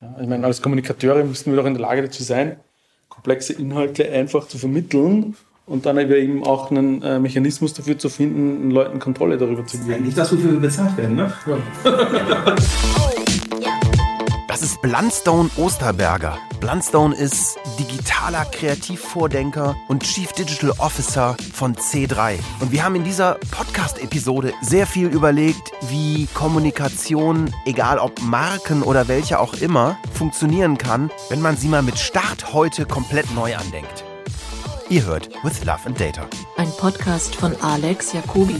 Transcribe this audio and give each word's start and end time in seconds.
Ja, 0.00 0.16
ich 0.20 0.28
meine, 0.28 0.46
als 0.46 0.60
Kommunikateure 0.60 1.24
müssten 1.24 1.50
wir 1.50 1.56
doch 1.56 1.66
in 1.66 1.74
der 1.74 1.82
Lage 1.82 2.02
dazu 2.02 2.22
sein, 2.22 2.56
komplexe 3.08 3.54
Inhalte 3.54 4.10
einfach 4.10 4.46
zu 4.46 4.58
vermitteln 4.58 5.36
und 5.66 5.86
dann 5.86 5.98
eben 5.98 6.44
auch 6.44 6.70
einen 6.70 7.02
äh, 7.02 7.18
Mechanismus 7.18 7.72
dafür 7.72 7.98
zu 7.98 8.08
finden, 8.08 8.60
den 8.62 8.70
Leuten 8.70 8.98
Kontrolle 8.98 9.38
darüber 9.38 9.66
zu 9.66 9.78
geben. 9.78 10.04
Nicht 10.04 10.18
das, 10.18 10.32
wofür 10.32 10.52
wir 10.52 10.60
bezahlt 10.60 10.96
werden, 10.96 11.16
ne? 11.16 11.32
Ja. 11.46 12.56
Das 14.56 14.62
ist 14.62 14.80
Blundstone 14.80 15.50
Osterberger. 15.58 16.38
Blundstone 16.60 17.14
ist 17.14 17.58
digitaler 17.78 18.46
Kreativvordenker 18.46 19.76
und 19.86 20.02
Chief 20.02 20.32
Digital 20.32 20.70
Officer 20.78 21.36
von 21.52 21.74
C3. 21.76 22.38
Und 22.60 22.72
wir 22.72 22.82
haben 22.82 22.94
in 22.94 23.04
dieser 23.04 23.34
Podcast-Episode 23.50 24.54
sehr 24.62 24.86
viel 24.86 25.08
überlegt, 25.08 25.72
wie 25.90 26.26
Kommunikation, 26.32 27.52
egal 27.66 27.98
ob 27.98 28.22
Marken 28.22 28.82
oder 28.82 29.08
welche 29.08 29.40
auch 29.40 29.52
immer, 29.52 29.98
funktionieren 30.14 30.78
kann, 30.78 31.10
wenn 31.28 31.42
man 31.42 31.58
sie 31.58 31.68
mal 31.68 31.82
mit 31.82 31.98
Start 31.98 32.54
heute 32.54 32.86
komplett 32.86 33.30
neu 33.34 33.54
andenkt. 33.54 34.04
Ihr 34.88 35.04
hört 35.04 35.28
With 35.44 35.66
Love 35.66 35.80
and 35.84 36.00
Data. 36.00 36.26
Ein 36.56 36.70
Podcast 36.78 37.36
von 37.36 37.54
Alex 37.60 38.14
Jacobi. 38.14 38.56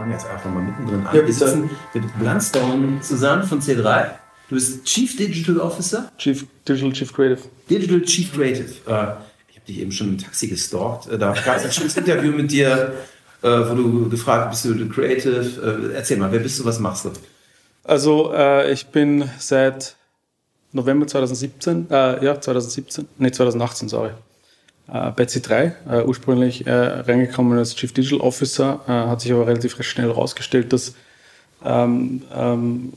Fangen 0.00 0.12
jetzt 0.12 0.26
einfach 0.26 0.50
mal 0.50 0.62
mittendrin 0.62 1.06
an. 1.06 1.14
Ja, 1.14 1.26
wir 1.26 1.32
sitzen 1.32 1.70
mit 1.92 2.18
Blundstone 2.18 3.00
zusammen 3.02 3.42
von 3.42 3.60
C3. 3.60 4.12
Du 4.48 4.54
bist 4.54 4.84
Chief 4.84 5.16
Digital 5.16 5.58
Officer? 5.58 6.10
Chief 6.16 6.46
Digital 6.66 6.92
Chief 6.92 7.12
Creative. 7.12 7.40
Digital 7.68 8.02
Chief 8.02 8.32
Creative. 8.32 8.64
Äh, 8.64 9.14
ich 9.48 9.56
habe 9.56 9.66
dich 9.68 9.78
eben 9.80 9.92
schon 9.92 10.08
im 10.08 10.18
Taxi 10.18 10.48
gestalkt. 10.48 11.08
Äh, 11.08 11.18
da 11.18 11.32
gab 11.32 11.56
es 11.58 11.64
ein 11.64 11.72
schönes 11.72 11.96
Interview 11.96 12.32
mit 12.32 12.50
dir, 12.50 12.94
äh, 13.42 13.48
wo 13.48 13.74
du 13.74 14.08
gefragt 14.08 14.50
bist, 14.50 14.64
du 14.64 14.88
Creative. 14.88 15.92
Erzähl 15.94 16.16
mal, 16.16 16.32
wer 16.32 16.40
bist 16.40 16.58
du, 16.58 16.64
was 16.64 16.78
machst 16.78 17.04
du? 17.04 17.12
Also, 17.84 18.32
ich 18.70 18.86
bin 18.86 19.28
seit 19.38 19.96
November 20.72 21.06
2017, 21.06 21.86
ja, 21.90 22.40
2017, 22.40 23.08
nee, 23.18 23.30
2018, 23.30 23.88
sorry, 23.88 24.10
äh, 24.92 25.10
bei 25.10 25.24
C3, 25.24 25.72
äh, 25.88 26.04
ursprünglich 26.04 26.66
äh, 26.66 26.72
reingekommen 26.72 27.58
als 27.58 27.76
Chief 27.76 27.92
Digital 27.92 28.20
Officer, 28.20 28.80
äh, 28.86 28.90
hat 28.90 29.20
sich 29.20 29.32
aber 29.32 29.46
relativ 29.46 29.80
schnell 29.82 30.08
herausgestellt, 30.08 30.72
dass 30.72 30.94
ähm, 31.64 32.22
ähm, 32.34 32.92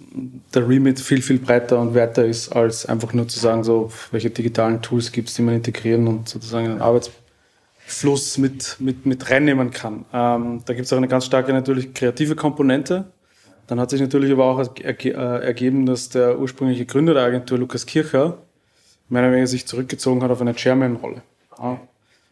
der 0.53 0.67
Remit 0.67 1.00
viel, 1.00 1.22
viel 1.22 1.39
breiter 1.39 1.80
und 1.80 1.95
weiter 1.95 2.25
ist, 2.25 2.50
als 2.50 2.85
einfach 2.85 3.13
nur 3.13 3.27
zu 3.27 3.39
sagen, 3.39 3.63
so, 3.63 3.91
welche 4.11 4.30
digitalen 4.30 4.81
Tools 4.81 5.11
gibt 5.11 5.30
es, 5.30 5.35
die 5.35 5.41
man 5.41 5.55
integrieren 5.55 6.08
und 6.08 6.30
sozusagen 6.30 6.67
einen 6.67 6.81
Arbeitsfluss 6.81 8.38
mit, 8.38 8.78
mit, 8.80 9.05
mit 9.05 9.30
reinnehmen 9.30 9.72
kann. 9.72 10.05
Ähm, 10.13 10.61
da 10.66 10.73
gibt 10.73 10.85
es 10.85 10.94
auch 10.94 10.97
eine 10.97 11.09
ganz 11.09 11.25
starke 11.25 11.52
natürlich 11.52 11.94
kreative 11.94 12.35
Komponente. 12.35 13.05
Dann 13.67 13.80
hat 13.80 13.89
sich 13.89 14.02
natürlich 14.02 14.31
aber 14.31 14.45
auch 14.45 14.66
äh, 14.81 15.09
ergeben, 15.11 15.85
dass 15.85 16.09
der 16.09 16.39
ursprüngliche 16.39 16.85
Gründer 16.85 17.13
der 17.13 17.23
Agentur, 17.23 17.57
Lukas 17.57 17.85
Kircher, 17.85 18.38
meiner 19.09 19.28
Meinung 19.28 19.44
nach 19.44 19.50
sich 19.50 19.67
zurückgezogen 19.67 20.23
hat 20.23 20.31
auf 20.31 20.41
eine 20.41 20.55
Chairman-Rolle. 20.55 21.22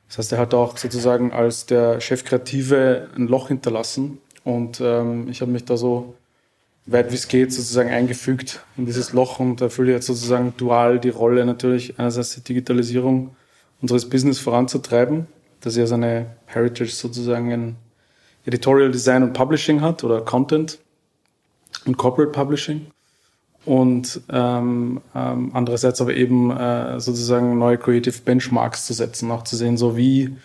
Das 0.07 0.17
heißt, 0.17 0.31
er 0.33 0.39
hat 0.39 0.53
auch 0.53 0.77
sozusagen 0.77 1.31
als 1.31 1.65
der 1.65 2.01
Chefkreative 2.01 3.09
ein 3.15 3.27
Loch 3.27 3.47
hinterlassen 3.47 4.19
und 4.43 4.81
ähm, 4.81 5.29
ich 5.29 5.41
habe 5.41 5.51
mich 5.51 5.65
da 5.65 5.77
so 5.77 6.15
weit 6.85 7.11
wie 7.11 7.15
es 7.15 7.27
geht 7.27 7.53
sozusagen 7.53 7.89
eingefügt 7.89 8.61
in 8.75 8.85
dieses 8.85 9.13
Loch 9.13 9.39
und 9.39 9.61
erfülle 9.61 9.93
jetzt 9.93 10.07
sozusagen 10.07 10.53
dual 10.57 10.99
die 10.99 11.09
Rolle 11.09 11.45
natürlich 11.45 11.99
einerseits 11.99 12.35
die 12.35 12.41
Digitalisierung 12.41 13.35
unseres 13.81 14.09
Business 14.09 14.39
voranzutreiben, 14.39 15.27
dass 15.61 15.77
er 15.77 15.87
seine 15.87 16.35
Heritage 16.47 16.91
sozusagen 16.91 17.51
in 17.51 17.75
Editorial 18.45 18.91
Design 18.91 19.23
und 19.23 19.33
Publishing 19.33 19.81
hat 19.81 20.03
oder 20.03 20.21
Content 20.21 20.79
und 21.85 21.97
Corporate 21.97 22.31
Publishing 22.31 22.87
und 23.65 24.21
ähm, 24.29 25.01
ähm, 25.13 25.51
andererseits 25.53 26.01
aber 26.01 26.15
eben 26.15 26.51
äh, 26.51 26.99
sozusagen 26.99 27.57
neue 27.59 27.77
Creative 27.77 28.15
Benchmarks 28.25 28.87
zu 28.87 28.93
setzen, 28.93 29.29
auch 29.31 29.43
zu 29.43 29.55
sehen, 29.55 29.77
so 29.77 29.97
wie 29.97 30.35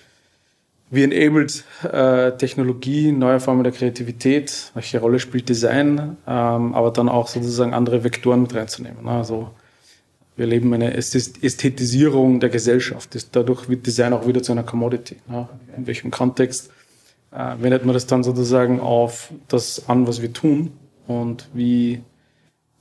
wie 0.89 1.03
enabled 1.03 1.65
äh, 1.83 2.33
Technologie, 2.37 3.11
neue 3.11 3.41
Formen 3.41 3.65
der 3.65 3.73
Kreativität, 3.73 4.71
welche 4.75 5.01
Rolle 5.01 5.19
spielt 5.19 5.49
Design, 5.49 6.17
ähm, 6.27 6.75
aber 6.75 6.93
dann 6.93 7.09
auch 7.09 7.27
sozusagen 7.27 7.75
andere 7.75 8.05
Vektoren 8.05 8.43
mit 8.43 8.55
reinzunehmen. 8.55 9.05
Ne? 9.05 9.11
Also 9.11 9.51
wir 10.37 10.45
erleben 10.45 10.73
eine 10.75 10.95
Ästhetisierung 10.95 12.39
der 12.41 12.51
Gesellschaft. 12.51 13.17
Dadurch 13.33 13.69
wird 13.69 13.87
Design 13.87 14.13
auch 14.13 14.29
wieder 14.29 14.43
zu 14.43 14.53
einer 14.53 14.63
Commodity. 14.63 15.17
Ne? 15.29 15.49
In 15.77 15.87
welchem 15.89 16.11
Kontext 16.13 16.71
äh, 17.33 17.55
wendet 17.59 17.85
man 17.85 17.95
das 17.95 18.07
dann 18.07 18.23
sozusagen 18.23 18.79
auf 18.79 19.33
das 19.49 19.89
an, 19.89 20.07
was 20.07 20.23
wir 20.23 20.33
tun 20.33 20.73
und 21.09 21.49
wie 21.53 22.03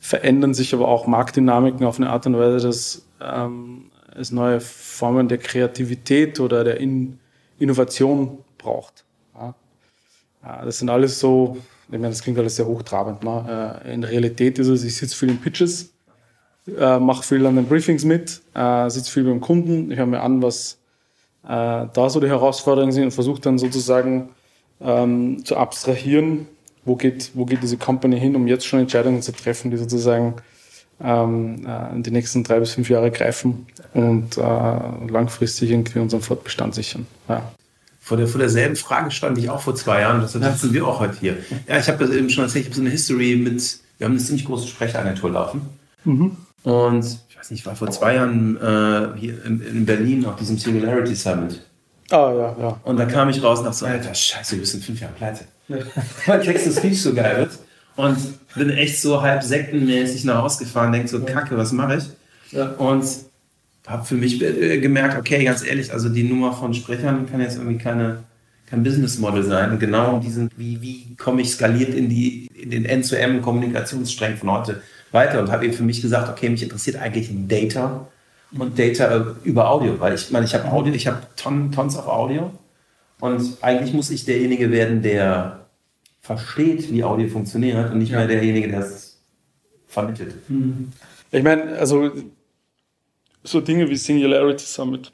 verändern 0.06 0.54
sich 0.54 0.72
aber 0.76 0.88
auch 0.88 1.08
Marktdynamiken 1.08 1.84
auf 1.86 1.98
eine 1.98 2.12
Art 2.12 2.28
und 2.28 2.38
Weise, 2.38 2.68
dass 2.68 3.08
ähm, 3.20 3.90
es 4.16 4.32
neue 4.32 4.62
Formen 4.62 5.28
der 5.28 5.40
Kreativität 5.40 6.40
oder 6.40 6.64
der 6.64 6.80
In 6.80 7.20
Innovation 7.58 8.38
braucht. 8.60 9.04
Ja. 9.34 9.56
Das 10.64 10.78
sind 10.78 10.90
alles 10.90 11.20
so, 11.20 11.58
ich 11.88 11.94
meine, 11.94 12.10
das 12.10 12.22
klingt 12.22 12.38
alles 12.38 12.56
sehr 12.56 12.68
hochtrabend. 12.68 13.24
Ne? 13.24 13.82
Äh, 13.84 13.94
in 13.96 14.04
Realität 14.04 14.60
ist 14.60 14.68
es, 14.68 14.84
ich 14.84 14.96
sitze 14.96 15.16
viel 15.16 15.30
in 15.30 15.42
Pitches, 15.42 15.92
äh, 16.78 17.00
mache 17.00 17.24
viel 17.24 17.44
an 17.46 17.56
den 17.56 17.66
Briefings 17.66 18.06
mit, 18.06 18.42
äh, 18.54 18.90
sitze 18.92 19.10
viel 19.10 19.24
beim 19.24 19.42
Kunden, 19.42 19.90
ich 19.90 19.98
höre 19.98 20.06
mir 20.06 20.22
an, 20.22 20.44
was 20.44 20.78
äh, 21.46 21.48
da 21.48 22.10
so 22.10 22.20
die 22.20 22.28
Herausforderungen 22.28 22.92
sind 22.92 23.06
und 23.06 23.12
versuche 23.12 23.42
dann 23.42 23.58
sozusagen 23.58 24.30
ähm, 24.82 25.44
zu 25.44 25.58
abstrahieren 25.58 26.48
wo 26.86 26.96
geht, 26.96 27.32
wo 27.34 27.46
geht 27.46 27.62
diese 27.64 27.78
Company 27.78 28.20
hin, 28.20 28.36
um 28.36 28.48
jetzt 28.48 28.66
schon 28.66 28.80
Entscheidungen 28.80 29.22
zu 29.22 29.32
treffen, 29.32 29.72
die 29.72 29.78
sozusagen 29.78 30.36
ähm, 31.02 31.66
äh, 31.68 31.96
in 31.96 32.04
die 32.04 32.12
nächsten 32.12 32.44
drei 32.44 32.60
bis 32.60 32.74
fünf 32.74 32.90
Jahre 32.90 33.12
greifen 33.12 33.66
und 33.94 34.38
äh, 34.38 34.42
langfristig 34.42 35.72
irgendwie 35.72 36.00
unseren 36.00 36.22
Fortbestand 36.22 36.76
sichern. 36.76 37.06
Ja. 37.28 37.52
Vor, 38.00 38.18
der, 38.18 38.28
vor 38.28 38.40
derselben 38.40 38.76
Frage 38.76 39.10
stand 39.10 39.38
ich 39.40 39.50
auch 39.50 39.62
vor 39.62 39.74
zwei 39.76 40.02
Jahren, 40.02 40.22
das 40.22 40.34
sitzen 40.34 40.74
wir 40.74 40.88
auch 40.88 41.00
heute 41.00 41.18
hier. 41.20 41.38
Ja, 41.68 41.80
ich 41.80 41.88
habe 41.90 42.06
eben 42.16 42.30
schon 42.30 42.44
erzählt, 42.44 42.66
ich 42.66 42.70
habe 42.70 42.76
so 42.76 42.82
eine 42.82 42.92
History 42.92 43.36
mit, 43.36 43.80
wir 43.98 44.06
haben 44.06 44.14
eine 44.14 44.22
ziemlich 44.22 44.46
große 44.46 44.68
Sprechagentur 44.68 45.32
laufen. 45.32 45.62
Mhm. 46.04 46.38
Und 46.62 47.04
ich 47.30 47.38
weiß 47.38 47.50
nicht, 47.50 47.62
ich 47.62 47.66
war 47.66 47.76
vor 47.76 47.90
zwei 47.90 48.16
Jahren 48.16 48.58
äh, 48.58 49.20
hier 49.20 49.44
in, 49.44 49.60
in 49.60 49.86
Berlin 49.88 50.24
auf 50.26 50.36
diesem 50.36 50.58
Singularity 50.60 51.16
Summit. 51.16 51.62
Ah, 52.12 52.32
ja, 52.32 52.56
ja. 52.60 52.80
Und 52.84 52.98
da 52.98 53.06
kam 53.06 53.30
ich 53.30 53.42
raus 53.42 53.60
und 53.60 53.66
dachte 53.66 53.78
so, 53.78 53.86
Alter, 53.88 54.14
scheiße, 54.14 54.60
wir 54.60 54.66
sind 54.68 54.84
fünf 54.84 55.02
Jahre 55.02 55.14
pleite. 55.14 55.46
Weil 55.68 56.42
Texas 56.42 56.78
Speech 56.78 57.02
so 57.02 57.14
geil 57.14 57.38
wird. 57.38 57.52
Und 57.96 58.18
bin 58.56 58.70
echt 58.72 59.02
so 59.02 59.22
halb 59.22 59.42
sektenmäßig 59.42 60.26
nach 60.26 60.44
Hause 60.44 60.66
gefahren, 60.66 60.92
denk 60.92 61.08
so, 61.08 61.22
kacke, 61.22 61.58
was 61.58 61.72
mache 61.72 61.98
ich? 61.98 62.60
Und 62.78 63.06
habe 63.88 64.06
für 64.06 64.16
mich 64.16 64.42
äh, 64.42 64.80
gemerkt, 64.80 65.18
okay, 65.18 65.44
ganz 65.44 65.66
ehrlich, 65.66 65.94
also 65.94 66.10
die 66.10 66.24
Nummer 66.24 66.54
von 66.54 66.74
Sprechern 66.74 67.30
kann 67.30 67.40
jetzt 67.40 67.58
irgendwie 67.58 67.78
keine, 67.78 68.24
kein 68.70 68.84
Business 68.84 69.20
Model 69.20 69.44
sein. 69.44 69.72
Und 69.72 69.80
genau 69.80 70.20
diesen, 70.20 70.50
wie, 70.58 70.82
wie 70.82 71.16
komme 71.16 71.42
ich 71.42 71.52
skaliert 71.52 71.94
in, 71.94 72.10
die, 72.10 72.48
in 72.48 72.72
den 72.72 72.88
N2M-Kommunikationssträngen 72.88 74.38
von 74.38 74.52
heute 74.52 74.82
weiter 75.12 75.40
und 75.40 75.52
habe 75.52 75.66
eben 75.66 75.74
für 75.74 75.84
mich 75.84 76.02
gesagt, 76.02 76.30
okay, 76.30 76.50
mich 76.50 76.64
interessiert 76.64 76.98
eigentlich 76.98 77.30
Data 77.48 78.08
und 78.58 78.78
Data 78.78 79.36
über 79.44 79.70
Audio, 79.70 80.00
weil 80.00 80.16
ich 80.16 80.32
meine, 80.32 80.46
ich 80.46 80.54
habe 80.54 80.70
Audio, 80.72 80.94
ich 80.94 81.08
habe 81.08 81.22
Tonnen, 81.36 81.72
Tons 81.72 81.98
of 81.98 82.08
Audio 82.08 82.52
und 83.20 83.58
eigentlich 83.62 83.94
muss 83.94 84.10
ich 84.10 84.26
derjenige 84.26 84.72
werden, 84.72 85.02
der 85.02 85.68
versteht, 86.22 86.92
wie 86.92 87.04
Audio 87.04 87.28
funktioniert 87.28 87.92
und 87.92 88.00
nicht 88.00 88.12
ja. 88.12 88.20
mehr 88.20 88.28
derjenige, 88.28 88.68
der 88.68 88.80
es 88.80 89.22
vermittelt. 89.88 90.36
Hm. 90.48 90.92
Ich 91.32 91.44
meine, 91.44 91.78
also 91.78 92.12
so 93.44 93.62
Dinge 93.62 93.90
wie 93.90 93.96
Singularity 93.96 94.66
Summit 94.66 95.12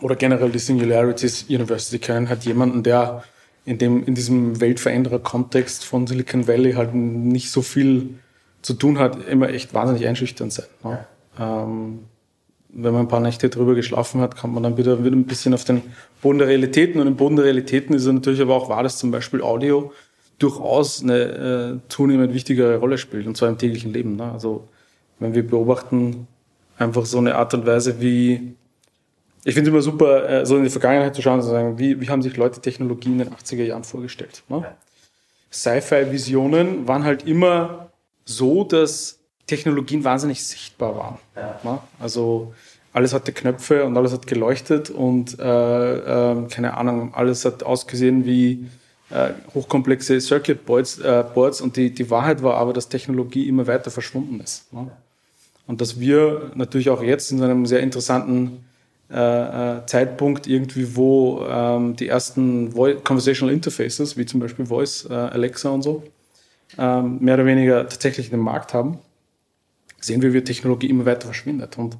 oder 0.00 0.16
generell 0.16 0.50
die 0.50 0.58
Singularities 0.58 1.44
University 1.48 1.98
kennen 1.98 2.28
hat 2.28 2.44
jemanden, 2.44 2.82
der 2.82 3.24
in, 3.64 3.78
dem, 3.78 4.04
in 4.04 4.14
diesem 4.14 4.60
Weltveränderer-Kontext 4.60 5.84
von 5.84 6.06
Silicon 6.06 6.48
Valley 6.48 6.72
halt 6.72 6.94
nicht 6.94 7.50
so 7.50 7.62
viel 7.62 8.14
zu 8.60 8.74
tun 8.74 8.98
hat, 8.98 9.26
immer 9.28 9.50
echt 9.50 9.72
wahnsinnig 9.74 10.06
einschüchternd 10.06 10.52
sein. 10.52 10.66
Ne? 10.82 11.06
Ja. 11.38 11.64
Ähm, 11.64 12.00
wenn 12.72 12.92
man 12.92 13.02
ein 13.02 13.08
paar 13.08 13.20
Nächte 13.20 13.48
drüber 13.50 13.74
geschlafen 13.74 14.20
hat, 14.20 14.36
kommt 14.36 14.54
man 14.54 14.62
dann 14.62 14.76
wieder, 14.76 15.04
wieder 15.04 15.14
ein 15.14 15.24
bisschen 15.24 15.52
auf 15.54 15.64
den 15.64 15.82
Boden 16.22 16.38
der 16.38 16.48
Realitäten. 16.48 17.00
Und 17.00 17.06
im 17.06 17.16
Boden 17.16 17.36
der 17.36 17.44
Realitäten 17.44 17.94
ist 17.94 18.06
es 18.06 18.12
natürlich 18.12 18.40
aber 18.40 18.54
auch 18.54 18.68
wahr, 18.68 18.82
dass 18.82 18.98
zum 18.98 19.10
Beispiel 19.10 19.42
Audio 19.42 19.92
durchaus 20.38 21.02
eine 21.02 21.80
äh, 21.84 21.88
zunehmend 21.88 22.34
wichtigere 22.34 22.78
Rolle 22.78 22.98
spielt, 22.98 23.26
und 23.26 23.36
zwar 23.36 23.48
im 23.48 23.58
täglichen 23.58 23.92
Leben. 23.92 24.16
Ne? 24.16 24.32
Also 24.32 24.68
wenn 25.18 25.34
wir 25.34 25.46
beobachten 25.46 26.26
einfach 26.78 27.04
so 27.04 27.18
eine 27.18 27.36
Art 27.36 27.54
und 27.54 27.66
Weise, 27.66 28.00
wie 28.00 28.54
ich 29.44 29.54
finde 29.54 29.70
es 29.70 29.74
immer 29.74 29.82
super, 29.82 30.28
äh, 30.28 30.46
so 30.46 30.56
in 30.56 30.64
die 30.64 30.70
Vergangenheit 30.70 31.14
zu 31.14 31.22
schauen 31.22 31.34
und 31.34 31.42
zu 31.42 31.48
sagen, 31.48 31.78
wie, 31.78 32.00
wie 32.00 32.08
haben 32.08 32.22
sich 32.22 32.36
Leute 32.36 32.60
Technologie 32.60 33.10
in 33.10 33.18
den 33.18 33.30
80er 33.30 33.64
Jahren 33.64 33.84
vorgestellt. 33.84 34.42
Ne? 34.48 34.64
Sci-Fi-Visionen 35.50 36.86
waren 36.88 37.04
halt 37.04 37.26
immer 37.26 37.90
so, 38.24 38.64
dass 38.64 39.18
Technologien 39.52 40.02
wahnsinnig 40.02 40.42
sichtbar 40.42 40.96
waren. 40.96 41.18
Ja. 41.36 41.82
Also 42.00 42.54
alles 42.94 43.12
hatte 43.12 43.32
Knöpfe 43.32 43.84
und 43.84 43.94
alles 43.98 44.12
hat 44.12 44.26
geleuchtet 44.26 44.88
und 44.88 45.38
äh, 45.38 46.32
äh, 46.32 46.48
keine 46.48 46.74
Ahnung, 46.78 47.12
alles 47.14 47.44
hat 47.44 47.62
ausgesehen 47.62 48.24
wie 48.24 48.66
äh, 49.10 49.32
hochkomplexe 49.54 50.18
Circuit 50.22 50.64
Boards, 50.64 50.98
äh, 50.98 51.22
Boards 51.34 51.60
und 51.60 51.76
die, 51.76 51.90
die 51.90 52.08
Wahrheit 52.08 52.42
war 52.42 52.54
aber, 52.54 52.72
dass 52.72 52.88
Technologie 52.88 53.46
immer 53.46 53.66
weiter 53.66 53.90
verschwunden 53.90 54.40
ist. 54.40 54.72
Ne? 54.72 54.90
Und 55.66 55.82
dass 55.82 56.00
wir 56.00 56.50
natürlich 56.54 56.88
auch 56.88 57.02
jetzt 57.02 57.30
in 57.30 57.42
einem 57.42 57.66
sehr 57.66 57.80
interessanten 57.80 58.64
äh, 59.10 59.16
äh, 59.76 59.86
Zeitpunkt 59.86 60.46
irgendwie, 60.46 60.96
wo 60.96 61.44
ähm, 61.46 61.94
die 61.96 62.08
ersten 62.08 62.72
Voice 62.72 62.96
Conversational 63.04 63.54
Interfaces, 63.54 64.16
wie 64.16 64.24
zum 64.24 64.40
Beispiel 64.40 64.64
Voice, 64.64 65.06
Alexa 65.06 65.68
und 65.68 65.82
so, 65.82 66.02
ähm, 66.78 67.18
mehr 67.20 67.34
oder 67.34 67.44
weniger 67.46 67.88
tatsächlich 67.88 68.30
den 68.30 68.40
Markt 68.40 68.72
haben, 68.72 68.98
sehen 70.04 70.22
wir, 70.22 70.32
wie 70.32 70.42
Technologie 70.42 70.90
immer 70.90 71.06
weiter 71.06 71.26
verschwindet. 71.26 71.78
Und 71.78 71.96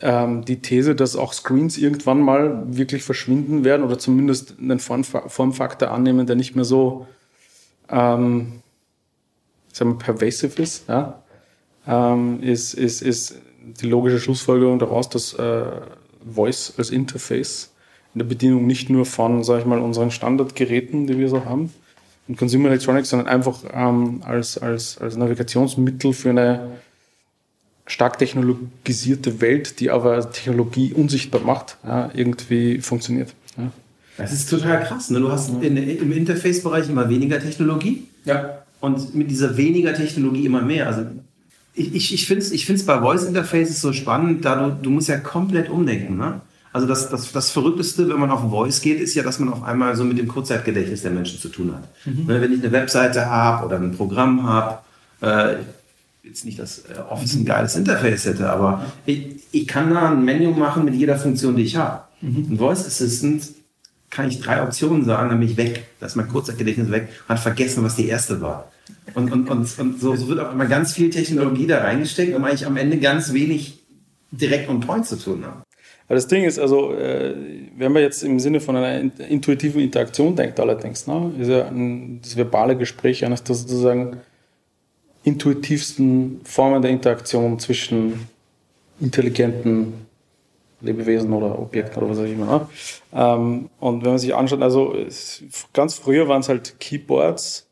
ähm, 0.00 0.44
die 0.44 0.60
These, 0.60 0.94
dass 0.94 1.16
auch 1.16 1.32
Screens 1.32 1.78
irgendwann 1.78 2.20
mal 2.20 2.64
wirklich 2.66 3.02
verschwinden 3.02 3.64
werden 3.64 3.84
oder 3.84 3.98
zumindest 3.98 4.56
einen 4.58 4.78
Formfaktor 4.78 5.90
annehmen, 5.90 6.26
der 6.26 6.36
nicht 6.36 6.54
mehr 6.54 6.64
so 6.64 7.06
ähm, 7.88 8.62
sagen 9.72 9.92
wir, 9.92 9.98
pervasive 9.98 10.62
ist, 10.62 10.88
ja, 10.88 11.22
ähm, 11.86 12.42
ist, 12.42 12.74
ist, 12.74 13.02
ist 13.02 13.36
die 13.80 13.88
logische 13.88 14.18
Schlussfolgerung 14.18 14.78
daraus, 14.78 15.08
dass 15.08 15.34
äh, 15.34 15.64
Voice 16.24 16.74
als 16.76 16.90
Interface 16.90 17.72
in 18.14 18.18
der 18.20 18.26
Bedienung 18.26 18.66
nicht 18.66 18.90
nur 18.90 19.06
von, 19.06 19.42
sage 19.42 19.60
ich 19.60 19.66
mal, 19.66 19.78
unseren 19.78 20.10
Standardgeräten, 20.10 21.06
die 21.06 21.18
wir 21.18 21.28
so 21.28 21.44
haben, 21.44 21.72
in 22.28 22.36
Consumer 22.36 22.68
Electronics, 22.68 23.10
sondern 23.10 23.28
einfach 23.28 23.60
ähm, 23.72 24.22
als, 24.24 24.58
als, 24.58 24.98
als 24.98 25.16
Navigationsmittel 25.16 26.12
für 26.12 26.30
eine 26.30 26.72
stark 27.86 28.18
technologisierte 28.18 29.40
Welt, 29.40 29.80
die 29.80 29.90
aber 29.90 30.30
Technologie 30.30 30.92
unsichtbar 30.92 31.40
macht, 31.42 31.76
ja, 31.84 32.10
irgendwie 32.14 32.80
funktioniert. 32.80 33.34
Ja. 33.56 33.70
Das 34.16 34.32
ist 34.32 34.48
total 34.48 34.84
krass. 34.84 35.10
Ne? 35.10 35.20
Du 35.20 35.30
hast 35.30 35.50
in, 35.62 35.76
im 35.76 36.12
Interface-Bereich 36.12 36.88
immer 36.88 37.08
weniger 37.08 37.40
Technologie. 37.40 38.06
Ja. 38.24 38.58
Und 38.80 39.14
mit 39.14 39.30
dieser 39.30 39.56
weniger 39.56 39.94
Technologie 39.94 40.44
immer 40.44 40.62
mehr. 40.62 40.86
Also 40.86 41.06
ich, 41.74 41.94
ich, 41.94 42.14
ich 42.14 42.26
finde 42.26 42.42
es 42.42 42.52
ich 42.52 42.66
find's 42.66 42.84
bei 42.84 43.00
Voice 43.00 43.24
Interfaces 43.24 43.80
so 43.80 43.92
spannend, 43.92 44.44
da 44.44 44.56
du, 44.56 44.76
du 44.82 44.90
musst 44.90 45.08
ja 45.08 45.18
komplett 45.18 45.70
umdenken. 45.70 46.16
Ne? 46.16 46.40
Also 46.72 46.86
das, 46.86 47.10
das, 47.10 47.32
das 47.32 47.50
Verrückteste, 47.50 48.08
wenn 48.08 48.18
man 48.18 48.30
auf 48.30 48.48
Voice 48.50 48.80
geht, 48.80 49.00
ist 49.00 49.14
ja, 49.14 49.22
dass 49.22 49.38
man 49.38 49.50
auf 49.50 49.62
einmal 49.62 49.94
so 49.94 50.04
mit 50.04 50.18
dem 50.18 50.28
Kurzzeitgedächtnis 50.28 51.02
der 51.02 51.10
Menschen 51.10 51.38
zu 51.38 51.48
tun 51.48 51.74
hat. 51.74 51.88
Mhm. 52.06 52.26
Ne, 52.26 52.40
wenn 52.40 52.52
ich 52.52 52.60
eine 52.60 52.72
Webseite 52.72 53.26
habe 53.26 53.66
oder 53.66 53.76
ein 53.76 53.92
Programm 53.92 54.42
habe, 54.44 54.78
äh, 55.20 55.56
jetzt 56.22 56.44
nicht, 56.44 56.58
dass 56.58 56.84
äh, 56.86 56.98
Office 57.10 57.34
ein 57.34 57.44
geiles 57.44 57.76
Interface 57.76 58.26
hätte, 58.26 58.50
aber 58.50 58.86
ich, 59.06 59.36
ich 59.50 59.66
kann 59.66 59.92
da 59.92 60.10
ein 60.10 60.24
Menü 60.24 60.50
machen 60.50 60.84
mit 60.84 60.94
jeder 60.94 61.16
Funktion, 61.16 61.56
die 61.56 61.64
ich 61.64 61.76
habe. 61.76 62.04
Mhm. 62.20 62.46
Ein 62.50 62.58
Voice 62.58 62.86
Assistant 62.86 63.42
kann 64.10 64.28
ich 64.28 64.40
drei 64.40 64.62
Optionen 64.62 65.04
sagen, 65.04 65.30
dann 65.30 65.40
bin 65.40 65.48
ich 65.48 65.56
weg. 65.56 65.84
Da 65.98 66.06
ist 66.06 66.16
mein 66.16 66.28
Kurzzeitgedächtnis 66.28 66.90
weg, 66.90 67.08
hat 67.28 67.40
vergessen, 67.40 67.82
was 67.82 67.96
die 67.96 68.08
erste 68.08 68.40
war. 68.40 68.70
Und, 69.14 69.32
und, 69.32 69.48
und, 69.48 69.78
und 69.78 70.00
so, 70.00 70.14
so 70.14 70.28
wird 70.28 70.38
auch 70.38 70.52
immer 70.52 70.66
ganz 70.66 70.92
viel 70.92 71.10
Technologie 71.10 71.66
da 71.66 71.78
reingesteckt, 71.78 72.34
um 72.36 72.44
eigentlich 72.44 72.66
am 72.66 72.76
Ende 72.76 72.98
ganz 72.98 73.32
wenig 73.32 73.80
direkt 74.30 74.68
on 74.68 74.80
point 74.80 75.06
zu 75.06 75.16
tun 75.16 75.44
haben. 75.44 75.62
Aber 76.06 76.16
das 76.16 76.26
Ding 76.26 76.44
ist, 76.44 76.58
also, 76.58 76.92
äh, 76.92 77.34
wenn 77.76 77.92
man 77.92 78.02
jetzt 78.02 78.22
im 78.22 78.38
Sinne 78.38 78.60
von 78.60 78.76
einer 78.76 79.10
intuitiven 79.28 79.80
Interaktion 79.80 80.36
denkt, 80.36 80.60
allerdings, 80.60 81.06
ne, 81.06 81.32
ist 81.38 81.48
ja 81.48 81.66
ein, 81.68 82.20
das 82.22 82.36
verbale 82.36 82.76
Gespräch 82.76 83.24
eines 83.24 83.42
der 83.44 83.56
sozusagen 83.56 84.18
intuitivsten 85.24 86.40
Formen 86.44 86.82
der 86.82 86.90
Interaktion 86.90 87.58
zwischen 87.58 88.28
intelligenten 89.00 90.06
Lebewesen 90.80 91.32
oder 91.32 91.58
Objekten 91.58 92.02
oder 92.02 92.10
was 92.10 92.18
auch 92.18 92.24
immer. 92.24 92.46
Ne? 92.46 92.66
Ähm, 93.12 93.70
und 93.78 94.02
wenn 94.02 94.10
man 94.10 94.18
sich 94.18 94.34
anschaut, 94.34 94.62
also 94.62 94.96
ganz 95.72 95.94
früher 95.94 96.28
waren 96.28 96.40
es 96.40 96.48
halt 96.48 96.78
Keyboards, 96.80 97.68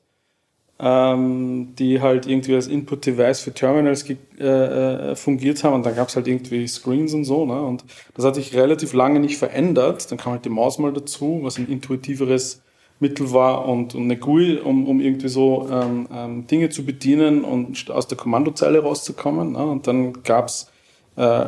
ähm, 0.78 1.74
die 1.78 2.00
halt 2.00 2.26
irgendwie 2.26 2.54
als 2.54 2.68
Input-Device 2.68 3.40
für 3.40 3.52
Terminals 3.52 4.08
äh, 4.08 4.44
äh, 4.44 5.16
fungiert 5.16 5.62
haben 5.62 5.74
und 5.74 5.84
dann 5.84 5.94
gab 5.94 6.08
es 6.08 6.16
halt 6.16 6.26
irgendwie 6.26 6.66
Screens 6.66 7.12
und 7.12 7.24
so. 7.24 7.44
Ne? 7.44 7.60
Und 7.60 7.84
das 8.14 8.24
hat 8.24 8.36
sich 8.36 8.54
relativ 8.54 8.94
lange 8.94 9.20
nicht 9.20 9.36
verändert. 9.36 10.10
Dann 10.10 10.18
kam 10.18 10.32
halt 10.32 10.44
die 10.44 10.50
Maus 10.50 10.78
mal 10.78 10.92
dazu, 10.92 11.40
was 11.42 11.58
ein 11.58 11.68
intuitiveres 11.68 12.62
Mittel 13.00 13.32
war 13.32 13.66
und, 13.66 13.94
und 13.94 14.04
eine 14.04 14.16
GUI, 14.16 14.58
um, 14.58 14.86
um 14.86 15.00
irgendwie 15.00 15.28
so 15.28 15.68
ähm, 15.70 16.06
ähm, 16.14 16.46
Dinge 16.46 16.68
zu 16.68 16.84
bedienen 16.84 17.44
und 17.44 17.90
aus 17.90 18.06
der 18.06 18.18
Kommandozeile 18.18 18.80
rauszukommen. 18.80 19.52
Ne? 19.52 19.64
Und 19.64 19.86
dann 19.86 20.22
gab's 20.22 20.70
äh, 21.16 21.46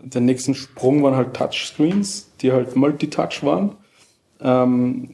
den 0.00 0.24
nächsten 0.24 0.54
Sprung 0.54 1.02
waren 1.02 1.16
halt 1.16 1.34
Touchscreens, 1.34 2.30
die 2.40 2.52
halt 2.52 2.74
Multitouch 2.74 3.42
waren. 3.42 3.76
Ähm, 4.40 5.10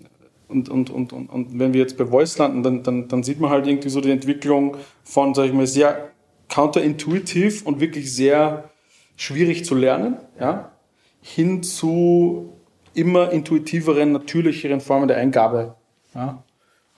und, 0.49 0.69
und, 0.69 0.91
und, 0.91 1.13
und, 1.13 1.29
und 1.29 1.59
wenn 1.59 1.73
wir 1.73 1.81
jetzt 1.81 1.97
bei 1.97 2.07
Voice 2.07 2.39
landen, 2.39 2.63
dann, 2.63 2.83
dann, 2.83 3.09
dann 3.09 3.23
sieht 3.23 3.39
man 3.39 3.51
halt 3.51 3.67
irgendwie 3.67 3.89
so 3.89 4.01
die 4.01 4.11
Entwicklung 4.11 4.77
von, 5.05 5.35
sag 5.35 5.47
ich 5.47 5.53
mal, 5.53 5.67
sehr 5.67 6.11
counterintuitiv 6.49 7.65
und 7.65 7.81
wirklich 7.81 8.13
sehr 8.13 8.71
schwierig 9.17 9.65
zu 9.65 9.75
lernen, 9.75 10.17
ja, 10.41 10.73
hin 11.21 11.63
zu 11.63 12.53
immer 12.95 13.31
intuitiveren, 13.31 14.13
natürlicheren 14.13 14.81
Formen 14.81 15.07
der 15.07 15.19
Eingabe. 15.19 15.77
Ja. 16.15 16.43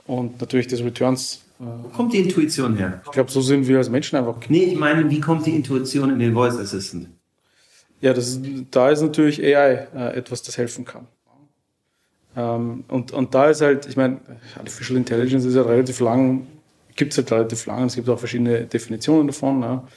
Und 0.06 0.40
natürlich 0.40 0.66
des 0.66 0.82
Returns. 0.82 1.42
Wo 1.58 1.88
kommt 1.88 2.12
die 2.12 2.18
Intuition 2.18 2.76
her? 2.76 3.02
Ich 3.04 3.12
glaube, 3.12 3.30
so 3.30 3.40
sind 3.40 3.68
wir 3.68 3.78
als 3.78 3.88
Menschen 3.88 4.16
einfach. 4.16 4.36
Nee, 4.48 4.64
ich 4.64 4.78
meine, 4.78 5.08
wie 5.08 5.20
kommt 5.20 5.46
die 5.46 5.54
Intuition 5.54 6.10
in 6.10 6.18
den 6.18 6.34
Voice 6.34 6.58
Assistant? 6.58 7.08
Ja, 8.00 8.12
das, 8.12 8.40
da 8.72 8.90
ist 8.90 9.00
natürlich 9.00 9.40
AI 9.40 9.86
äh, 9.94 10.16
etwas, 10.16 10.42
das 10.42 10.58
helfen 10.58 10.84
kann. 10.84 11.06
Ähm, 12.36 12.84
und, 12.88 13.12
und 13.12 13.34
da 13.34 13.50
ist 13.50 13.60
halt, 13.60 13.86
ich 13.86 13.96
meine, 13.96 14.20
Artificial 14.58 14.96
Intelligence 14.96 15.44
ist 15.44 15.54
ja 15.54 15.62
relativ 15.62 16.00
lang, 16.00 16.46
gibt 16.96 17.12
es 17.12 17.18
halt 17.18 17.30
relativ 17.30 17.66
lang, 17.66 17.84
es 17.84 17.94
gibt 17.94 18.08
auch 18.08 18.18
verschiedene 18.18 18.64
Definitionen 18.64 19.28
davon. 19.28 19.62
Ja. 19.62 19.88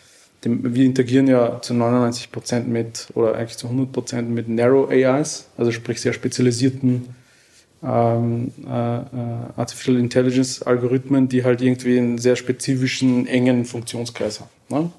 Wir 0.43 0.85
interagieren 0.85 1.25
ja 1.27 1.59
zu 1.61 1.73
99 1.73 2.31
Prozent 2.31 2.67
mit, 2.67 3.07
oder 3.15 3.35
eigentlich 3.35 3.57
zu 3.57 3.67
100 3.67 3.91
Prozent 3.91 4.29
mit 4.29 4.47
Narrow 4.47 4.89
AIs, 4.91 5.47
also 5.57 5.71
sprich 5.71 5.99
sehr 5.99 6.13
spezialisierten 6.13 7.07
ähm, 7.85 8.51
äh, 8.65 8.69
äh, 8.69 9.01
Artificial 9.55 9.97
Intelligence 9.97 10.61
Algorithmen, 10.61 11.27
die 11.27 11.43
halt 11.43 11.61
irgendwie 11.61 11.97
einen 11.97 12.17
sehr 12.17 12.35
spezifischen, 12.35 13.27
engen 13.27 13.65
Funktionskreis 13.65 14.39
haben. 14.39 14.49
Ne? 14.69 14.91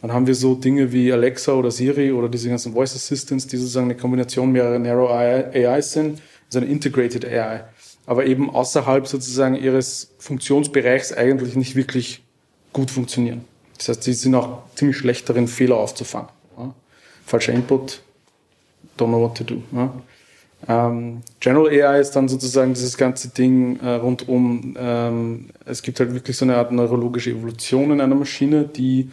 Dann 0.00 0.12
haben 0.12 0.26
wir 0.26 0.34
so 0.34 0.54
Dinge 0.56 0.92
wie 0.92 1.12
Alexa 1.12 1.52
oder 1.52 1.70
Siri 1.70 2.10
oder 2.10 2.28
diese 2.28 2.48
ganzen 2.48 2.72
Voice 2.72 2.94
Assistants, 2.96 3.46
die 3.46 3.56
sozusagen 3.56 3.86
eine 3.86 3.96
Kombination 3.96 4.50
mehrerer 4.50 4.78
Narrow 4.78 5.10
AIs 5.10 5.92
sind 5.92 6.20
so 6.52 6.58
eine 6.58 6.68
Integrated 6.68 7.24
AI, 7.24 7.64
aber 8.06 8.26
eben 8.26 8.50
außerhalb 8.50 9.06
sozusagen 9.06 9.54
ihres 9.54 10.12
Funktionsbereichs 10.18 11.12
eigentlich 11.12 11.56
nicht 11.56 11.74
wirklich 11.74 12.22
gut 12.74 12.90
funktionieren. 12.90 13.44
Das 13.78 13.88
heißt, 13.88 14.02
sie 14.02 14.12
sind 14.12 14.34
auch 14.34 14.62
ziemlich 14.74 14.98
schlecht 14.98 15.28
darin, 15.28 15.48
Fehler 15.48 15.76
aufzufangen. 15.78 16.28
Ja? 16.58 16.74
Falscher 17.24 17.54
Input, 17.54 18.02
don't 18.98 19.08
know 19.08 19.22
what 19.22 19.36
to 19.36 19.44
do. 19.44 19.62
Ja? 19.72 19.92
Ähm, 20.68 21.22
General 21.40 21.68
AI 21.68 22.00
ist 22.00 22.12
dann 22.12 22.28
sozusagen 22.28 22.74
dieses 22.74 22.96
ganze 22.96 23.28
Ding 23.28 23.80
äh, 23.80 23.94
rund 23.94 24.28
um, 24.28 24.76
ähm, 24.78 25.50
es 25.64 25.82
gibt 25.82 25.98
halt 25.98 26.14
wirklich 26.14 26.36
so 26.36 26.44
eine 26.44 26.56
Art 26.56 26.70
neurologische 26.70 27.30
Evolution 27.30 27.90
in 27.90 28.00
einer 28.00 28.14
Maschine, 28.14 28.64
die 28.64 29.10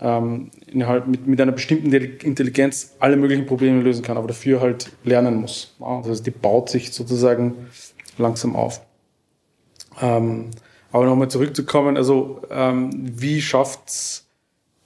ähm, 0.00 0.50
innerhalb 0.66 1.06
mit, 1.06 1.26
mit 1.26 1.40
einer 1.40 1.52
bestimmten 1.52 1.92
Intelligenz 1.92 2.94
alle 3.00 3.16
möglichen 3.16 3.46
Probleme 3.46 3.82
lösen 3.82 4.02
kann, 4.02 4.16
aber 4.16 4.28
dafür 4.28 4.60
halt 4.60 4.90
lernen 5.04 5.36
muss. 5.36 5.74
Ja, 5.80 5.98
das 5.98 6.10
heißt, 6.10 6.26
die 6.26 6.30
baut 6.30 6.70
sich 6.70 6.92
sozusagen 6.92 7.54
langsam 8.16 8.56
auf. 8.56 8.80
Ähm, 10.00 10.50
aber 10.92 11.04
nochmal 11.04 11.28
zurückzukommen, 11.28 11.96
also 11.96 12.40
ähm, 12.50 12.90
wie 12.94 13.42
schafft 13.42 14.24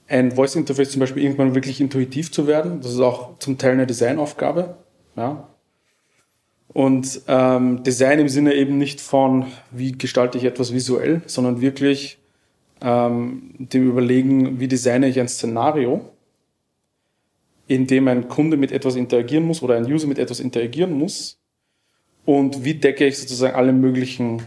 ein 0.07 0.31
Voice 0.33 0.55
Interface 0.55 0.91
zum 0.91 0.99
Beispiel 0.99 1.23
irgendwann 1.23 1.55
wirklich 1.55 1.79
intuitiv 1.79 2.31
zu 2.31 2.45
werden? 2.45 2.81
Das 2.81 2.91
ist 2.91 2.99
auch 2.99 3.37
zum 3.39 3.57
Teil 3.57 3.73
eine 3.73 3.87
Designaufgabe. 3.87 4.75
Ja. 5.15 5.47
Und 6.73 7.21
ähm, 7.27 7.83
Design 7.83 8.19
im 8.19 8.29
Sinne 8.29 8.55
eben 8.55 8.77
nicht 8.77 8.99
von, 8.99 9.45
wie 9.71 9.91
gestalte 9.91 10.37
ich 10.37 10.43
etwas 10.43 10.73
visuell, 10.73 11.21
sondern 11.27 11.61
wirklich 11.61 12.17
ähm, 12.81 13.53
dem 13.57 13.89
Überlegen, 13.89 14.59
wie 14.59 14.67
designe 14.67 15.07
ich 15.07 15.19
ein 15.19 15.27
Szenario, 15.27 16.09
in 17.67 17.87
dem 17.87 18.07
ein 18.07 18.27
Kunde 18.27 18.57
mit 18.57 18.71
etwas 18.71 18.95
interagieren 18.95 19.45
muss 19.45 19.61
oder 19.61 19.75
ein 19.75 19.85
User 19.85 20.07
mit 20.07 20.19
etwas 20.19 20.39
interagieren 20.39 20.93
muss 20.93 21.37
und 22.25 22.63
wie 22.63 22.73
decke 22.73 23.05
ich 23.05 23.19
sozusagen 23.19 23.55
alle 23.55 23.71
möglichen 23.71 24.43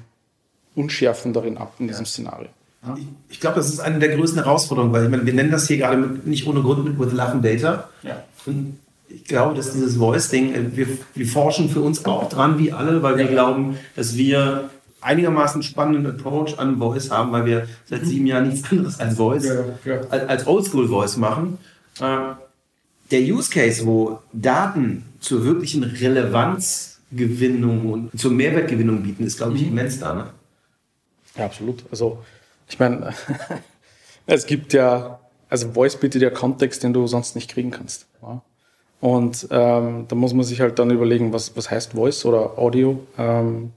Unschärfen 0.75 1.33
darin 1.33 1.57
ab 1.57 1.75
in 1.79 1.89
diesem. 1.89 2.07
Szenario. 2.07 2.49
Ich, 2.97 3.07
ich 3.31 3.41
glaube, 3.41 3.57
das 3.57 3.69
ist 3.69 3.81
eine 3.81 3.99
der 3.99 4.17
größten 4.17 4.43
Herausforderungen, 4.43 4.93
weil 4.93 5.05
ich 5.05 5.11
meine, 5.11 5.27
wir 5.27 5.33
nennen 5.33 5.51
das 5.51 5.67
hier 5.67 5.79
gerade 5.79 5.97
mit, 5.97 6.27
nicht 6.27 6.47
ohne 6.47 6.61
Grund 6.61 6.85
mit 6.85 6.99
With 6.99 7.13
Love 7.13 7.33
and 7.33 7.45
Data. 7.45 7.89
Ja. 8.03 8.23
Und 8.45 8.79
ich 9.09 9.25
glaube, 9.25 9.55
dass 9.55 9.73
dieses 9.73 9.97
Voice-Ding, 9.97 10.55
äh, 10.55 10.77
wir, 10.77 10.87
wir 11.15 11.27
forschen 11.27 11.69
für 11.69 11.81
uns 11.81 12.05
auch 12.05 12.29
dran, 12.29 12.59
wie 12.59 12.73
alle, 12.73 13.03
weil 13.03 13.19
wir 13.19 13.27
glauben, 13.27 13.77
dass 13.95 14.17
wir 14.17 14.71
einigermaßen 15.01 15.63
spannenden 15.63 16.07
Approach 16.07 16.59
an 16.59 16.79
Voice 16.79 17.11
haben, 17.11 17.33
weil 17.33 17.47
wir 17.47 17.69
seit 17.85 18.05
sieben 18.05 18.27
Jahren 18.27 18.49
nichts 18.49 18.71
anderes 18.71 18.99
als 18.99 19.17
Voice, 19.17 19.45
ja, 19.45 19.65
ja. 19.85 20.01
als 20.09 20.47
Oldschool 20.47 20.89
Voice 20.89 21.17
machen. 21.17 21.59
Ähm, 22.01 22.37
der 23.11 23.21
Use 23.21 23.51
Case, 23.51 23.87
wo 23.87 24.19
Daten 24.33 25.05
zur 25.21 25.45
wirklichen 25.45 25.85
Relevanz 25.85 26.97
Gewinnung 27.13 27.93
und 27.93 28.19
zur 28.19 28.33
Mehrwertgewinnung 28.33 29.03
bieten, 29.03 29.25
ist, 29.25 29.37
glaube 29.37 29.57
ich, 29.57 29.63
mhm. 29.63 29.79
immens 29.79 30.01
da. 30.01 30.15
Ne? 30.15 30.27
Ja, 31.37 31.45
absolut. 31.45 31.85
Also, 31.91 32.23
ich 32.69 32.79
meine, 32.79 33.15
es 34.27 34.47
gibt 34.47 34.73
ja, 34.73 35.21
also 35.49 35.71
Voice 35.73 35.97
bietet 35.97 36.23
ja 36.23 36.31
Kontext, 36.31 36.83
den 36.83 36.93
du 36.93 37.07
sonst 37.07 37.37
nicht 37.37 37.49
kriegen 37.49 37.71
kannst. 37.71 38.07
Und 39.07 39.47
ähm, 39.53 40.07
da 40.09 40.17
muss 40.17 40.35
man 40.35 40.43
sich 40.43 40.61
halt 40.61 40.81
dann 40.81 40.91
überlegen, 40.91 41.33
was, 41.33 41.57
was 41.57 41.71
heißt 41.71 41.93
Voice 41.93 42.25
oder 42.25 42.59
Audio. 42.59 43.07
Ähm, 43.17 43.71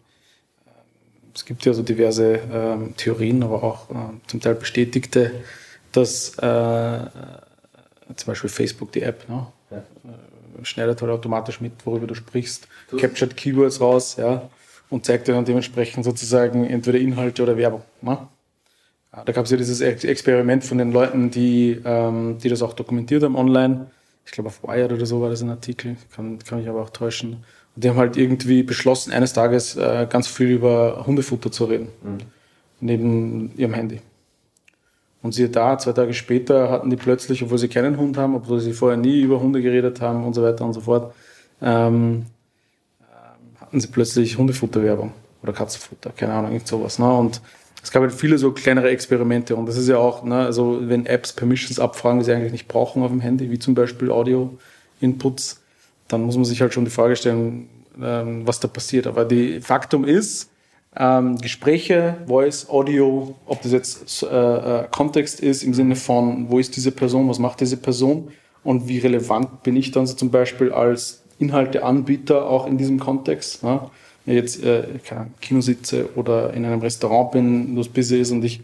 es 1.35 1.45
gibt 1.45 1.63
ja 1.65 1.73
so 1.73 1.83
diverse 1.83 2.39
ähm, 2.51 2.95
Theorien, 2.97 3.43
aber 3.43 3.61
auch 3.63 3.91
äh, 3.91 3.93
zum 4.25 4.41
Teil 4.41 4.55
bestätigte, 4.55 5.29
dass 5.91 6.35
äh, 6.39 6.99
zum 8.15 8.25
Beispiel 8.25 8.49
Facebook, 8.49 8.91
die 8.91 9.03
App, 9.03 9.29
ne? 9.29 9.45
Ja. 9.69 9.77
Äh, 9.77 10.65
schneidet 10.65 10.99
halt 10.99 11.11
automatisch 11.11 11.61
mit, 11.61 11.73
worüber 11.85 12.07
du 12.07 12.15
sprichst, 12.15 12.67
du. 12.89 12.97
captured 12.97 13.37
Keywords 13.37 13.79
raus, 13.79 14.15
ja, 14.17 14.49
und 14.89 15.05
zeigt 15.05 15.27
dir 15.27 15.33
dann 15.33 15.45
dementsprechend 15.45 16.05
sozusagen 16.05 16.65
entweder 16.65 16.97
Inhalte 16.97 17.43
oder 17.43 17.55
Werbung. 17.55 17.83
Ne? 18.01 18.17
Da 19.11 19.31
gab 19.31 19.45
es 19.45 19.51
ja 19.51 19.57
dieses 19.57 19.79
Experiment 19.81 20.63
von 20.63 20.79
den 20.79 20.91
Leuten, 20.91 21.29
die, 21.29 21.79
ähm, 21.85 22.39
die 22.39 22.49
das 22.49 22.63
auch 22.63 22.73
dokumentiert 22.73 23.21
haben 23.21 23.35
online. 23.35 23.91
Ich 24.25 24.31
glaube 24.31 24.49
auf 24.49 24.63
Wired 24.63 24.91
oder 24.91 25.05
so 25.05 25.21
war 25.21 25.29
das 25.29 25.41
ein 25.41 25.49
Artikel, 25.49 25.97
kann, 26.15 26.39
kann 26.39 26.59
mich 26.59 26.69
aber 26.69 26.81
auch 26.81 26.91
täuschen. 26.91 27.43
Und 27.75 27.83
die 27.83 27.89
haben 27.89 27.97
halt 27.97 28.17
irgendwie 28.17 28.63
beschlossen, 28.63 29.11
eines 29.11 29.33
Tages 29.33 29.75
äh, 29.75 30.07
ganz 30.09 30.27
viel 30.27 30.49
über 30.49 31.05
Hundefutter 31.05 31.51
zu 31.51 31.65
reden, 31.65 31.89
mhm. 32.03 32.17
neben 32.79 33.57
ihrem 33.57 33.73
Handy. 33.73 34.01
Und 35.21 35.33
siehe 35.33 35.49
da, 35.49 35.77
zwei 35.77 35.91
Tage 35.91 36.13
später 36.13 36.69
hatten 36.69 36.89
die 36.89 36.95
plötzlich, 36.95 37.43
obwohl 37.43 37.57
sie 37.57 37.67
keinen 37.67 37.97
Hund 37.97 38.17
haben, 38.17 38.35
obwohl 38.35 38.59
sie 38.59 38.73
vorher 38.73 38.97
nie 38.97 39.21
über 39.21 39.39
Hunde 39.41 39.61
geredet 39.61 39.99
haben 39.99 40.23
und 40.23 40.33
so 40.33 40.43
weiter 40.43 40.63
und 40.63 40.73
so 40.73 40.81
fort, 40.81 41.13
ähm, 41.61 42.25
ähm 43.01 43.59
hatten 43.59 43.79
sie 43.79 43.87
plötzlich 43.87 44.37
Hundefutterwerbung 44.37 45.11
oder 45.43 45.53
Katzenfutter, 45.53 46.11
keine 46.11 46.33
Ahnung, 46.33 46.51
irgend 46.53 46.67
sowas. 46.67 46.99
Ne? 46.99 47.11
Und 47.11 47.41
es 47.81 47.91
gab 47.91 48.01
halt 48.01 48.13
viele 48.13 48.37
so 48.37 48.51
kleinere 48.51 48.89
Experimente 48.89 49.55
und 49.55 49.65
das 49.65 49.77
ist 49.77 49.87
ja 49.87 49.97
auch, 49.97 50.23
ne, 50.23 50.39
also 50.39 50.79
wenn 50.81 51.05
Apps 51.05 51.33
Permissions 51.33 51.79
abfragen, 51.79 52.19
die 52.19 52.25
sie 52.25 52.33
eigentlich 52.33 52.51
nicht 52.51 52.67
brauchen 52.67 53.03
auf 53.03 53.11
dem 53.11 53.21
Handy, 53.21 53.51
wie 53.51 53.59
zum 53.59 53.73
Beispiel 53.73 54.11
Audio-Inputs, 54.11 55.61
dann 56.07 56.21
muss 56.21 56.35
man 56.35 56.45
sich 56.45 56.61
halt 56.61 56.73
schon 56.73 56.85
die 56.85 56.91
Frage 56.91 57.15
stellen, 57.15 57.69
ähm, 58.01 58.45
was 58.45 58.59
da 58.59 58.67
passiert. 58.67 59.07
Aber 59.07 59.25
die 59.25 59.61
Faktum 59.61 60.03
ist, 60.03 60.49
ähm, 60.95 61.37
Gespräche, 61.37 62.17
Voice, 62.27 62.67
Audio, 62.69 63.35
ob 63.45 63.61
das 63.61 63.71
jetzt 63.71 64.23
äh, 64.23 64.25
äh, 64.25 64.87
Kontext 64.89 65.39
ist 65.39 65.63
im 65.63 65.73
Sinne 65.73 65.95
von, 65.95 66.49
wo 66.49 66.59
ist 66.59 66.75
diese 66.75 66.91
Person, 66.91 67.29
was 67.29 67.39
macht 67.39 67.61
diese 67.61 67.77
Person 67.77 68.29
und 68.63 68.87
wie 68.87 68.97
relevant 68.97 69.63
bin 69.63 69.75
ich 69.75 69.91
dann 69.91 70.07
so 70.07 70.15
zum 70.15 70.31
Beispiel 70.31 70.71
als 70.71 71.23
Inhalteanbieter 71.37 72.49
auch 72.49 72.67
in 72.67 72.77
diesem 72.77 72.99
Kontext. 72.99 73.63
Ne? 73.63 73.81
Jetzt 74.33 74.63
äh, 74.63 74.83
Kino 75.41 75.61
sitze 75.61 76.09
oder 76.15 76.53
in 76.53 76.65
einem 76.65 76.81
Restaurant 76.81 77.31
bin, 77.31 77.75
wo 77.75 77.81
es 77.81 77.89
busy 77.89 78.19
ist 78.19 78.31
und 78.31 78.43
ich 78.43 78.61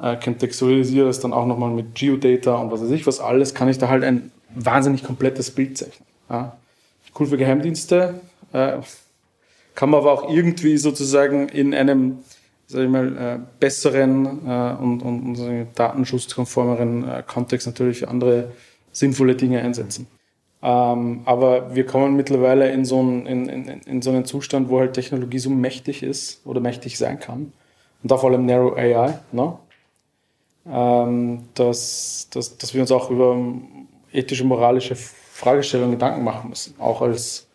äh, 0.00 0.16
kontextualisiere 0.16 1.06
das 1.06 1.20
dann 1.20 1.32
auch 1.32 1.46
nochmal 1.46 1.70
mit 1.70 1.94
Geodata 1.94 2.56
und 2.56 2.70
was 2.70 2.82
weiß 2.82 2.90
ich 2.90 3.06
was 3.06 3.20
alles, 3.20 3.54
kann 3.54 3.68
ich 3.68 3.78
da 3.78 3.88
halt 3.88 4.04
ein 4.04 4.30
wahnsinnig 4.54 5.02
komplettes 5.02 5.50
Bild 5.50 5.78
zeichnen. 5.78 6.06
Ja? 6.30 6.56
Cool 7.18 7.26
für 7.26 7.36
Geheimdienste, 7.36 8.20
äh, 8.52 8.78
kann 9.74 9.90
man 9.90 10.00
aber 10.00 10.12
auch 10.12 10.30
irgendwie 10.30 10.76
sozusagen 10.76 11.48
in 11.48 11.74
einem 11.74 12.18
sag 12.66 12.84
ich 12.84 12.88
mal, 12.88 13.16
äh, 13.16 13.38
besseren 13.60 14.46
äh, 14.46 14.74
und, 14.80 15.02
und, 15.02 15.38
und 15.38 15.68
datenschutzkonformeren 15.74 17.08
äh, 17.08 17.22
Kontext 17.26 17.66
natürlich 17.66 17.98
für 17.98 18.08
andere 18.08 18.52
sinnvolle 18.92 19.34
Dinge 19.34 19.60
einsetzen. 19.60 20.06
Ähm, 20.62 21.22
aber 21.24 21.74
wir 21.74 21.84
kommen 21.84 22.14
mittlerweile 22.16 22.70
in 22.70 22.84
so, 22.84 23.00
einen, 23.00 23.26
in, 23.26 23.48
in, 23.48 23.66
in 23.66 24.02
so 24.02 24.10
einen 24.10 24.24
Zustand, 24.24 24.68
wo 24.68 24.78
halt 24.78 24.94
Technologie 24.94 25.38
so 25.38 25.50
mächtig 25.50 26.02
ist 26.02 26.46
oder 26.46 26.60
mächtig 26.60 26.98
sein 26.98 27.18
kann. 27.18 27.52
Und 28.02 28.10
da 28.10 28.16
vor 28.16 28.30
allem 28.30 28.46
Narrow 28.46 28.76
AI, 28.76 29.18
ne? 29.32 29.58
ähm, 30.70 31.44
dass, 31.54 32.28
dass, 32.30 32.56
dass 32.58 32.74
wir 32.74 32.80
uns 32.80 32.92
auch 32.92 33.10
über 33.10 33.36
ethische, 34.12 34.44
moralische 34.44 34.94
Fragestellungen 34.94 35.92
Gedanken 35.92 36.22
machen 36.22 36.50
müssen. 36.50 36.74
Auch 36.78 37.02
als 37.02 37.46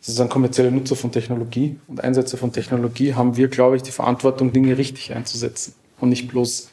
sozusagen 0.00 0.28
kommerzielle 0.28 0.70
Nutzer 0.70 0.96
von 0.96 1.10
Technologie 1.10 1.78
und 1.88 2.04
Einsätze 2.04 2.36
von 2.36 2.52
Technologie 2.52 3.14
haben 3.14 3.36
wir, 3.36 3.48
glaube 3.48 3.76
ich, 3.76 3.82
die 3.82 3.92
Verantwortung, 3.92 4.52
Dinge 4.52 4.76
richtig 4.76 5.14
einzusetzen 5.14 5.74
und 6.00 6.10
nicht 6.10 6.28
bloß 6.28 6.70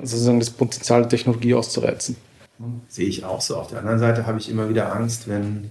sozusagen 0.00 0.40
das 0.40 0.50
Potenzial 0.50 1.02
der 1.02 1.08
Technologie 1.08 1.54
auszureizen. 1.54 2.16
Sehe 2.88 3.08
ich 3.08 3.24
auch 3.24 3.40
so. 3.40 3.56
Auf 3.56 3.68
der 3.68 3.80
anderen 3.80 3.98
Seite 3.98 4.26
habe 4.26 4.38
ich 4.38 4.48
immer 4.48 4.68
wieder 4.68 4.94
Angst, 4.94 5.28
wenn 5.28 5.70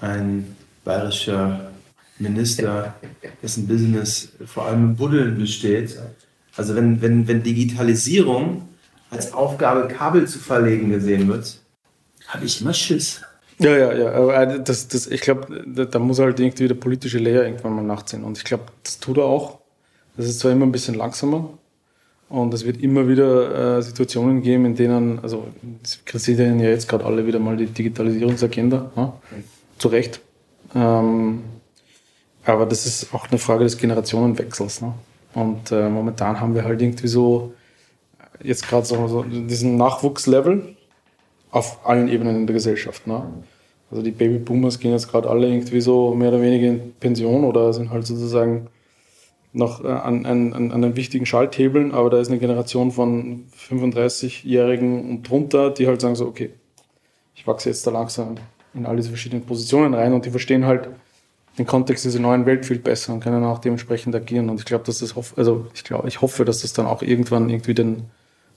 ein 0.00 0.56
bayerischer 0.84 1.70
Minister, 2.18 2.94
dessen 3.42 3.66
Business 3.66 4.30
vor 4.46 4.66
allem 4.66 4.84
im 4.84 4.96
Buddeln 4.96 5.38
besteht, 5.38 5.98
also 6.56 6.74
wenn, 6.74 7.02
wenn, 7.02 7.28
wenn 7.28 7.42
Digitalisierung 7.42 8.68
als 9.10 9.32
Aufgabe 9.32 9.88
Kabel 9.88 10.26
zu 10.26 10.38
verlegen 10.38 10.90
gesehen 10.90 11.28
wird, 11.28 11.58
habe 12.28 12.46
ich 12.46 12.60
immer 12.60 12.72
Schiss. 12.72 13.20
Ja, 13.58 13.76
ja, 13.76 13.92
ja. 13.92 14.42
Äh, 14.42 14.62
das, 14.62 14.88
das, 14.88 15.06
ich 15.06 15.20
glaube, 15.20 15.64
da, 15.66 15.98
muss 15.98 16.18
halt 16.18 16.40
irgendwie 16.40 16.68
der 16.68 16.74
politische 16.74 17.18
Layer 17.18 17.44
irgendwann 17.44 17.74
mal 17.74 17.82
nachziehen. 17.82 18.24
Und 18.24 18.38
ich 18.38 18.44
glaube, 18.44 18.64
das 18.82 18.98
tut 18.98 19.18
er 19.18 19.24
auch. 19.24 19.60
Das 20.16 20.26
ist 20.26 20.40
zwar 20.40 20.52
immer 20.52 20.66
ein 20.66 20.72
bisschen 20.72 20.94
langsamer. 20.94 21.50
Und 22.28 22.52
es 22.52 22.64
wird 22.64 22.82
immer 22.82 23.08
wieder 23.08 23.78
äh, 23.78 23.82
Situationen 23.82 24.42
geben, 24.42 24.64
in 24.66 24.74
denen, 24.74 25.20
also 25.20 25.46
kritisieren 26.04 26.58
ja 26.58 26.70
jetzt 26.70 26.88
gerade 26.88 27.04
alle 27.04 27.26
wieder 27.26 27.38
mal 27.38 27.56
die 27.56 27.66
Digitalisierungsagenda. 27.66 28.90
Ja? 28.96 29.12
Zu 29.78 29.88
Recht. 29.88 30.20
Ähm, 30.74 31.42
aber 32.44 32.66
das 32.66 32.86
ist 32.86 33.14
auch 33.14 33.28
eine 33.28 33.38
Frage 33.38 33.64
des 33.64 33.78
Generationenwechsels. 33.78 34.82
Ne? 34.82 34.94
Und 35.34 35.70
äh, 35.70 35.88
momentan 35.88 36.40
haben 36.40 36.54
wir 36.54 36.64
halt 36.64 36.82
irgendwie 36.82 37.08
so, 37.08 37.52
jetzt 38.42 38.68
gerade 38.68 38.86
so, 38.86 39.06
so 39.06 39.22
diesen 39.22 39.76
Nachwuchslevel 39.76 40.76
auf 41.52 41.86
allen 41.86 42.08
Ebenen 42.08 42.36
in 42.36 42.46
der 42.46 42.54
Gesellschaft. 42.54 43.06
Ne? 43.06 43.22
Also 43.90 44.02
die 44.02 44.10
Babyboomers 44.10 44.80
gehen 44.80 44.92
jetzt 44.92 45.10
gerade 45.10 45.30
alle 45.30 45.48
irgendwie 45.48 45.80
so 45.80 46.14
mehr 46.14 46.30
oder 46.30 46.42
weniger 46.42 46.66
in 46.66 46.92
Pension 46.98 47.44
oder 47.44 47.72
sind 47.72 47.90
halt 47.90 48.06
sozusagen 48.06 48.66
noch 49.56 49.82
äh, 49.82 49.88
an, 49.88 50.26
an, 50.26 50.72
an 50.72 50.82
den 50.82 50.96
wichtigen 50.96 51.26
Schalthebeln, 51.26 51.92
aber 51.92 52.10
da 52.10 52.20
ist 52.20 52.28
eine 52.28 52.38
Generation 52.38 52.92
von 52.92 53.46
35-Jährigen 53.68 55.10
und 55.10 55.22
drunter, 55.28 55.70
die 55.70 55.86
halt 55.86 56.00
sagen 56.00 56.14
so, 56.14 56.26
okay, 56.26 56.50
ich 57.34 57.46
wachse 57.46 57.68
jetzt 57.68 57.86
da 57.86 57.90
langsam 57.90 58.36
in 58.74 58.86
all 58.86 58.96
diese 58.96 59.08
verschiedenen 59.08 59.44
Positionen 59.44 59.94
rein 59.94 60.12
und 60.12 60.26
die 60.26 60.30
verstehen 60.30 60.66
halt 60.66 60.88
den 61.58 61.66
Kontext 61.66 62.04
dieser 62.04 62.20
neuen 62.20 62.44
Welt 62.44 62.66
viel 62.66 62.78
besser 62.78 63.14
und 63.14 63.20
können 63.20 63.42
auch 63.44 63.58
dementsprechend 63.58 64.14
agieren. 64.14 64.50
Und 64.50 64.60
ich 64.60 64.66
glaube, 64.66 64.84
dass 64.84 64.98
das 64.98 65.14
also 65.36 65.66
ich 65.74 65.84
glaube, 65.84 66.06
ich 66.08 66.20
hoffe, 66.20 66.44
dass 66.44 66.60
das 66.60 66.74
dann 66.74 66.86
auch 66.86 67.02
irgendwann 67.02 67.48
irgendwie 67.48 67.72
den 67.72 68.04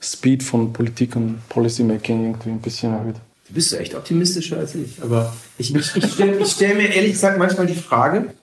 Speed 0.02 0.44
von 0.44 0.74
Politik 0.74 1.16
und 1.16 1.42
Policymaking 1.48 2.26
irgendwie 2.26 2.50
ein 2.50 2.60
bisschen 2.60 2.94
erhöht. 2.94 3.16
Du 3.48 3.54
bist 3.54 3.74
echt 3.74 3.96
optimistischer 3.96 4.58
als 4.58 4.76
ich. 4.76 5.02
Aber 5.02 5.34
ich, 5.58 5.74
ich, 5.74 5.96
ich 5.96 6.12
stelle 6.12 6.46
stell 6.46 6.76
mir 6.76 6.94
ehrlich 6.94 7.14
gesagt 7.14 7.38
manchmal 7.38 7.68
die 7.68 7.74
Frage, 7.74 8.34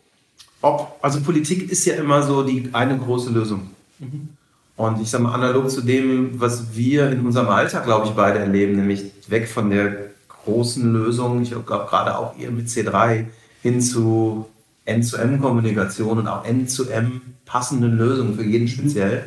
ob, 0.63 0.99
also 1.03 1.21
Politik 1.21 1.71
ist 1.71 1.85
ja 1.85 1.95
immer 1.95 2.23
so 2.23 2.43
die 2.43 2.71
eine 2.73 2.99
große 2.99 3.31
Lösung. 3.31 3.71
Mhm. 3.99 4.29
Und 4.77 5.01
ich 5.01 5.11
sage 5.11 5.25
mal, 5.25 5.35
analog 5.35 5.71
zu 5.71 5.81
dem, 5.81 6.39
was 6.41 6.77
wir 6.77 7.11
in 7.11 7.25
unserem 7.25 7.49
Alltag, 7.49 7.85
glaube 7.85 8.07
ich, 8.07 8.13
beide 8.13 8.39
erleben, 8.39 8.77
nämlich 8.77 9.05
weg 9.29 9.49
von 9.49 9.71
der 9.71 10.11
großen 10.29 10.93
Lösung, 10.93 11.43
ich 11.43 11.51
glaube 11.51 11.87
gerade 11.89 12.19
auch 12.19 12.37
ihr 12.39 12.51
mit 12.51 12.69
C3, 12.69 13.25
hin 13.63 13.81
zu 13.81 14.47
N-zu-M-Kommunikation 14.85 16.19
und 16.19 16.29
auch 16.29 16.45
N-zu-M 16.45 17.23
passenden 17.47 17.97
Lösungen 17.97 18.37
für 18.37 18.45
jeden 18.45 18.69
speziell 18.69 19.25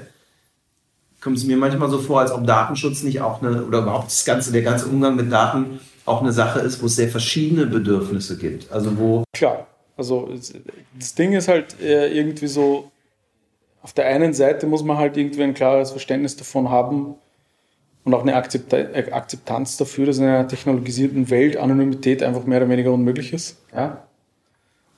kommt 1.21 1.37
es 1.37 1.45
mir 1.45 1.57
manchmal 1.57 1.89
so 1.89 1.99
vor, 1.99 2.21
als 2.21 2.31
ob 2.31 2.45
Datenschutz 2.45 3.03
nicht 3.03 3.21
auch 3.21 3.41
eine, 3.41 3.63
oder 3.63 3.79
überhaupt 3.79 4.07
das 4.07 4.25
ganze, 4.25 4.51
der 4.51 4.61
ganze 4.61 4.87
Umgang 4.87 5.15
mit 5.15 5.31
Daten 5.31 5.79
auch 6.05 6.21
eine 6.21 6.31
Sache 6.31 6.59
ist, 6.59 6.81
wo 6.81 6.85
es 6.85 6.95
sehr 6.95 7.09
verschiedene 7.09 7.65
Bedürfnisse 7.65 8.37
gibt. 8.37 8.71
Also 8.71 8.97
wo. 8.97 9.23
Klar, 9.35 9.67
also 9.99 10.29
das 10.97 11.13
Ding 11.13 11.33
ist 11.33 11.47
halt 11.47 11.79
äh, 11.81 12.07
irgendwie 12.11 12.47
so, 12.47 12.89
auf 13.81 13.93
der 13.93 14.07
einen 14.07 14.33
Seite 14.33 14.65
muss 14.65 14.83
man 14.83 14.97
halt 14.97 15.17
irgendwie 15.17 15.43
ein 15.43 15.53
klares 15.53 15.91
Verständnis 15.91 16.35
davon 16.35 16.69
haben 16.69 17.15
und 18.03 18.13
auch 18.13 18.21
eine 18.21 18.35
Akzeptanz 18.35 19.77
dafür, 19.77 20.05
dass 20.05 20.17
in 20.17 20.23
einer 20.23 20.47
technologisierten 20.47 21.29
Welt 21.29 21.57
Anonymität 21.57 22.23
einfach 22.23 22.45
mehr 22.45 22.59
oder 22.61 22.69
weniger 22.69 22.93
unmöglich 22.93 23.33
ist. 23.33 23.61
Ja? 23.75 24.07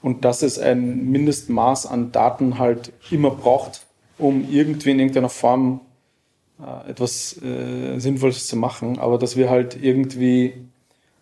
Und 0.01 0.24
dass 0.24 0.43
es 0.43 0.60
ein 0.60 1.12
Mindestmaß 1.12 1.88
an 1.88 2.12
Daten 2.12 2.60
halt 2.60 2.93
immer 3.10 3.31
braucht, 3.31 3.86
um 4.17 4.48
irgendwie 4.50 4.91
in 4.91 5.00
irgendeiner 5.00 5.29
Form 5.29 5.81
äh, 6.60 6.91
etwas 6.91 7.41
äh, 7.41 8.00
Sinnvolles 8.00 8.48
zu 8.48 8.55
machen, 8.55 9.00
aber 9.00 9.17
dass 9.17 9.36
wir 9.36 9.50
halt 9.50 9.81
irgendwie, 9.81 10.53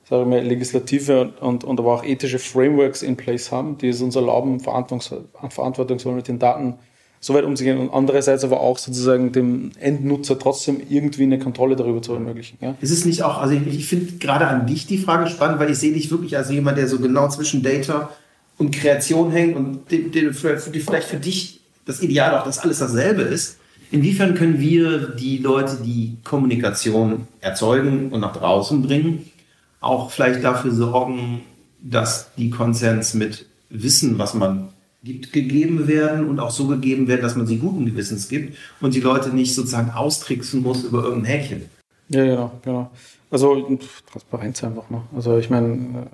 sagen 0.10 0.32
wir, 0.32 0.42
legislative 0.42 1.22
und, 1.22 1.42
und, 1.42 1.63
und 1.63 1.80
aber 1.80 1.94
auch 1.94 2.04
ethische 2.04 2.39
Frameworks 2.39 3.01
in 3.01 3.16
place 3.16 3.51
haben, 3.51 3.78
die 3.78 3.89
es 3.89 4.01
uns 4.01 4.16
erlauben, 4.16 4.60
verantwortungsvoll 4.60 6.16
mit 6.16 6.28
den 6.28 6.39
Daten 6.39 6.75
so 7.22 7.34
weit 7.34 7.44
umzugehen 7.44 7.78
und 7.78 7.94
andererseits 7.94 8.44
aber 8.46 8.62
auch 8.62 8.78
sozusagen 8.78 9.34
dem 9.34 9.72
Endnutzer 9.80 10.39
trotzdem 10.39 10.82
irgendwie 10.89 11.24
eine 11.24 11.38
Kontrolle 11.38 11.75
darüber 11.75 12.01
zu 12.01 12.13
ermöglichen. 12.13 12.58
Ja? 12.62 12.75
Ist 12.80 12.92
es 12.92 13.06
nicht 13.06 13.24
auch, 13.24 13.39
also 13.39 13.54
ich, 13.54 13.68
ich 13.68 13.88
finde 13.88 14.13
gerade 14.13 14.48
an 14.48 14.66
dich 14.66 14.88
die 14.88 14.98
Frage 14.98 15.30
spannend, 15.30 15.60
weil 15.60 15.70
ich 15.70 15.78
sehe 15.78 15.94
dich 15.94 16.10
wirklich 16.12 16.38
als 16.38 16.50
jemand, 16.50 16.78
der 16.78 16.88
so 16.88 16.98
genau 16.98 17.28
zwischen 17.28 17.62
Data 17.62 18.10
um 18.58 18.72
Kreation 18.72 19.32
hängt 19.32 19.58
und 19.58 19.92
die, 19.92 20.10
die, 20.10 20.30
die 20.32 20.80
vielleicht 20.80 21.08
für 21.08 21.18
dich 21.18 21.60
das 21.86 22.01
Ideal 22.01 22.38
auch, 22.38 22.46
dass 22.46 22.60
alles 22.60 22.80
dasselbe 22.80 23.24
ist. 23.24 23.58
Inwiefern 23.92 24.36
können 24.36 24.60
wir 24.60 25.10
die 25.10 25.39
Leute, 25.39 25.80
die 25.84 26.18
Kommunikation 26.24 27.28
erzeugen 27.42 28.12
und 28.12 28.22
nach 28.22 28.36
draußen 28.36 28.82
bringen, 28.82 29.30
auch 29.79 30.12
vielleicht 30.12 30.43
dafür 30.43 30.71
sorgen, 30.71 31.41
dass 31.81 32.33
die 32.36 32.50
Konsens 32.50 33.13
mit 33.13 33.45
Wissen, 33.69 34.17
was 34.19 34.33
man 34.33 34.69
gibt, 35.03 35.31
gegeben 35.31 35.88
werden 35.88 36.27
und 36.27 36.39
auch 36.39 36.51
so 36.51 36.67
gegeben 36.67 37.07
werden, 37.07 37.21
dass 37.21 37.36
man 37.36 37.48
sie 37.48 37.57
guten 37.57 37.86
Gewissens 37.86 38.27
gibt 38.27 38.57
und 38.81 38.93
die 38.93 39.00
Leute 39.00 39.29
nicht 39.29 39.55
sozusagen 39.55 39.91
austricksen 39.91 40.62
muss 40.62 40.83
über 40.83 41.03
irgendein 41.03 41.31
Häkchen. 41.31 41.65
Ja, 42.09 42.25
genau, 42.25 42.51
genau. 42.63 42.91
Also 43.31 43.79
Transparenz 44.12 44.63
einfach. 44.63 44.89
Ne? 44.89 45.03
Also 45.15 45.38
ich 45.38 45.50
meine, 45.50 46.07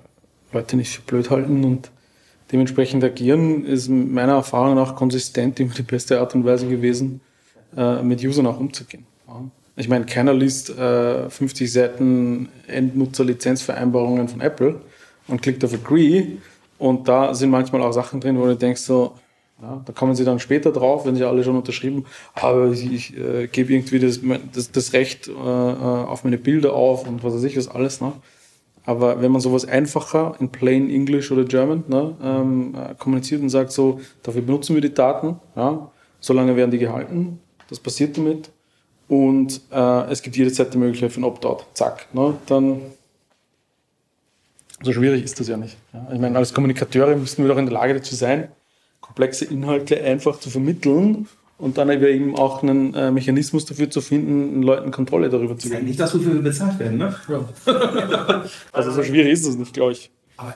Leute 0.52 0.76
nicht 0.76 0.90
für 0.90 1.02
blöd 1.02 1.30
halten 1.30 1.64
und 1.64 1.90
dementsprechend 2.52 3.02
agieren 3.02 3.64
ist 3.64 3.88
meiner 3.88 4.34
Erfahrung 4.34 4.74
nach 4.74 4.94
konsistent 4.94 5.58
immer 5.58 5.74
die 5.74 5.82
beste 5.82 6.20
Art 6.20 6.34
und 6.34 6.44
Weise 6.44 6.68
gewesen, 6.68 7.20
äh, 7.76 8.02
mit 8.02 8.22
Usern 8.22 8.46
auch 8.46 8.60
umzugehen. 8.60 9.06
Ich 9.78 9.88
meine, 9.88 10.06
keiner 10.06 10.32
liest 10.32 10.70
äh, 10.70 11.28
50 11.28 11.70
Seiten 11.70 12.48
Endnutzer-Lizenzvereinbarungen 12.66 14.26
von 14.26 14.40
Apple 14.40 14.80
und 15.28 15.42
klickt 15.42 15.62
auf 15.64 15.74
Agree 15.74 16.38
und 16.78 17.06
da 17.08 17.34
sind 17.34 17.50
manchmal 17.50 17.82
auch 17.82 17.92
Sachen 17.92 18.20
drin, 18.20 18.38
wo 18.38 18.46
du 18.46 18.56
denkst 18.56 18.80
so, 18.80 19.12
ja, 19.60 19.82
da 19.84 19.92
kommen 19.92 20.14
sie 20.14 20.24
dann 20.24 20.38
später 20.38 20.72
drauf, 20.72 21.04
wenn 21.04 21.14
sie 21.14 21.24
alle 21.24 21.44
schon 21.44 21.56
unterschrieben, 21.56 22.06
aber 22.34 22.70
ich, 22.70 22.90
ich 22.90 23.16
äh, 23.18 23.48
gebe 23.48 23.72
irgendwie 23.74 23.98
das, 23.98 24.20
das, 24.54 24.70
das 24.70 24.92
Recht 24.94 25.28
äh, 25.28 25.32
auf 25.32 26.24
meine 26.24 26.38
Bilder 26.38 26.72
auf 26.72 27.06
und 27.06 27.22
was 27.22 27.34
weiß 27.34 27.44
ich 27.44 27.56
was 27.56 27.68
alles. 27.68 28.00
Ne? 28.00 28.12
Aber 28.86 29.20
wenn 29.20 29.32
man 29.32 29.40
sowas 29.40 29.66
einfacher 29.66 30.36
in 30.40 30.50
plain 30.50 30.88
English 30.88 31.30
oder 31.32 31.44
German 31.44 31.84
ne, 31.88 32.14
ähm, 32.22 32.74
äh, 32.74 32.94
kommuniziert 32.94 33.42
und 33.42 33.50
sagt 33.50 33.72
so, 33.72 34.00
dafür 34.22 34.42
benutzen 34.42 34.74
wir 34.74 34.82
die 34.82 34.94
Daten, 34.94 35.38
ja, 35.54 35.90
solange 36.20 36.56
werden 36.56 36.70
die 36.70 36.78
gehalten, 36.78 37.40
das 37.68 37.78
passiert 37.80 38.16
damit 38.16 38.50
und 39.08 39.60
äh, 39.70 40.10
es 40.10 40.22
gibt 40.22 40.36
jederzeit 40.36 40.74
die 40.74 40.78
Möglichkeit 40.78 41.12
für 41.12 41.20
ein 41.20 41.24
Opt-out, 41.24 41.66
zack, 41.74 42.06
ne, 42.12 42.36
dann 42.46 42.80
so 44.82 44.92
schwierig 44.92 45.24
ist 45.24 45.40
das 45.40 45.48
ja 45.48 45.56
nicht. 45.56 45.76
Ja. 45.92 46.06
Ich 46.12 46.20
meine, 46.20 46.36
als 46.36 46.52
Kommunikateure 46.52 47.16
müssten 47.16 47.42
wir 47.42 47.48
doch 47.48 47.58
in 47.58 47.66
der 47.66 47.72
Lage 47.72 47.94
dazu 47.94 48.14
sein, 48.14 48.48
komplexe 49.00 49.46
Inhalte 49.46 50.02
einfach 50.02 50.38
zu 50.38 50.50
vermitteln 50.50 51.28
und 51.58 51.78
dann 51.78 51.88
eben 51.90 52.36
auch 52.36 52.62
einen 52.62 52.92
äh, 52.94 53.10
Mechanismus 53.10 53.64
dafür 53.64 53.88
zu 53.88 54.00
finden, 54.00 54.52
den 54.52 54.62
Leuten 54.62 54.90
Kontrolle 54.90 55.30
darüber 55.30 55.56
zu 55.56 55.70
geben. 55.70 55.86
Nicht 55.86 55.98
das, 55.98 56.14
wofür 56.14 56.34
wir 56.34 56.42
bezahlt 56.42 56.78
werden, 56.78 56.98
ne? 56.98 57.14
Ja. 57.28 58.44
also 58.72 58.90
so 58.90 59.02
schwierig 59.02 59.32
ist 59.32 59.46
es 59.46 59.56
nicht, 59.56 59.72
glaube 59.72 59.92
ich. 59.92 60.10
Aber, 60.36 60.54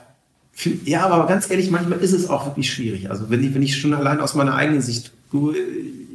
ja, 0.85 1.07
aber 1.07 1.25
ganz 1.25 1.49
ehrlich, 1.49 1.71
manchmal 1.71 1.99
ist 1.99 2.11
es 2.11 2.29
auch 2.29 2.45
wirklich 2.45 2.71
schwierig. 2.71 3.09
Also 3.09 3.29
wenn 3.31 3.43
ich, 3.43 3.55
wenn 3.55 3.63
ich 3.63 3.77
schon 3.77 3.93
allein 3.95 4.19
aus 4.19 4.35
meiner 4.35 4.53
eigenen 4.53 4.81
Sicht, 4.81 5.11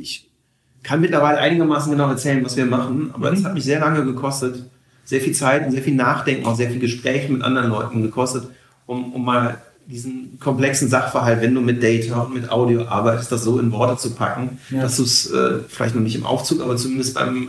ich 0.00 0.28
kann 0.82 1.00
mittlerweile 1.00 1.38
einigermaßen 1.38 1.90
genau 1.90 2.08
erzählen, 2.08 2.44
was 2.44 2.56
wir 2.56 2.66
machen, 2.66 3.10
aber 3.12 3.32
mhm. 3.32 3.44
hat 3.44 3.54
mich 3.54 3.64
sehr 3.64 3.80
lange 3.80 4.04
gekostet, 4.04 4.64
sehr 5.04 5.20
viel 5.20 5.34
Zeit 5.34 5.66
und 5.66 5.72
sehr 5.72 5.82
viel 5.82 5.94
Nachdenken, 5.94 6.46
auch 6.46 6.56
sehr 6.56 6.70
viel 6.70 6.80
Gespräch 6.80 7.28
mit 7.28 7.42
anderen 7.42 7.70
Leuten 7.70 8.02
gekostet, 8.02 8.48
um, 8.86 9.12
um 9.12 9.24
mal 9.24 9.58
diesen 9.86 10.38
komplexen 10.40 10.88
Sachverhalt, 10.88 11.40
wenn 11.42 11.54
du 11.54 11.60
mit 11.60 11.82
Data 11.82 12.22
und 12.22 12.34
mit 12.34 12.50
Audio 12.50 12.86
arbeitest, 12.86 13.30
das 13.30 13.44
so 13.44 13.58
in 13.60 13.70
Worte 13.70 13.96
zu 13.96 14.14
packen, 14.14 14.58
ja. 14.70 14.82
dass 14.82 14.96
du 14.96 15.04
es 15.04 15.30
äh, 15.30 15.60
vielleicht 15.68 15.94
noch 15.94 16.02
nicht 16.02 16.16
im 16.16 16.26
Aufzug, 16.26 16.60
aber 16.60 16.76
zumindest 16.76 17.14
beim 17.14 17.48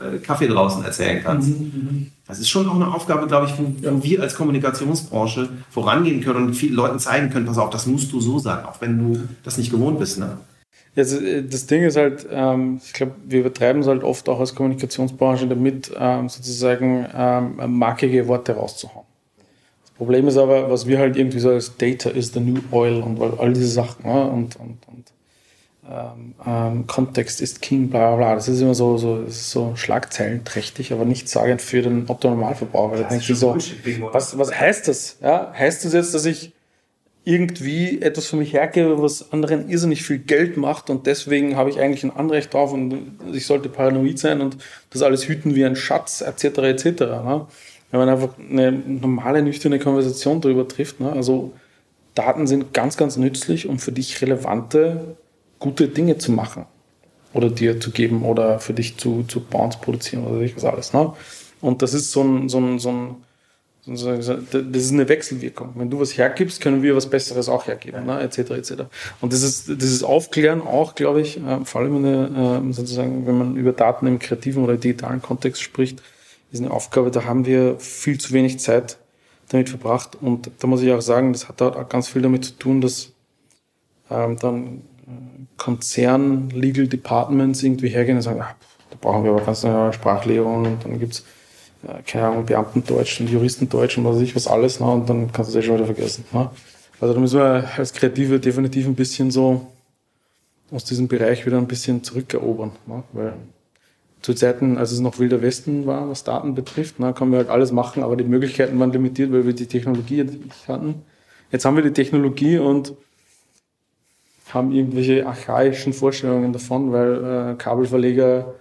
äh, 0.00 0.18
Kaffee 0.18 0.46
draußen 0.46 0.84
erzählen 0.84 1.22
kannst. 1.22 1.48
Mhm, 1.48 1.64
mhm. 1.64 2.06
das 2.26 2.38
ist 2.38 2.48
schon 2.48 2.68
auch 2.68 2.76
eine 2.76 2.92
Aufgabe, 2.92 3.26
glaube 3.26 3.46
ich, 3.46 3.58
wo, 3.58 3.74
wo, 3.90 4.04
wir 4.04 4.22
als 4.22 4.36
Kommunikationsbranche 4.36 5.48
vorangehen 5.70 6.20
können 6.20 6.46
und 6.46 6.54
vielen 6.54 6.74
Leuten 6.74 6.98
zeigen 6.98 7.30
können, 7.30 7.46
pass 7.46 7.58
auf, 7.58 7.70
das 7.70 7.86
musst 7.86 8.12
du 8.12 8.20
so 8.20 8.38
sagen, 8.38 8.66
auch 8.66 8.80
wenn 8.80 8.98
du 8.98 9.20
das 9.42 9.58
nicht 9.58 9.70
gewohnt 9.70 9.98
bist. 9.98 10.18
Ne? 10.18 10.38
Also 10.98 11.18
das 11.42 11.66
Ding 11.66 11.84
ist 11.84 11.96
halt, 11.96 12.26
ähm, 12.30 12.80
ich 12.84 12.92
glaube, 12.92 13.12
wir 13.24 13.40
übertreiben 13.40 13.82
es 13.82 13.88
halt 13.88 14.02
oft 14.02 14.28
auch 14.28 14.40
als 14.40 14.54
Kommunikationsbranche 14.54 15.46
damit, 15.46 15.92
ähm, 15.96 16.28
sozusagen 16.28 17.06
ähm, 17.14 17.78
markige 17.78 18.26
Worte 18.26 18.52
rauszuhauen. 18.52 19.06
Das 19.82 19.92
Problem 19.92 20.26
ist 20.26 20.36
aber, 20.36 20.70
was 20.70 20.86
wir 20.86 20.98
halt 20.98 21.16
irgendwie 21.16 21.38
so 21.38 21.50
als 21.50 21.76
Data 21.76 22.10
is 22.10 22.32
the 22.32 22.40
new 22.40 22.60
oil 22.72 23.00
und 23.00 23.20
all 23.38 23.52
diese 23.52 23.68
Sachen 23.68 24.06
ne? 24.06 24.28
und, 24.28 24.56
und, 24.56 24.78
und 24.88 25.12
ähm, 25.88 26.34
ähm, 26.44 26.86
Kontext 26.86 27.40
ist 27.40 27.62
King, 27.62 27.88
bla 27.88 28.08
bla 28.08 28.16
bla. 28.16 28.34
Das 28.34 28.48
ist 28.48 28.60
immer 28.60 28.74
so, 28.74 28.98
so, 28.98 29.24
so 29.28 29.74
schlagzeilenträchtig, 29.76 30.92
aber 30.92 31.04
nicht 31.04 31.28
sagend 31.28 31.62
für 31.62 31.80
den. 31.80 32.06
Da 32.06 32.14
denke 32.14 33.16
ich 33.18 33.38
so, 33.38 33.56
was, 34.12 34.36
was 34.36 34.52
heißt 34.52 34.88
das? 34.88 35.16
Ja? 35.22 35.52
Heißt 35.56 35.84
das 35.84 35.92
jetzt, 35.92 36.12
dass 36.14 36.26
ich 36.26 36.52
irgendwie 37.28 38.00
etwas 38.00 38.26
für 38.26 38.36
mich 38.36 38.54
hergebe, 38.54 39.02
was 39.02 39.32
anderen 39.32 39.68
irrsinnig 39.68 40.02
viel 40.02 40.18
Geld 40.18 40.56
macht 40.56 40.88
und 40.88 41.06
deswegen 41.06 41.56
habe 41.56 41.68
ich 41.68 41.78
eigentlich 41.78 42.02
ein 42.02 42.16
Anrecht 42.16 42.54
drauf 42.54 42.72
und 42.72 43.18
ich 43.34 43.44
sollte 43.44 43.68
paranoid 43.68 44.18
sein 44.18 44.40
und 44.40 44.56
das 44.88 45.02
alles 45.02 45.28
hüten 45.28 45.54
wie 45.54 45.66
ein 45.66 45.76
Schatz, 45.76 46.22
etc. 46.22 46.44
etc. 46.44 46.84
Ne? 47.00 47.46
Wenn 47.90 48.00
man 48.00 48.08
einfach 48.08 48.30
eine 48.38 48.72
normale, 48.72 49.42
nüchterne 49.42 49.78
Konversation 49.78 50.40
darüber 50.40 50.66
trifft. 50.66 51.00
Ne? 51.00 51.12
Also 51.12 51.52
Daten 52.14 52.46
sind 52.46 52.72
ganz, 52.72 52.96
ganz 52.96 53.18
nützlich, 53.18 53.68
um 53.68 53.78
für 53.78 53.92
dich 53.92 54.22
relevante, 54.22 55.18
gute 55.58 55.88
Dinge 55.88 56.16
zu 56.16 56.32
machen 56.32 56.64
oder 57.34 57.50
dir 57.50 57.78
zu 57.78 57.90
geben 57.90 58.24
oder 58.24 58.58
für 58.58 58.72
dich 58.72 58.96
zu, 58.96 59.24
zu 59.24 59.40
bauen, 59.40 59.70
produzieren 59.82 60.24
oder 60.24 60.40
was 60.56 60.64
alles. 60.64 60.94
Ne? 60.94 61.12
Und 61.60 61.82
das 61.82 61.92
ist 61.92 62.10
so 62.10 62.22
ein, 62.22 62.48
so 62.48 62.58
ein, 62.58 62.78
so 62.78 62.90
ein 62.90 63.16
das 63.88 64.84
ist 64.84 64.92
eine 64.92 65.08
Wechselwirkung. 65.08 65.72
Wenn 65.74 65.90
du 65.90 66.00
was 66.00 66.16
hergibst, 66.16 66.60
können 66.60 66.82
wir 66.82 66.94
was 66.94 67.08
Besseres 67.08 67.48
auch 67.48 67.66
hergeben, 67.66 68.06
ne? 68.06 68.20
etc. 68.20 68.50
etc. 68.50 68.72
Und 69.20 69.32
das 69.32 69.42
ist 69.42 69.68
dieses 69.68 70.02
Aufklären 70.02 70.60
auch, 70.60 70.94
glaube 70.94 71.20
ich, 71.20 71.38
äh, 71.38 71.64
vor 71.64 71.80
allem 71.80 71.96
eine, 71.96 72.62
äh, 72.66 72.72
sozusagen, 72.72 73.26
wenn 73.26 73.38
man 73.38 73.56
über 73.56 73.72
Daten 73.72 74.06
im 74.06 74.18
kreativen 74.18 74.62
oder 74.62 74.76
digitalen 74.76 75.22
Kontext 75.22 75.62
spricht, 75.62 76.02
ist 76.52 76.60
eine 76.60 76.70
Aufgabe, 76.70 77.10
da 77.10 77.24
haben 77.24 77.46
wir 77.46 77.78
viel 77.78 78.18
zu 78.18 78.32
wenig 78.32 78.58
Zeit 78.58 78.98
damit 79.48 79.68
verbracht. 79.68 80.16
Und 80.20 80.50
da 80.58 80.66
muss 80.66 80.82
ich 80.82 80.92
auch 80.92 81.00
sagen, 81.00 81.32
das 81.32 81.48
hat 81.48 81.60
auch 81.62 81.88
ganz 81.88 82.08
viel 82.08 82.22
damit 82.22 82.44
zu 82.44 82.52
tun, 82.52 82.80
dass 82.80 83.12
ähm, 84.10 84.36
dann 84.38 84.66
äh, 85.06 85.46
Konzern, 85.56 86.50
Legal 86.50 86.88
Departments 86.88 87.62
irgendwie 87.62 87.88
hergehen 87.88 88.16
und 88.16 88.22
sagen, 88.22 88.40
ah, 88.40 88.54
da 88.90 88.96
brauchen 89.00 89.24
wir 89.24 89.30
aber 89.30 89.42
ganz 89.42 89.64
eine 89.64 89.92
Sprachlehrung 89.92 90.64
und 90.64 90.84
dann 90.84 90.98
gibt's 90.98 91.24
keine 92.06 92.26
Ahnung, 92.26 92.46
Beamtendeutsch 92.46 93.20
und 93.20 93.30
Juristendeutsch 93.30 93.98
und 93.98 94.04
was 94.04 94.16
weiß 94.16 94.22
ich 94.22 94.36
was 94.36 94.46
alles, 94.46 94.80
ne? 94.80 94.86
und 94.86 95.08
dann 95.08 95.32
kannst 95.32 95.54
du 95.54 95.58
es 95.58 95.64
eh 95.64 95.66
schon 95.66 95.76
wieder 95.76 95.86
vergessen. 95.86 96.24
Ne? 96.32 96.50
Also 97.00 97.14
da 97.14 97.20
müssen 97.20 97.38
wir 97.38 97.68
als 97.76 97.92
Kreative 97.92 98.40
definitiv 98.40 98.86
ein 98.86 98.94
bisschen 98.94 99.30
so 99.30 99.66
aus 100.70 100.84
diesem 100.84 101.08
Bereich 101.08 101.46
wieder 101.46 101.58
ein 101.58 101.68
bisschen 101.68 102.02
zurückerobern. 102.02 102.72
Ne? 102.86 103.02
Weil 103.12 103.34
zu 104.20 104.34
Zeiten, 104.34 104.78
als 104.78 104.90
es 104.90 105.00
noch 105.00 105.18
Wilder 105.18 105.42
Westen 105.42 105.86
war, 105.86 106.08
was 106.08 106.24
Daten 106.24 106.54
betrifft, 106.54 106.98
ne, 106.98 107.14
können 107.14 107.30
wir 107.30 107.38
halt 107.38 107.50
alles 107.50 107.70
machen, 107.70 108.02
aber 108.02 108.16
die 108.16 108.24
Möglichkeiten 108.24 108.78
waren 108.80 108.92
limitiert, 108.92 109.32
weil 109.32 109.46
wir 109.46 109.52
die 109.52 109.66
Technologie 109.66 110.24
nicht 110.24 110.66
hatten. 110.66 111.02
Jetzt 111.52 111.64
haben 111.64 111.76
wir 111.76 111.84
die 111.84 111.92
Technologie 111.92 112.58
und 112.58 112.94
haben 114.52 114.72
irgendwelche 114.72 115.26
archaischen 115.26 115.92
Vorstellungen 115.92 116.52
davon, 116.52 116.92
weil 116.92 117.52
äh, 117.52 117.54
Kabelverleger 117.56 118.54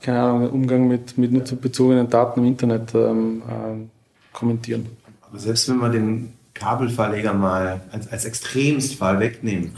keine 0.00 0.20
Ahnung, 0.20 0.50
Umgang 0.50 0.88
mit, 0.88 1.16
mit 1.16 1.32
nutzerbezogenen 1.32 2.08
Daten 2.10 2.40
im 2.40 2.46
Internet 2.46 2.94
ähm, 2.94 3.42
äh, 3.48 4.36
kommentieren. 4.36 4.86
Aber 5.28 5.38
selbst 5.38 5.68
wenn 5.68 5.78
wir 5.78 5.88
den 5.88 6.32
Kabelverleger 6.54 7.32
mal 7.32 7.80
als, 7.92 8.08
als 8.08 8.24
Extremstfall 8.24 9.20
wegnehmen, 9.20 9.72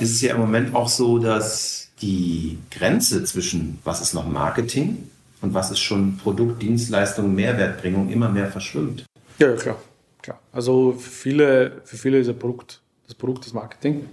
ist 0.00 0.12
es 0.12 0.20
ja 0.20 0.34
im 0.34 0.40
Moment 0.40 0.74
auch 0.74 0.88
so, 0.88 1.18
dass 1.18 1.90
die 2.02 2.58
Grenze 2.70 3.24
zwischen 3.24 3.78
was 3.84 4.00
ist 4.02 4.12
noch 4.12 4.28
Marketing 4.28 5.08
und 5.40 5.54
was 5.54 5.70
ist 5.70 5.78
schon 5.78 6.18
Produkt, 6.18 6.60
Dienstleistung, 6.60 7.34
Mehrwertbringung 7.34 8.10
immer 8.10 8.28
mehr 8.28 8.48
verschwimmt. 8.48 9.06
Ja, 9.38 9.48
ja 9.48 9.56
klar. 9.56 9.76
klar. 10.20 10.38
Also 10.52 10.92
für 10.92 11.10
viele, 11.10 11.72
für 11.84 11.96
viele 11.96 12.18
ist 12.18 12.28
das 12.28 12.36
Produkt, 12.36 12.80
das 13.06 13.14
Produkt 13.14 13.46
das 13.46 13.54
Marketing. 13.54 14.06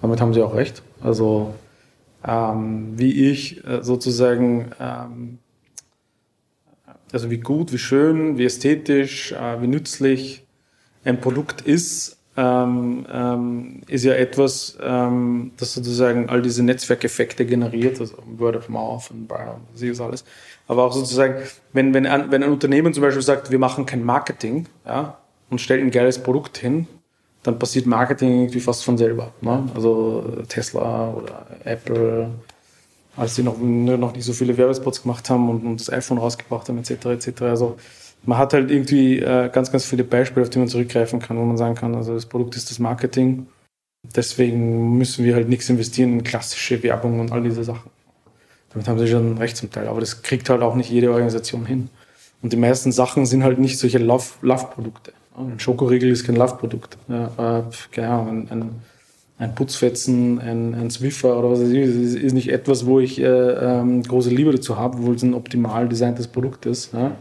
Damit 0.00 0.20
haben 0.20 0.32
sie 0.32 0.42
auch 0.42 0.54
recht. 0.54 0.82
Also 1.02 1.54
ähm, 2.28 2.92
wie 2.98 3.30
ich 3.30 3.64
äh, 3.66 3.82
sozusagen, 3.82 4.70
ähm, 4.78 5.38
also 7.10 7.30
wie 7.30 7.38
gut, 7.38 7.72
wie 7.72 7.78
schön, 7.78 8.36
wie 8.36 8.44
ästhetisch, 8.44 9.32
äh, 9.32 9.62
wie 9.62 9.66
nützlich 9.66 10.46
ein 11.04 11.20
Produkt 11.20 11.62
ist, 11.62 12.18
ähm, 12.36 13.06
ähm 13.10 13.80
ist 13.86 14.04
ja 14.04 14.12
etwas, 14.12 14.76
ähm, 14.82 15.52
das 15.56 15.72
sozusagen 15.72 16.28
all 16.28 16.42
diese 16.42 16.62
Netzwerkeffekte 16.62 17.46
generiert, 17.46 17.98
also 17.98 18.16
Word 18.36 18.56
of 18.56 18.68
Mouth 18.68 19.10
und 19.10 19.30
was 19.30 20.00
alles. 20.00 20.24
Aber 20.66 20.84
auch 20.84 20.92
sozusagen, 20.92 21.36
wenn, 21.72 21.94
wenn, 21.94 22.06
ein, 22.06 22.30
wenn 22.30 22.42
ein 22.42 22.52
Unternehmen 22.52 22.92
zum 22.92 23.02
Beispiel 23.02 23.22
sagt, 23.22 23.50
wir 23.50 23.58
machen 23.58 23.86
kein 23.86 24.04
Marketing, 24.04 24.66
ja, 24.84 25.16
und 25.48 25.62
stellt 25.62 25.82
ein 25.82 25.90
geiles 25.90 26.22
Produkt 26.22 26.58
hin, 26.58 26.86
dann 27.42 27.58
passiert 27.58 27.86
Marketing 27.86 28.40
irgendwie 28.42 28.60
fast 28.60 28.84
von 28.84 28.98
selber. 28.98 29.32
Ne? 29.40 29.68
Also 29.74 30.42
Tesla 30.48 31.10
oder 31.10 31.46
Apple, 31.64 32.30
als 33.16 33.34
sie 33.34 33.42
noch, 33.42 33.58
noch 33.58 34.14
nicht 34.14 34.24
so 34.24 34.32
viele 34.32 34.56
Werbespots 34.56 35.02
gemacht 35.02 35.28
haben 35.30 35.48
und, 35.48 35.64
und 35.64 35.80
das 35.80 35.90
iPhone 35.90 36.18
rausgebracht 36.18 36.68
haben, 36.68 36.78
etc. 36.78 37.06
etc. 37.06 37.42
Also 37.42 37.76
man 38.24 38.38
hat 38.38 38.52
halt 38.52 38.70
irgendwie 38.70 39.20
äh, 39.20 39.48
ganz, 39.50 39.70
ganz 39.70 39.84
viele 39.84 40.04
Beispiele, 40.04 40.44
auf 40.44 40.50
die 40.50 40.58
man 40.58 40.68
zurückgreifen 40.68 41.20
kann, 41.20 41.38
wo 41.38 41.44
man 41.44 41.56
sagen 41.56 41.74
kann, 41.74 41.94
also 41.94 42.14
das 42.14 42.26
Produkt 42.26 42.56
ist 42.56 42.70
das 42.70 42.78
Marketing. 42.78 43.46
Deswegen 44.02 44.96
müssen 44.96 45.24
wir 45.24 45.34
halt 45.34 45.48
nichts 45.48 45.68
investieren 45.68 46.14
in 46.14 46.24
klassische 46.24 46.82
Werbung 46.82 47.20
und 47.20 47.32
all 47.32 47.42
diese 47.42 47.64
Sachen. 47.64 47.90
Damit 48.70 48.88
haben 48.88 48.98
sie 48.98 49.08
schon 49.08 49.38
recht 49.38 49.56
zum 49.56 49.70
Teil. 49.70 49.88
Aber 49.88 50.00
das 50.00 50.22
kriegt 50.22 50.50
halt 50.50 50.62
auch 50.62 50.74
nicht 50.74 50.90
jede 50.90 51.10
Organisation 51.10 51.66
hin. 51.66 51.88
Und 52.42 52.52
die 52.52 52.56
meisten 52.56 52.92
Sachen 52.92 53.26
sind 53.26 53.42
halt 53.42 53.58
nicht 53.58 53.78
solche 53.78 53.98
Love-Produkte. 53.98 55.12
Ein 55.38 55.60
Schokoriegel 55.60 56.10
ist 56.10 56.24
kein 56.24 56.36
Love-Produkt. 56.36 56.98
Ja, 57.08 57.60
äh, 57.60 57.62
keine 57.92 58.08
Ahnung, 58.08 58.48
ein, 58.50 58.70
ein, 59.38 59.54
Putzfetzen, 59.54 60.40
ein, 60.40 60.74
ein 60.74 60.90
Swiffer 60.90 61.38
oder 61.38 61.50
was 61.50 61.60
weiß 61.60 61.68
ich, 61.68 61.78
ist, 61.78 62.14
ist 62.16 62.32
nicht 62.32 62.50
etwas, 62.50 62.86
wo 62.86 62.98
ich 62.98 63.20
äh, 63.20 63.24
ähm, 63.24 64.02
große 64.02 64.30
Liebe 64.30 64.52
dazu 64.52 64.76
habe, 64.76 64.98
obwohl 64.98 65.14
es 65.14 65.22
ein 65.22 65.34
optimal 65.34 65.88
designtes 65.88 66.26
Produkt 66.26 66.66
ist. 66.66 66.92
Ja. 66.92 67.16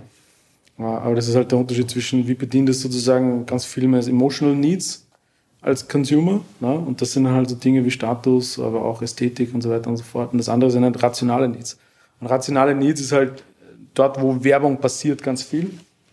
Aber 0.78 1.16
das 1.16 1.28
ist 1.28 1.36
halt 1.36 1.52
der 1.52 1.58
Unterschied 1.58 1.90
zwischen, 1.90 2.28
wie 2.28 2.36
bedient 2.36 2.70
es 2.70 2.82
sozusagen 2.82 3.46
ganz 3.46 3.66
viel 3.66 3.88
mehr 3.88 3.98
als 3.98 4.08
Emotional 4.08 4.56
Needs 4.56 5.08
als 5.62 5.88
Consumer. 5.88 6.42
Ne? 6.60 6.74
Und 6.74 7.02
das 7.02 7.14
sind 7.14 7.28
halt 7.28 7.50
so 7.50 7.56
Dinge 7.56 7.84
wie 7.84 7.92
Status, 7.92 8.60
aber 8.60 8.86
auch 8.86 9.02
Ästhetik 9.02 9.54
und 9.54 9.62
so 9.62 9.70
weiter 9.70 9.90
und 9.90 9.98
so 9.98 10.04
fort. 10.04 10.32
Und 10.32 10.38
das 10.38 10.50
andere 10.50 10.72
sind 10.72 10.84
halt 10.84 11.02
rationale 11.02 11.50
Needs. 11.50 11.78
Und 12.20 12.28
rationale 12.28 12.76
Needs 12.76 13.02
ist 13.02 13.12
halt 13.12 13.44
dort, 13.94 14.22
wo 14.22 14.44
Werbung 14.44 14.78
passiert, 14.80 15.24
ganz 15.24 15.44
viel. 15.44 15.72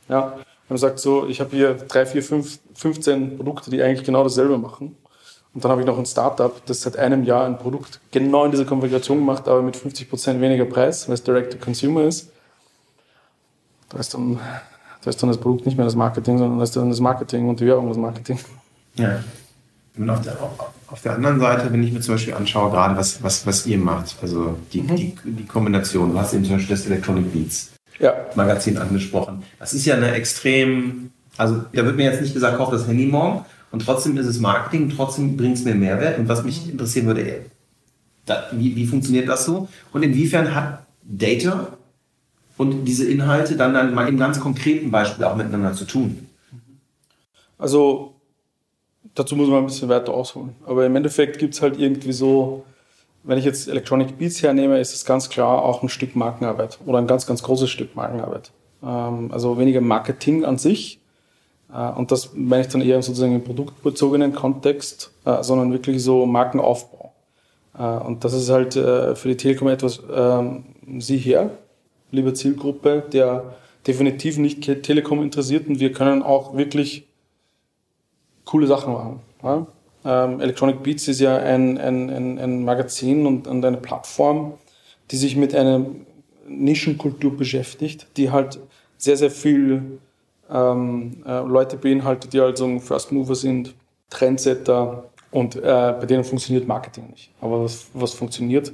Ja, 0.09 0.38
man 0.68 0.79
sagt 0.79 0.98
so, 0.98 1.27
ich 1.27 1.40
habe 1.40 1.50
hier 1.55 1.74
drei, 1.74 2.07
vier, 2.07 2.22
fünf, 2.22 2.59
15 2.74 3.37
Produkte, 3.37 3.70
die 3.70 3.83
eigentlich 3.83 4.05
genau 4.05 4.22
dasselbe 4.22 4.59
machen. 4.59 4.96
Und 5.55 5.64
dann 5.64 5.70
habe 5.70 5.83
ich 5.83 5.87
noch 5.87 5.98
ein 5.98 6.07
Startup, 6.07 6.53
das 6.66 6.81
seit 6.81 6.96
einem 6.96 7.22
Jahr 7.22 7.46
ein 7.46 7.59
Produkt 7.59 8.00
genau 8.11 8.44
in 8.44 8.50
dieser 8.50 8.64
Konfiguration 8.64 9.24
macht, 9.24 9.46
aber 9.46 9.62
mit 9.62 9.77
50 9.77 10.09
Prozent 10.11 10.40
weniger 10.40 10.64
Preis, 10.64 11.07
weil 11.09 11.14
es 11.14 11.22
Direct-to-Consumer 11.22 12.03
ist. 12.05 12.31
Da 13.90 13.98
ist, 13.98 14.14
dann, 14.14 14.40
da 15.03 15.11
ist 15.11 15.22
dann 15.22 15.29
das 15.29 15.38
Produkt 15.38 15.66
nicht 15.66 15.77
mehr 15.77 15.85
das 15.85 15.94
Marketing, 15.94 16.38
sondern 16.38 16.59
da 16.59 16.64
ist 16.64 16.74
dann 16.74 16.90
das 16.90 16.98
Marketing 16.98 17.48
und 17.48 17.61
die 17.61 17.66
Werbung 17.66 17.88
das 17.88 17.98
Marketing. 17.98 18.38
Ja. 18.96 19.22
Und 19.96 20.11
auf 20.11 20.22
der, 20.22 20.37
auf 20.88 21.03
der 21.03 21.14
anderen 21.14 21.38
Seite, 21.38 21.72
wenn 21.72 21.83
ich 21.85 21.92
mir 21.92 22.00
zum 22.00 22.14
Beispiel 22.14 22.35
anschaue, 22.35 22.70
gerade 22.70 22.96
was, 22.96 23.22
was, 23.22 23.46
was 23.46 23.64
ihr 23.66 23.79
macht, 23.79 24.16
also 24.22 24.57
die, 24.72 24.83
mhm. 24.83 24.96
die, 24.96 25.16
die 25.24 25.46
Kombination, 25.46 26.12
du 26.12 26.18
hast 26.18 26.35
eben 26.35 26.44
zum 26.44 26.55
Beispiel 26.55 26.74
das 26.74 26.87
Electronic 26.87 27.33
Beats. 27.33 27.74
Magazin 28.35 28.78
angesprochen. 28.78 29.42
Das 29.59 29.74
ist 29.74 29.85
ja 29.87 29.94
eine 29.94 30.12
extrem, 30.12 31.11
also 31.37 31.64
da 31.72 31.85
wird 31.85 31.96
mir 31.96 32.04
jetzt 32.04 32.20
nicht 32.20 32.35
gesagt, 32.35 32.57
kauf 32.57 32.70
das 32.70 32.87
Handy 32.87 33.07
morgen 33.07 33.44
und 33.70 33.80
trotzdem 33.80 34.16
ist 34.16 34.26
es 34.26 34.40
Marketing, 34.40 34.90
trotzdem 34.94 35.37
bringt 35.37 35.57
es 35.57 35.64
mir 35.64 35.74
Mehrwert. 35.74 36.18
Und 36.18 36.28
was 36.28 36.44
mich 36.44 36.70
interessieren 36.70 37.07
würde, 37.07 37.44
da, 38.26 38.44
wie, 38.52 38.74
wie 38.76 38.87
funktioniert 38.87 39.28
das 39.28 39.44
so? 39.44 39.68
Und 39.92 40.02
inwiefern 40.02 40.54
hat 40.54 40.87
Data 41.02 41.76
und 42.57 42.85
diese 42.85 43.04
Inhalte 43.09 43.57
dann, 43.57 43.74
dann 43.74 43.94
mal 43.94 44.09
im 44.09 44.18
ganz 44.18 44.40
konkreten 44.40 44.90
Beispiel 44.90 45.24
auch 45.24 45.37
miteinander 45.37 45.72
zu 45.72 45.85
tun? 45.85 46.26
Also 47.59 48.14
dazu 49.14 49.37
muss 49.37 49.48
man 49.48 49.59
ein 49.59 49.66
bisschen 49.66 49.88
weiter 49.88 50.12
ausholen. 50.12 50.54
Aber 50.66 50.87
im 50.87 50.96
Endeffekt 50.96 51.38
gibt 51.38 51.54
es 51.54 51.62
halt 51.62 51.78
irgendwie 51.78 52.12
so, 52.12 52.64
wenn 53.25 53.39
ich 53.39 53.45
jetzt 53.45 53.69
Electronic 53.69 54.19
Beats 54.19 54.43
hernehme, 54.43 54.79
ist 54.79 54.95
es 54.95 55.05
ganz 55.05 55.29
klar 55.29 55.63
auch 55.63 55.83
ein 55.83 55.89
Stück 55.89 56.15
Markenarbeit 56.15 56.79
oder 56.87 56.99
ein 56.99 57.07
ganz, 57.07 57.27
ganz 57.27 57.43
großes 57.43 57.71
Stück 57.71 57.97
Markenarbeit. 57.97 58.53
Ähm, 58.83 59.31
also 59.33 59.59
weniger 59.59 59.81
Marketing 59.81 60.45
an 60.45 60.59
sich. 60.59 61.01
Äh, 61.73 61.91
und 61.91 62.13
das 62.13 62.31
meine 62.35 62.63
ich 62.63 62.69
dann 62.69 62.83
eher 62.83 63.03
sozusagen 63.03 63.35
im 63.35 63.43
produktbezogenen 63.43 64.35
Kontext, 64.35 65.11
äh, 65.25 65.43
sondern 65.43 65.73
wirklich 65.73 66.03
so 66.03 66.27
Markenaufbau. 66.27 67.13
Äh, 67.79 67.83
und 67.83 68.25
das 68.25 68.35
ist 68.35 68.51
halt 68.51 68.75
für 68.75 69.29
die 69.29 69.37
Telekom 69.37 69.69
etwas, 69.69 70.03
ähm, 70.15 70.65
sieh 70.99 71.19
her, 71.19 71.51
liebe 72.11 72.35
Zielgruppe, 72.35 73.03
der 73.13 73.55
definitiv 73.87 74.39
nicht 74.39 74.63
Telekom 74.83 75.23
interessiert 75.23 75.67
und 75.69 75.81
wir 75.81 75.93
können 75.93 76.23
auch 76.23 76.57
wirklich 76.57 77.07
coole 78.45 78.67
Sachen 78.67 78.93
machen. 79.43 79.67
Ähm, 80.05 80.40
Electronic 80.40 80.83
Beats 80.83 81.09
ist 81.09 81.21
ja 81.21 81.37
ein, 81.37 81.79
ein, 81.79 82.11
ein, 82.11 82.38
ein 82.38 82.64
Magazin 82.64 83.27
und, 83.27 83.47
und, 83.47 83.64
eine 83.64 83.79
Plattform, 83.79 84.55
die 85.11 85.17
sich 85.17 85.37
mit 85.37 85.55
einer 85.55 85.87
Nischenkultur 86.47 87.37
beschäftigt, 87.37 88.07
die 88.17 88.31
halt 88.31 88.59
sehr, 88.99 89.17
sehr 89.17 89.31
viel 89.31 89.99
ähm, 90.51 91.23
äh, 91.27 91.40
Leute 91.40 91.77
beinhaltet, 91.77 92.33
die 92.33 92.40
halt 92.40 92.59
so 92.59 92.79
First 92.79 93.12
Mover 93.12 93.35
sind, 93.35 93.75
Trendsetter 94.11 95.05
und 95.31 95.57
äh, 95.57 95.61
bei 95.62 96.07
denen 96.07 96.25
funktioniert 96.25 96.69
Marketing 96.69 97.09
nicht. 97.11 97.31
Aber 97.40 97.64
was, 97.64 97.87
was 97.95 98.12
funktioniert, 98.12 98.73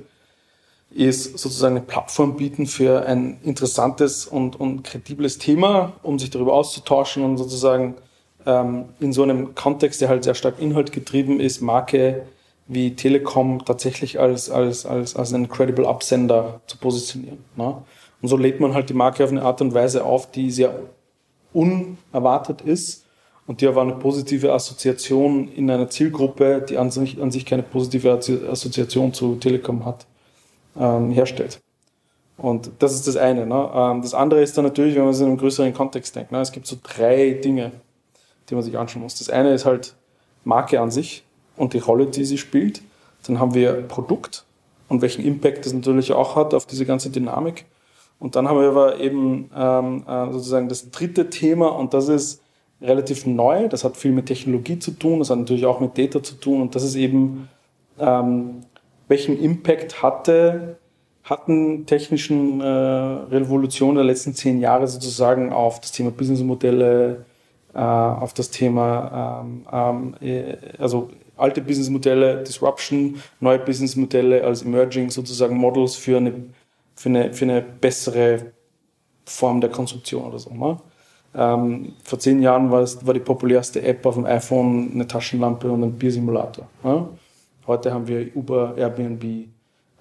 ist 0.91 1.39
sozusagen 1.39 1.77
eine 1.77 1.87
Plattform 1.87 2.37
bieten 2.37 2.67
für 2.67 3.07
ein 3.07 3.39
interessantes 3.45 4.27
und, 4.27 4.59
und 4.59 4.83
kredibles 4.83 5.39
Thema, 5.39 5.93
um 6.03 6.19
sich 6.19 6.31
darüber 6.31 6.55
auszutauschen 6.55 7.23
und 7.23 7.39
sozusagen 7.39 7.95
ähm, 8.47 8.87
in 9.01 9.13
so 9.13 9.23
einem 9.23 9.55
Kontext, 9.55 10.01
der 10.01 10.09
halt 10.09 10.25
sehr 10.25 10.35
stark 10.35 10.61
inhaltgetrieben 10.61 11.41
ist, 11.41 11.61
Marke 11.61 12.23
wie 12.67 12.95
Telekom 12.95 13.65
tatsächlich 13.65 14.21
als, 14.21 14.49
als, 14.49 14.87
als, 14.87 15.17
als 15.17 15.35
einen 15.35 15.49
credible 15.49 15.87
Absender 15.87 16.61
zu 16.69 16.79
positionieren. 16.79 17.39
Ne? 17.57 17.83
Und 18.23 18.29
so 18.29 18.37
lädt 18.37 18.61
man 18.61 18.75
halt 18.75 18.89
die 18.91 18.95
Marke 18.95 19.25
auf 19.25 19.31
eine 19.31 19.43
Art 19.43 19.61
und 19.61 19.75
Weise 19.75 20.05
auf, 20.05 20.31
die 20.31 20.53
sehr 20.53 20.73
unerwartet 21.53 22.61
ist 22.61 23.07
und 23.49 23.61
die 23.61 23.67
aber 23.67 23.83
eine 23.83 23.95
positive 23.95 24.53
Assoziation 24.53 25.49
in 25.49 25.69
einer 25.69 25.91
Zielgruppe, 25.91 26.65
die 26.69 26.79
an 26.79 26.93
sich, 26.93 27.21
an 27.21 27.33
sich 27.33 27.45
keine 27.45 27.65
positive 27.65 28.13
Assoziation 28.13 29.13
zu 29.13 29.35
Telekom 29.35 29.85
hat, 29.85 30.07
ähm, 30.79 31.11
herstellt. 31.11 31.59
Und 32.37 32.71
das 32.79 32.95
ist 32.95 33.09
das 33.09 33.17
eine. 33.17 33.47
Ne? 33.47 33.71
Ähm, 33.75 34.03
das 34.03 34.15
andere 34.15 34.43
ist 34.43 34.57
dann 34.57 34.65
natürlich, 34.65 34.95
wenn 34.95 35.03
man 35.03 35.11
es 35.11 35.21
in 35.21 35.27
einem 35.27 35.39
größeren 35.39 35.75
Kontext 35.75 36.15
denkt. 36.15 36.31
Ne? 36.31 36.41
Es 36.41 36.53
gibt 36.53 36.67
so 36.69 36.77
drei 36.81 37.33
Dinge, 37.33 37.73
die 38.51 38.55
man 38.55 38.65
sich 38.65 38.77
anschauen 38.77 39.03
muss. 39.03 39.17
Das 39.17 39.31
eine 39.31 39.53
ist 39.55 39.65
halt 39.65 39.95
Marke 40.45 40.81
an 40.81 40.91
sich 40.91 41.25
und 41.57 41.73
die 41.73 41.79
Rolle, 41.79 42.07
die 42.07 42.25
sie 42.25 42.39
spielt. 42.39 42.83
Dann 43.27 43.39
haben 43.39 43.55
wir 43.55 43.73
Produkt 43.83 44.45
und 44.89 45.03
welchen 45.03 45.25
Impact 45.25 45.65
das 45.65 45.73
natürlich 45.73 46.13
auch 46.13 46.37
hat 46.37 46.53
auf 46.53 46.67
diese 46.67 46.85
ganze 46.85 47.11
Dynamik. 47.11 47.67
Und 48.19 48.37
dann 48.37 48.49
haben 48.49 48.61
wir 48.61 48.69
aber 48.69 49.01
eben 49.01 49.51
ähm, 49.57 50.05
äh, 50.07 50.33
sozusagen 50.33 50.69
das 50.69 50.91
dritte 50.91 51.31
Thema 51.31 51.69
und 51.69 51.95
das 51.95 52.09
ist 52.09 52.43
relativ 52.83 53.27
neu. 53.27 53.69
Das 53.69 53.85
hat 53.85 53.97
viel 53.97 54.13
mit 54.13 54.27
Technologie 54.27 54.79
zu 54.79 54.93
tun, 54.93 55.21
das 55.21 55.31
hat 55.31 55.39
natürlich 55.39 55.67
auch 55.67 55.81
mit 55.81 55.97
Data 55.97 56.23
zu 56.23 56.35
tun 56.35 56.61
und 56.61 56.75
das 56.75 56.83
ist 56.83 56.97
eben, 56.97 57.49
ähm, 57.99 58.63
welchen 59.09 59.39
Impact 59.39 60.03
hatte, 60.03 60.77
hatten 61.25 61.87
technischen 61.87 62.61
äh, 62.61 62.67
Revolutionen 62.67 63.97
der 63.97 64.05
letzten 64.05 64.35
zehn 64.35 64.61
Jahre 64.61 64.87
sozusagen 64.89 65.53
auf 65.53 65.81
das 65.81 65.93
Thema 65.93 66.11
Businessmodelle, 66.11 67.25
auf 67.79 68.35
das 68.35 68.51
Thema, 68.51 69.43
ähm, 69.45 69.67
ähm, 69.73 70.15
äh, 70.21 70.57
also 70.79 71.11
alte 71.37 71.61
Businessmodelle, 71.61 72.43
Disruption, 72.43 73.21
neue 73.41 73.59
Businessmodelle 73.59 74.45
als 74.45 74.63
Emerging 74.63 75.11
sozusagen 75.11 75.57
Models 75.57 75.97
für 75.97 76.19
eine, 76.19 76.33
für 76.95 77.09
eine, 77.09 77.33
für 77.33 77.45
eine 77.45 77.63
bessere 77.63 78.53
Form 79.25 79.61
der 79.61 79.71
Konstruktion 79.71 80.25
oder 80.25 80.39
so. 80.39 80.53
Ne? 80.53 80.77
Ähm, 81.35 81.93
vor 82.03 82.19
zehn 82.19 82.43
Jahren 82.43 82.71
war, 82.71 82.83
es, 82.83 83.07
war 83.07 83.15
die 83.15 83.21
populärste 83.21 83.83
App 83.83 84.05
auf 84.05 84.15
dem 84.15 84.27
iPhone 84.27 84.91
eine 84.93 85.07
Taschenlampe 85.07 85.71
und 85.71 85.83
ein 85.83 85.93
Biersimulator. 85.93 86.67
Ne? 86.83 87.09
Heute 87.67 87.93
haben 87.93 88.09
wir 88.09 88.35
Uber, 88.35 88.75
Airbnb, 88.77 89.23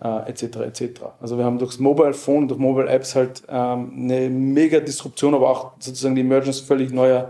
äh, 0.02 0.30
etc. 0.30 0.44
etc. 0.58 1.02
Also 1.22 1.38
wir 1.38 1.46
haben 1.46 1.60
durchs 1.60 1.80
Mobile 1.80 2.14
Phone, 2.14 2.48
durch 2.48 2.60
Mobile 2.60 2.90
Apps 2.90 3.16
halt 3.16 3.44
ähm, 3.48 3.92
eine 3.96 4.30
mega 4.30 4.80
Disruption, 4.80 5.36
aber 5.36 5.50
auch 5.50 5.72
sozusagen 5.80 6.16
die 6.16 6.22
Emergence 6.22 6.62
völlig 6.62 6.92
neuer 6.92 7.30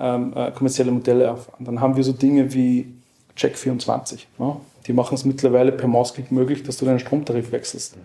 ähm, 0.00 0.32
äh, 0.34 0.50
kommerzielle 0.50 0.90
Modelle 0.90 1.24
erfahren. 1.24 1.64
Dann 1.64 1.80
haben 1.80 1.96
wir 1.96 2.02
so 2.02 2.12
Dinge 2.12 2.52
wie 2.52 2.92
Check24. 3.36 4.20
Ne? 4.38 4.56
Die 4.86 4.92
machen 4.92 5.14
es 5.14 5.24
mittlerweile 5.24 5.72
per 5.72 5.86
Mausklick 5.88 6.32
möglich, 6.32 6.62
dass 6.62 6.78
du 6.78 6.86
deinen 6.86 6.98
Stromtarif 6.98 7.52
wechselst. 7.52 7.96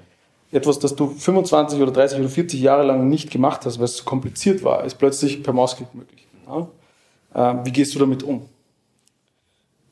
Etwas, 0.52 0.78
das 0.80 0.96
du 0.96 1.08
25 1.08 1.82
oder 1.82 1.92
30 1.92 2.20
oder 2.20 2.30
40 2.30 2.62
Jahre 2.62 2.84
lang 2.84 3.10
nicht 3.10 3.32
gemacht 3.32 3.66
hast, 3.66 3.80
weil 3.80 3.86
es 3.86 3.96
zu 3.96 4.06
kompliziert 4.06 4.64
war, 4.64 4.84
ist 4.84 4.96
plötzlich 4.96 5.42
per 5.42 5.54
Mausklick 5.54 5.94
möglich. 5.96 6.28
Ne? 6.48 6.68
Äh, 7.34 7.66
wie 7.66 7.72
gehst 7.72 7.96
du 7.96 8.00
damit 8.00 8.24
um? 8.24 8.48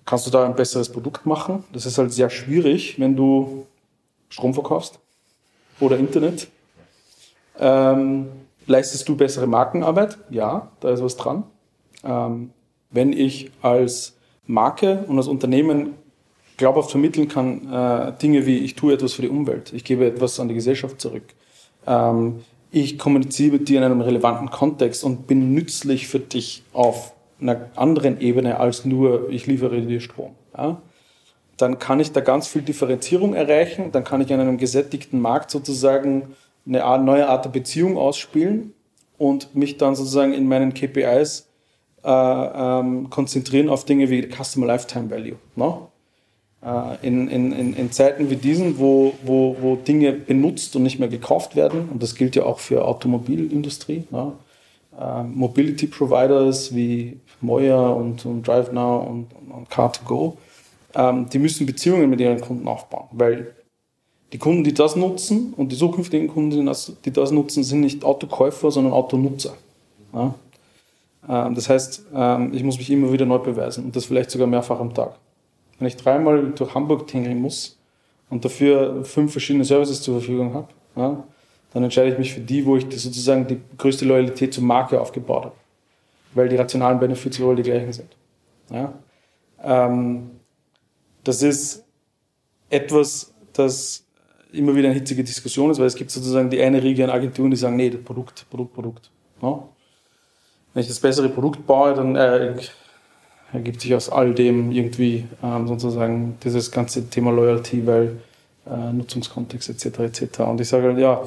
Kannst 0.05 0.27
du 0.27 0.31
da 0.31 0.45
ein 0.45 0.55
besseres 0.55 0.91
Produkt 0.91 1.25
machen? 1.25 1.63
Das 1.71 1.85
ist 1.85 1.97
halt 1.97 2.11
sehr 2.11 2.29
schwierig, 2.29 2.99
wenn 2.99 3.15
du 3.15 3.65
Strom 4.29 4.53
verkaufst 4.53 4.99
oder 5.79 5.97
Internet. 5.97 6.47
Ähm, 7.59 8.27
leistest 8.67 9.07
du 9.07 9.15
bessere 9.15 9.47
Markenarbeit? 9.47 10.17
Ja, 10.29 10.69
da 10.81 10.91
ist 10.91 11.01
was 11.01 11.15
dran. 11.15 11.43
Ähm, 12.03 12.51
wenn 12.91 13.13
ich 13.13 13.51
als 13.61 14.15
Marke 14.45 15.05
und 15.07 15.17
als 15.17 15.27
Unternehmen 15.27 15.95
glaubhaft 16.57 16.91
vermitteln 16.91 17.27
kann, 17.27 17.71
äh, 17.71 18.13
Dinge 18.21 18.45
wie 18.45 18.59
ich 18.59 18.75
tue 18.75 18.93
etwas 18.93 19.13
für 19.13 19.21
die 19.23 19.29
Umwelt, 19.29 19.73
ich 19.73 19.83
gebe 19.83 20.05
etwas 20.05 20.39
an 20.39 20.47
die 20.47 20.53
Gesellschaft 20.53 21.01
zurück, 21.01 21.23
ähm, 21.87 22.41
ich 22.71 22.97
kommuniziere 22.97 23.57
mit 23.57 23.69
dir 23.69 23.79
in 23.79 23.83
einem 23.83 24.01
relevanten 24.01 24.49
Kontext 24.49 25.03
und 25.03 25.27
bin 25.27 25.53
nützlich 25.53 26.07
für 26.07 26.19
dich 26.19 26.63
auf 26.73 27.13
einer 27.39 27.69
anderen 27.75 28.19
Ebene 28.19 28.59
als 28.59 28.85
nur 28.85 29.29
ich 29.29 29.45
liefere 29.45 29.81
dir 29.81 29.99
Strom. 29.99 30.31
Ja? 30.57 30.81
Dann 31.57 31.77
kann 31.77 31.99
ich 31.99 32.11
da 32.11 32.21
ganz 32.21 32.47
viel 32.47 32.63
Differenzierung 32.63 33.35
erreichen, 33.35 33.91
dann 33.91 34.03
kann 34.03 34.21
ich 34.21 34.31
in 34.31 34.39
einem 34.39 34.57
gesättigten 34.57 35.21
Markt 35.21 35.51
sozusagen 35.51 36.35
eine 36.65 36.79
neue 37.03 37.27
Art 37.27 37.45
der 37.45 37.51
Beziehung 37.51 37.97
ausspielen 37.97 38.73
und 39.17 39.53
mich 39.55 39.77
dann 39.77 39.95
sozusagen 39.95 40.33
in 40.33 40.47
meinen 40.47 40.73
KPIs 40.73 41.49
ähm, 42.03 43.09
konzentrieren 43.09 43.69
auf 43.69 43.85
Dinge 43.85 44.09
wie 44.09 44.27
Customer 44.29 44.65
Lifetime 44.67 45.09
Value. 45.09 45.35
Ne? 45.55 45.77
Äh, 46.63 47.07
in, 47.07 47.27
in, 47.27 47.73
in, 47.73 47.91
Zeiten 47.91 48.29
wie 48.29 48.35
diesen, 48.35 48.79
wo, 48.79 49.13
wo, 49.23 49.55
wo 49.59 49.75
Dinge 49.75 50.13
benutzt 50.13 50.75
und 50.75 50.83
nicht 50.83 50.99
mehr 50.99 51.09
gekauft 51.09 51.55
werden, 51.55 51.89
und 51.91 52.01
das 52.01 52.15
gilt 52.15 52.35
ja 52.35 52.43
auch 52.43 52.59
für 52.59 52.85
Automobilindustrie, 52.85 54.03
ne? 54.11 54.33
äh, 54.99 55.23
Mobility 55.23 55.87
Providers 55.87 56.73
wie 56.75 57.19
Moya 57.41 57.89
und, 57.89 58.25
und 58.25 58.47
DriveNow 58.47 59.07
und, 59.07 59.27
und 59.51 59.69
Car2Go, 59.69 60.33
ähm, 60.95 61.27
die 61.29 61.39
müssen 61.39 61.65
Beziehungen 61.65 62.09
mit 62.09 62.21
ihren 62.21 62.39
Kunden 62.39 62.67
aufbauen, 62.67 63.07
weil 63.11 63.53
die 64.31 64.37
Kunden, 64.37 64.63
die 64.63 64.73
das 64.73 64.95
nutzen 64.95 65.53
und 65.55 65.71
die 65.71 65.77
zukünftigen 65.77 66.27
Kunden, 66.27 66.65
die 67.05 67.11
das, 67.11 67.31
nutzen, 67.31 67.63
sind 67.63 67.81
nicht 67.81 68.03
Autokäufer, 68.03 68.71
sondern 68.71 68.93
Autonutzer. 68.93 69.53
Ja? 70.13 70.33
Ähm, 71.29 71.55
das 71.55 71.69
heißt, 71.69 72.07
ähm, 72.13 72.53
ich 72.53 72.63
muss 72.63 72.77
mich 72.77 72.89
immer 72.89 73.11
wieder 73.11 73.25
neu 73.25 73.39
beweisen 73.39 73.85
und 73.85 73.95
das 73.95 74.05
vielleicht 74.05 74.31
sogar 74.31 74.47
mehrfach 74.47 74.79
am 74.79 74.93
Tag. 74.93 75.17
Wenn 75.79 75.87
ich 75.87 75.95
dreimal 75.95 76.51
durch 76.51 76.73
Hamburg 76.75 77.07
tingeln 77.07 77.41
muss 77.41 77.79
und 78.29 78.45
dafür 78.45 79.03
fünf 79.03 79.31
verschiedene 79.31 79.65
Services 79.65 80.01
zur 80.01 80.19
Verfügung 80.19 80.53
habe, 80.53 80.67
ja, 80.95 81.23
dann 81.73 81.83
entscheide 81.83 82.11
ich 82.11 82.19
mich 82.19 82.33
für 82.33 82.39
die, 82.39 82.65
wo 82.65 82.77
ich 82.77 82.85
sozusagen 82.89 83.47
die 83.47 83.59
größte 83.77 84.05
Loyalität 84.05 84.53
zur 84.53 84.63
Marke 84.63 85.01
aufgebaut 85.01 85.45
habe. 85.45 85.55
Weil 86.35 86.49
die 86.49 86.55
rationalen 86.55 86.99
Benefits 86.99 87.39
überall 87.39 87.55
die 87.55 87.63
gleichen 87.63 87.91
sind. 87.91 88.15
Ja? 88.71 88.93
Ähm, 89.63 90.31
das 91.23 91.41
ist 91.41 91.83
etwas, 92.69 93.33
das 93.53 94.05
immer 94.51 94.75
wieder 94.75 94.89
eine 94.89 94.97
hitzige 94.97 95.23
Diskussion 95.23 95.71
ist, 95.71 95.79
weil 95.79 95.87
es 95.87 95.95
gibt 95.95 96.11
sozusagen 96.11 96.49
die 96.49 96.61
eine 96.61 96.81
Riege 96.81 97.03
an 97.03 97.09
Agenturen, 97.09 97.49
die 97.49 97.57
sagen, 97.57 97.75
nee, 97.75 97.89
das 97.89 98.01
Produkt, 98.01 98.45
Produkt, 98.49 98.73
Produkt. 98.73 99.11
Ja? 99.41 99.63
Wenn 100.73 100.81
ich 100.81 100.87
das 100.87 100.99
bessere 100.99 101.29
Produkt 101.29 101.65
baue, 101.67 101.93
dann 101.93 102.15
äh, 102.15 102.55
ergibt 103.53 103.81
sich 103.81 103.93
aus 103.93 104.09
all 104.09 104.33
dem 104.33 104.71
irgendwie 104.71 105.25
ähm, 105.43 105.67
sozusagen 105.67 106.37
dieses 106.43 106.71
ganze 106.71 107.09
Thema 107.09 107.31
Loyalty, 107.31 107.85
weil 107.85 108.17
äh, 108.65 108.93
Nutzungskontext 108.93 109.69
etc. 109.69 109.99
etc. 109.99 110.39
Und 110.41 110.59
ich 110.59 110.67
sage 110.67 110.87
halt, 110.87 110.97
ja, 110.97 111.21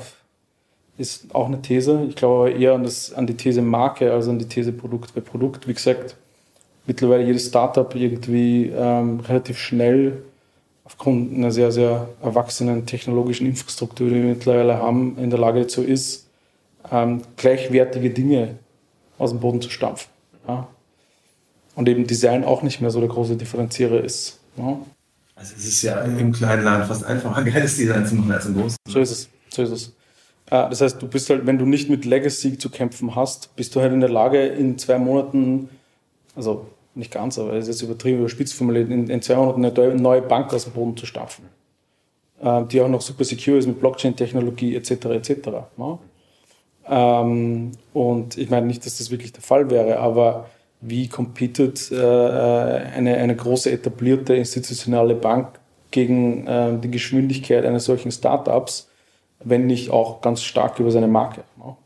ist 0.99 1.35
auch 1.35 1.47
eine 1.47 1.63
These. 1.63 2.07
Ich 2.09 2.17
glaube 2.17 2.51
aber 2.51 2.59
eher 2.59 2.75
an, 2.75 2.83
das, 2.83 3.13
an 3.13 3.27
die 3.27 3.37
These 3.37 3.63
Marke 3.63 4.13
als 4.13 4.29
an 4.29 4.39
die 4.39 4.47
These 4.47 4.73
Produkt. 4.73 5.15
Weil 5.15 5.23
Produkt, 5.23 5.69
wie 5.69 5.75
gesagt, 5.75 6.17
mittlerweile 6.87 7.25
jedes 7.25 7.47
Startup 7.47 7.95
irgendwie 7.95 8.73
ähm, 8.75 9.21
relativ 9.21 9.59
schnell 9.59 10.23
aufgrund 10.85 11.35
einer 11.37 11.51
sehr, 11.51 11.73
sehr 11.73 12.09
erwachsenen 12.23 12.87
technologischen 12.87 13.47
Infrastruktur, 13.47 14.09
die 14.09 14.15
wir 14.15 14.23
mittlerweile 14.23 14.79
haben, 14.79 15.19
in 15.19 15.31
der 15.31 15.39
Lage 15.39 15.63
dazu 15.63 15.83
ist, 15.83 16.29
ähm, 16.91 17.23
gleichwertige 17.37 18.11
Dinge 18.11 18.57
aus 19.19 19.31
dem 19.31 19.41
Boden 19.41 19.61
zu 19.61 19.71
stampfen. 19.71 20.09
Ja? 20.47 20.69
Und 21.75 21.89
eben 21.89 22.07
Design 22.07 22.45
auch 22.45 22.63
nicht 22.63 22.81
mehr 22.81 22.91
so 22.91 23.01
der 23.01 23.09
große 23.09 23.37
Differenzierer 23.37 24.03
ist. 24.03 24.39
Ja? 24.57 24.79
Also 25.35 25.55
es 25.57 25.67
ist 25.67 25.83
ja 25.83 26.01
im 26.01 26.33
kleinen 26.33 26.65
Land 26.65 26.87
fast 26.87 27.05
einfacher, 27.05 27.45
geiles 27.51 27.77
Design 27.77 28.07
zu 28.07 28.15
machen 28.15 28.33
als 28.33 28.47
im 28.47 28.55
großen. 28.55 28.77
So 28.89 29.01
ist 29.01 29.11
es. 29.11 29.29
So 29.51 29.63
ist 29.63 29.71
es. 29.71 29.89
Äh, 30.47 30.71
das 30.71 30.81
heißt, 30.81 31.01
du 31.01 31.09
bist 31.09 31.29
halt, 31.31 31.47
wenn 31.47 31.59
du 31.59 31.67
nicht 31.67 31.91
mit 31.91 32.05
Legacy 32.05 32.59
zu 32.59 32.71
kämpfen 32.71 33.15
hast, 33.15 33.55
bist 33.57 33.75
du 33.75 33.81
halt 33.81 33.93
in 33.93 34.01
der 34.01 34.11
Lage, 34.11 34.47
in 34.47 34.79
zwei 34.79 34.99
Monaten, 34.99 35.69
also 36.35 36.67
nicht 36.95 37.13
ganz, 37.13 37.39
aber 37.39 37.53
das 37.53 37.69
ist 37.69 37.81
jetzt 37.81 37.83
übertrieben 37.83 38.21
überspitzt 38.21 38.55
formuliert, 38.55 38.91
in, 38.91 39.09
in 39.09 39.21
zwei 39.21 39.37
Monaten 39.37 39.65
eine 39.65 40.01
neue 40.01 40.23
Bank 40.23 40.53
aus 40.55 40.65
dem 40.65 40.73
Boden 40.73 40.97
zu 40.97 41.05
stampfen. 41.05 41.45
Äh, 42.41 42.65
die 42.67 42.81
auch 42.81 42.89
noch 42.89 43.03
super 43.03 43.25
secure 43.25 43.59
ist 43.59 43.67
mit 43.67 43.81
Blockchain-Technologie 43.81 44.75
etc. 44.75 44.91
etc. 45.07 45.31
Ja? 45.77 45.99
Ähm, 46.89 47.73
und 47.93 48.39
ich 48.39 48.51
meine 48.51 48.67
nicht, 48.67 48.87
dass 48.87 48.99
das 48.99 49.11
wirklich 49.11 49.33
der 49.33 49.43
Fall 49.43 49.71
wäre, 49.71 49.99
aber 49.99 50.47
wie 50.81 51.09
competet 51.09 51.91
äh, 51.91 51.97
eine, 51.97 53.17
eine 53.17 53.35
große 53.35 53.71
etablierte 53.71 54.35
institutionelle 54.35 55.15
Bank 55.15 55.59
gegen 55.91 56.47
äh, 56.47 56.79
die 56.79 56.91
Geschwindigkeit 56.91 57.65
eines 57.65 57.87
solchen 57.87 58.13
Startups, 58.13 58.89
wenn 59.43 59.67
nicht 59.67 59.91
auch 59.91 60.21
ganz 60.21 60.43
stark 60.43 60.79
über 60.79 60.91
seine 60.91 61.09
Marke. 61.09 61.43
Ne? 61.57 61.77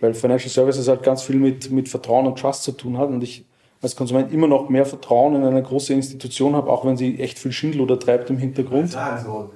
Weil 0.00 0.14
Financial 0.14 0.50
Services 0.50 0.88
halt 0.88 1.02
ganz 1.02 1.22
viel 1.22 1.36
mit, 1.36 1.70
mit 1.70 1.88
Vertrauen 1.88 2.26
und 2.26 2.38
Trust 2.38 2.62
zu 2.62 2.72
tun 2.72 2.98
hat 2.98 3.08
und 3.08 3.22
ich 3.22 3.44
als 3.82 3.94
Konsument 3.94 4.32
immer 4.32 4.46
noch 4.46 4.68
mehr 4.68 4.86
Vertrauen 4.86 5.34
in 5.34 5.44
eine 5.44 5.62
große 5.62 5.92
Institution 5.92 6.54
habe, 6.54 6.70
auch 6.70 6.84
wenn 6.84 6.96
sie 6.96 7.20
echt 7.20 7.38
viel 7.38 7.52
Schindluder 7.52 7.98
treibt 7.98 8.30
im 8.30 8.38
Hintergrund. 8.38 8.96
Also. 8.96 9.50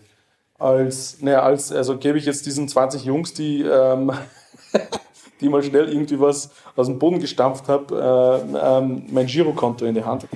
Als, 0.58 1.22
naja, 1.22 1.42
als, 1.42 1.72
also 1.72 1.96
gebe 1.96 2.18
ich 2.18 2.26
jetzt 2.26 2.44
diesen 2.44 2.68
20 2.68 3.04
Jungs, 3.04 3.32
die 3.32 3.62
ähm, 3.62 4.12
die 5.40 5.48
mal 5.48 5.62
schnell 5.62 5.88
irgendwie 5.88 6.20
was 6.20 6.50
aus 6.76 6.86
dem 6.86 6.98
Boden 6.98 7.20
gestampft 7.20 7.68
habe, 7.68 8.44
äh, 8.54 8.78
ähm, 8.78 9.04
mein 9.10 9.26
Girokonto 9.26 9.84
in 9.84 9.94
die 9.94 10.04
Hand. 10.04 10.26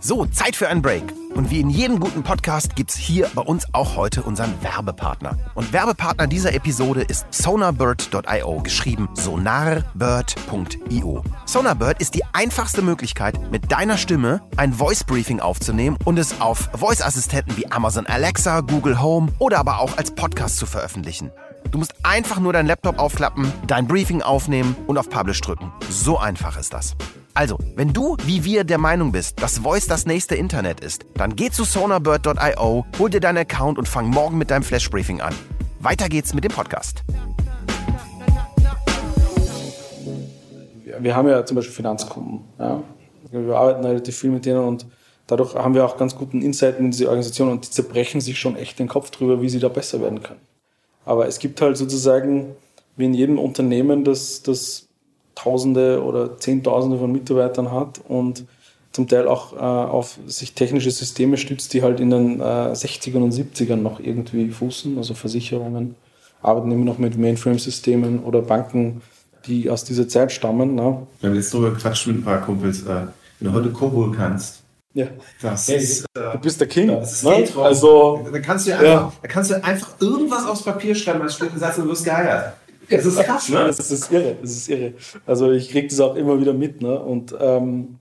So, 0.00 0.26
Zeit 0.26 0.54
für 0.54 0.68
einen 0.68 0.82
Break. 0.82 1.02
Und 1.34 1.50
wie 1.50 1.60
in 1.60 1.68
jedem 1.68 2.00
guten 2.00 2.22
Podcast 2.22 2.76
gibt 2.76 2.90
es 2.90 2.96
hier 2.96 3.28
bei 3.34 3.42
uns 3.42 3.66
auch 3.72 3.96
heute 3.96 4.22
unseren 4.22 4.54
Werbepartner. 4.62 5.36
Und 5.54 5.72
Werbepartner 5.72 6.26
dieser 6.26 6.54
Episode 6.54 7.02
ist 7.02 7.26
sonarbird.io, 7.30 8.60
geschrieben 8.62 9.08
sonarbird.io. 9.14 11.22
Sonarbird 11.44 12.00
ist 12.00 12.14
die 12.14 12.22
einfachste 12.32 12.82
Möglichkeit, 12.82 13.50
mit 13.50 13.72
deiner 13.72 13.98
Stimme 13.98 14.42
ein 14.56 14.72
Voice 14.72 15.04
Briefing 15.04 15.40
aufzunehmen 15.40 15.98
und 16.04 16.18
es 16.18 16.40
auf 16.40 16.70
Voice-Assistenten 16.74 17.56
wie 17.56 17.70
Amazon 17.70 18.06
Alexa, 18.06 18.60
Google 18.60 19.02
Home 19.02 19.32
oder 19.38 19.58
aber 19.58 19.80
auch 19.80 19.98
als 19.98 20.12
Podcast 20.12 20.56
zu 20.56 20.66
veröffentlichen. 20.66 21.32
Du 21.70 21.78
musst 21.78 21.94
einfach 22.02 22.38
nur 22.38 22.52
deinen 22.52 22.66
Laptop 22.66 22.98
aufklappen, 22.98 23.52
dein 23.66 23.86
Briefing 23.88 24.22
aufnehmen 24.22 24.76
und 24.86 24.98
auf 24.98 25.10
Publish 25.10 25.40
drücken. 25.40 25.72
So 25.90 26.18
einfach 26.18 26.58
ist 26.58 26.72
das. 26.72 26.94
Also, 27.34 27.58
wenn 27.74 27.92
du 27.92 28.16
wie 28.24 28.44
wir 28.44 28.64
der 28.64 28.78
Meinung 28.78 29.12
bist, 29.12 29.42
dass 29.42 29.58
Voice 29.58 29.86
das 29.86 30.06
nächste 30.06 30.36
Internet 30.36 30.80
ist, 30.80 31.04
dann 31.14 31.36
geh 31.36 31.50
zu 31.50 31.64
sonarbird.io, 31.64 32.86
hol 32.98 33.10
dir 33.10 33.20
deinen 33.20 33.38
Account 33.38 33.78
und 33.78 33.88
fang 33.88 34.08
morgen 34.08 34.38
mit 34.38 34.50
deinem 34.50 34.62
Flash 34.62 34.88
Briefing 34.88 35.20
an. 35.20 35.34
Weiter 35.80 36.08
geht's 36.08 36.32
mit 36.34 36.44
dem 36.44 36.52
Podcast. 36.52 37.02
Wir 40.98 41.14
haben 41.14 41.28
ja 41.28 41.44
zum 41.44 41.56
Beispiel 41.56 41.74
Finanzkunden. 41.74 42.40
Ja. 42.58 42.82
Wir 43.30 43.56
arbeiten 43.56 43.84
relativ 43.84 44.16
viel 44.16 44.30
mit 44.30 44.46
denen 44.46 44.60
und 44.60 44.86
dadurch 45.26 45.54
haben 45.54 45.74
wir 45.74 45.84
auch 45.84 45.98
ganz 45.98 46.16
guten 46.16 46.40
Insight 46.40 46.78
in 46.78 46.90
diese 46.90 47.08
Organisation 47.08 47.50
und 47.50 47.66
die 47.66 47.70
zerbrechen 47.70 48.20
sich 48.20 48.38
schon 48.38 48.56
echt 48.56 48.78
den 48.78 48.88
Kopf 48.88 49.10
drüber, 49.10 49.42
wie 49.42 49.48
sie 49.48 49.58
da 49.58 49.68
besser 49.68 50.00
werden 50.00 50.22
können. 50.22 50.40
Aber 51.06 51.26
es 51.26 51.38
gibt 51.38 51.62
halt 51.62 51.78
sozusagen, 51.78 52.48
wie 52.96 53.06
in 53.06 53.14
jedem 53.14 53.38
Unternehmen, 53.38 54.04
das, 54.04 54.42
das 54.42 54.88
Tausende 55.34 56.02
oder 56.02 56.38
Zehntausende 56.38 56.98
von 56.98 57.12
Mitarbeitern 57.12 57.72
hat 57.72 58.00
und 58.06 58.44
zum 58.92 59.06
Teil 59.06 59.28
auch 59.28 59.52
äh, 59.52 59.56
auf 59.56 60.18
sich 60.26 60.54
technische 60.54 60.90
Systeme 60.90 61.36
stützt, 61.36 61.72
die 61.74 61.82
halt 61.82 62.00
in 62.00 62.10
den 62.10 62.40
äh, 62.40 62.42
60ern 62.42 63.18
und 63.18 63.32
70ern 63.32 63.76
noch 63.76 64.00
irgendwie 64.00 64.50
fußen, 64.50 64.96
also 64.96 65.14
Versicherungen, 65.14 65.94
arbeiten 66.42 66.72
immer 66.72 66.86
noch 66.86 66.98
mit 66.98 67.18
Mainframe-Systemen 67.18 68.20
oder 68.20 68.40
Banken, 68.40 69.02
die 69.46 69.70
aus 69.70 69.84
dieser 69.84 70.08
Zeit 70.08 70.32
stammen. 70.32 70.74
Ne? 70.74 71.06
Wir 71.20 71.28
haben 71.28 71.36
jetzt 71.36 71.52
drüber 71.52 71.70
gequatscht 71.70 72.06
mit 72.06 72.16
ein 72.16 72.24
paar 72.24 72.40
Kumpels. 72.40 72.82
Äh, 72.82 73.06
wenn 73.38 73.52
du 73.52 73.52
heute 73.52 73.70
Kobol 73.70 74.12
kannst, 74.12 74.62
ja. 74.96 75.06
Das 75.42 75.68
hey, 75.68 75.76
ist, 75.76 76.06
äh, 76.14 76.32
du 76.32 76.38
bist 76.38 76.58
der 76.58 76.68
King. 76.68 76.88
Das 76.88 77.12
ist 77.12 77.24
ne? 77.24 77.46
Also, 77.56 78.26
da 78.32 78.38
kannst, 78.40 78.66
du 78.66 78.70
ja 78.70 78.78
einfach, 78.78 78.88
ja. 78.88 79.12
da 79.20 79.28
kannst 79.28 79.50
du 79.50 79.62
einfach 79.62 80.00
irgendwas 80.00 80.46
aufs 80.46 80.62
Papier 80.62 80.94
schreiben 80.94 81.20
als 81.20 81.36
Satz 81.36 81.78
und 81.78 81.84
du 81.84 81.90
wirst 81.90 82.04
geeiert. 82.04 82.54
Das 82.88 83.04
ist 83.04 83.18
krass, 83.18 83.48
ne? 83.50 83.64
Das 83.66 83.90
ist 83.90 84.10
irre. 84.10 84.36
Das 84.40 84.50
ist 84.50 84.68
irre. 84.68 84.94
Also 85.26 85.52
ich 85.52 85.70
kriege 85.70 85.88
das 85.88 86.00
auch 86.00 86.14
immer 86.14 86.40
wieder 86.40 86.54
mit, 86.54 86.80
ne? 86.80 86.98
Und 86.98 87.34
ähm, 87.38 87.98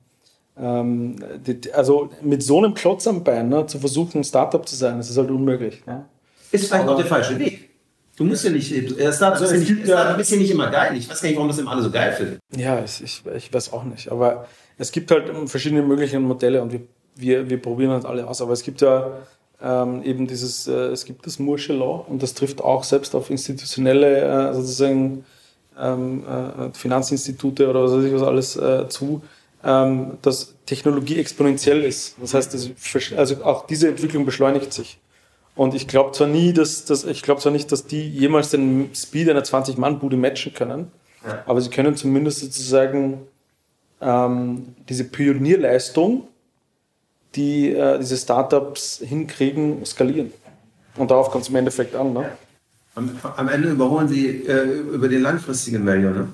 ähm, 0.58 1.18
die, 1.46 1.74
also 1.74 2.10
mit 2.22 2.44
so 2.44 2.60
einem 2.60 2.74
Klotz 2.74 3.08
am 3.08 3.24
Bein 3.24 3.50
ne, 3.50 3.66
zu 3.66 3.80
versuchen, 3.80 4.20
ein 4.20 4.24
Startup 4.24 4.66
zu 4.66 4.76
sein, 4.76 4.98
das 4.98 5.10
ist 5.10 5.18
halt 5.18 5.30
unmöglich. 5.30 5.86
Ne? 5.86 6.06
Ist 6.52 6.68
vielleicht 6.68 6.88
auch 6.88 6.96
der 6.96 7.06
falsche 7.06 7.38
Weg. 7.38 7.72
Du 8.16 8.24
musst 8.24 8.46
ja 8.46 8.52
nicht, 8.52 8.72
äh, 8.72 9.12
Startup 9.12 9.42
also 9.42 9.54
ist, 9.54 9.70
ja, 9.70 9.84
Startup 9.84 10.18
ist 10.18 10.32
ja 10.32 10.38
nicht 10.38 10.52
immer 10.52 10.70
geil. 10.70 10.96
Ich 10.96 11.10
weiß 11.10 11.20
gar 11.20 11.28
nicht, 11.28 11.36
warum 11.36 11.50
das 11.50 11.58
immer 11.58 11.72
alle 11.72 11.82
so 11.82 11.92
geil 11.92 12.14
finden. 12.14 12.40
Ja, 12.56 12.82
ich, 12.82 13.04
ich, 13.04 13.24
ich 13.36 13.54
weiß 13.54 13.74
auch 13.74 13.84
nicht. 13.84 14.10
Aber 14.10 14.48
es 14.78 14.92
gibt 14.92 15.12
halt 15.12 15.32
verschiedene 15.50 15.82
mögliche 15.82 16.20
Modelle 16.20 16.62
und 16.62 16.72
wir, 16.72 16.82
wir, 17.16 17.50
wir 17.50 17.62
probieren 17.62 17.92
halt 17.92 18.06
alle 18.06 18.28
aus. 18.28 18.42
Aber 18.42 18.54
es 18.54 18.64
gibt 18.64 18.82
ja 18.82 19.12
ähm, 19.62 20.04
eben 20.04 20.28
dieses, 20.28 20.68
äh, 20.68 20.88
es 20.88 21.06
gibt 21.06 21.26
das 21.26 21.40
Mursche 21.40 21.74
Law 21.74 22.06
und 22.08 22.22
das 22.22 22.34
trifft 22.34 22.62
auch 22.62 22.84
selbst 22.84 23.16
auf 23.16 23.30
institutionelle, 23.30 24.50
äh, 24.50 24.54
sozusagen 24.54 25.26
ähm, 25.80 26.24
äh, 26.26 26.74
Finanzinstitute 26.74 27.70
oder 27.70 27.84
was 27.84 27.92
weiß 27.94 28.06
ich 28.06 28.14
was 28.14 28.24
alles 28.24 28.56
äh, 28.58 28.88
zu, 28.90 29.22
ähm, 29.64 30.18
dass 30.22 30.56
Technologie 30.66 31.20
exponentiell 31.20 31.84
ist. 31.84 32.16
Das 32.22 32.34
heißt, 32.34 32.54
das, 32.54 32.70
also 33.18 33.44
auch 33.44 33.68
diese 33.68 33.88
Entwicklung 33.88 34.26
beschleunigt 34.26 34.74
sich. 34.74 35.00
Und 35.56 35.74
ich 35.74 35.88
glaube 35.88 36.12
zwar 36.12 36.28
nie, 36.28 36.52
dass, 36.52 36.86
dass 36.86 37.06
ich 37.06 37.22
glaube 37.24 37.40
zwar 37.40 37.52
nicht, 37.52 37.72
dass 37.72 37.88
die 37.88 38.10
jemals 38.10 38.50
den 38.50 38.90
Speed 38.94 39.30
einer 39.30 39.44
20-Mann-Bude 39.44 40.18
matchen 40.18 40.54
können, 40.54 40.92
ja. 41.26 41.44
aber 41.46 41.62
sie 41.62 41.70
können 41.70 41.96
zumindest 41.96 42.42
sozusagen 42.42 43.22
ähm, 44.02 44.76
diese 44.88 45.06
Pionierleistung, 45.06 46.28
die 47.36 47.72
äh, 47.72 48.00
diese 48.00 48.18
Startups 48.18 49.02
hinkriegen, 49.04 49.86
skalieren. 49.86 50.32
Und 50.98 51.12
darauf 51.12 51.30
kommt 51.32 51.44
es 51.44 51.50
im 51.50 51.56
Endeffekt 51.56 51.96
an. 51.96 52.14
Ne? 52.14 52.30
Am, 52.96 53.10
am 53.36 53.50
Ende 53.50 53.70
überholen 53.72 54.08
sie 54.08 54.28
äh, 54.48 54.80
über 54.94 55.10
den 55.10 55.22
langfristigen 55.22 55.86
Value, 55.86 56.12
ne? 56.12 56.28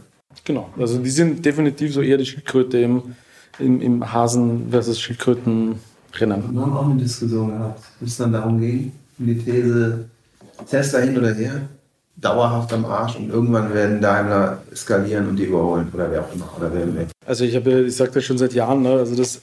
Genau, 0.46 0.70
also 0.78 0.98
die 0.98 1.10
sind 1.10 1.46
definitiv 1.46 1.94
so 1.94 2.02
eher 2.02 2.18
die 2.18 2.26
Schildkröte 2.26 2.78
im, 2.78 3.16
im, 3.60 3.82
im 3.82 4.14
Hasen 4.14 4.70
versus 4.72 5.00
Schildkröten-Rennen. 5.02 6.54
Wir 6.54 6.62
haben 6.62 6.78
auch 6.78 6.86
eine 6.86 7.02
Diskussion 7.02 7.50
gehabt, 7.50 7.84
wo 8.00 8.06
es 8.06 8.18
dann 8.18 8.32
darum 8.32 8.60
ging, 8.60 8.94
um 9.20 9.26
die 9.26 9.38
These 9.38 10.06
Tesla 10.70 11.00
hin 11.00 11.18
oder 11.18 11.34
her, 11.34 11.68
dauerhaft 12.22 12.72
am 12.74 12.86
Arsch 12.86 13.16
und 13.16 13.30
irgendwann 13.30 13.74
werden 13.74 14.00
Daimler 14.00 14.62
skalieren 14.74 15.28
und 15.28 15.36
die 15.38 15.46
überholen 15.46 15.92
oder 15.94 16.10
wer 16.12 16.22
auch 16.22 16.34
immer 16.34 16.50
oder 16.58 16.74
wer 16.74 16.96
weg. 16.96 17.08
Also 17.26 17.44
ich 17.44 17.56
habe, 17.56 17.82
ich 17.82 17.96
sage 17.96 18.12
das 18.12 18.24
schon 18.24 18.38
seit 18.38 18.54
Jahren, 18.54 18.84
ne, 18.84 18.92
also 18.92 19.16
das, 19.16 19.42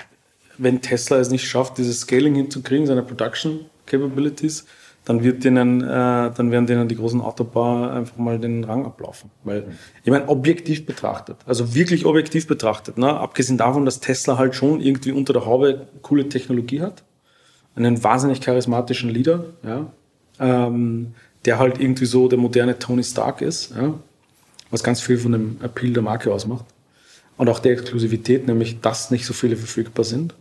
wenn 0.57 0.81
Tesla 0.81 1.19
es 1.19 1.31
nicht 1.31 1.47
schafft, 1.47 1.79
dieses 1.79 2.01
Scaling 2.01 2.35
hinzukriegen, 2.37 2.87
seine 2.87 3.03
Production 3.03 3.67
Capabilities, 3.87 4.65
dann 5.05 5.25
wird 5.25 5.43
denen, 5.43 5.81
äh, 5.83 5.87
dann 5.87 6.51
werden 6.51 6.67
denen 6.67 6.87
die 6.87 6.97
großen 6.97 7.21
Autobauer 7.21 7.91
einfach 7.93 8.19
mal 8.19 8.39
den 8.39 8.63
Rang 8.65 8.85
ablaufen. 8.85 9.31
Weil, 9.43 9.65
ich 10.05 10.11
meine, 10.11 10.29
objektiv 10.29 10.87
betrachtet, 10.87 11.37
also 11.47 11.75
wirklich 11.75 12.05
objektiv 12.05 12.47
betrachtet, 12.47 12.99
ne, 12.99 13.19
abgesehen 13.19 13.59
davon, 13.59 13.85
dass 13.85 14.01
Tesla 14.01 14.39
halt 14.39 14.55
schon 14.55 14.81
irgendwie 14.81 15.13
unter 15.13 15.33
der 15.33 15.47
Haube 15.47 15.89
coole 16.03 16.29
Technologie 16.29 16.83
hat, 16.83 17.03
einen 17.75 18.05
wahnsinnig 18.05 18.41
charismatischen 18.41 19.09
Leader, 19.09 19.45
ja, 19.65 19.87
ähm, 20.41 21.15
der 21.49 21.59
halt 21.59 21.81
irgendwie 21.81 22.05
so 22.05 22.29
der 22.29 22.39
moderne 22.39 22.79
Tony 22.79 23.03
Stark 23.03 23.41
ist, 23.41 23.75
ja, 23.75 23.95
was 24.71 24.83
ganz 24.83 25.01
viel 25.01 25.17
von 25.17 25.33
dem 25.33 25.57
Appeal 25.63 25.95
der 25.95 26.03
Marke 26.03 26.31
ausmacht. 26.31 26.67
Und 27.39 27.49
auch 27.49 27.59
der 27.59 27.73
Exklusivität, 27.73 28.47
nämlich 28.47 28.83
dass 28.83 29.11
nicht 29.11 29.25
so 29.25 29.33
viele 29.33 29.57
verfügbar 29.57 30.05
sind. 30.05 30.35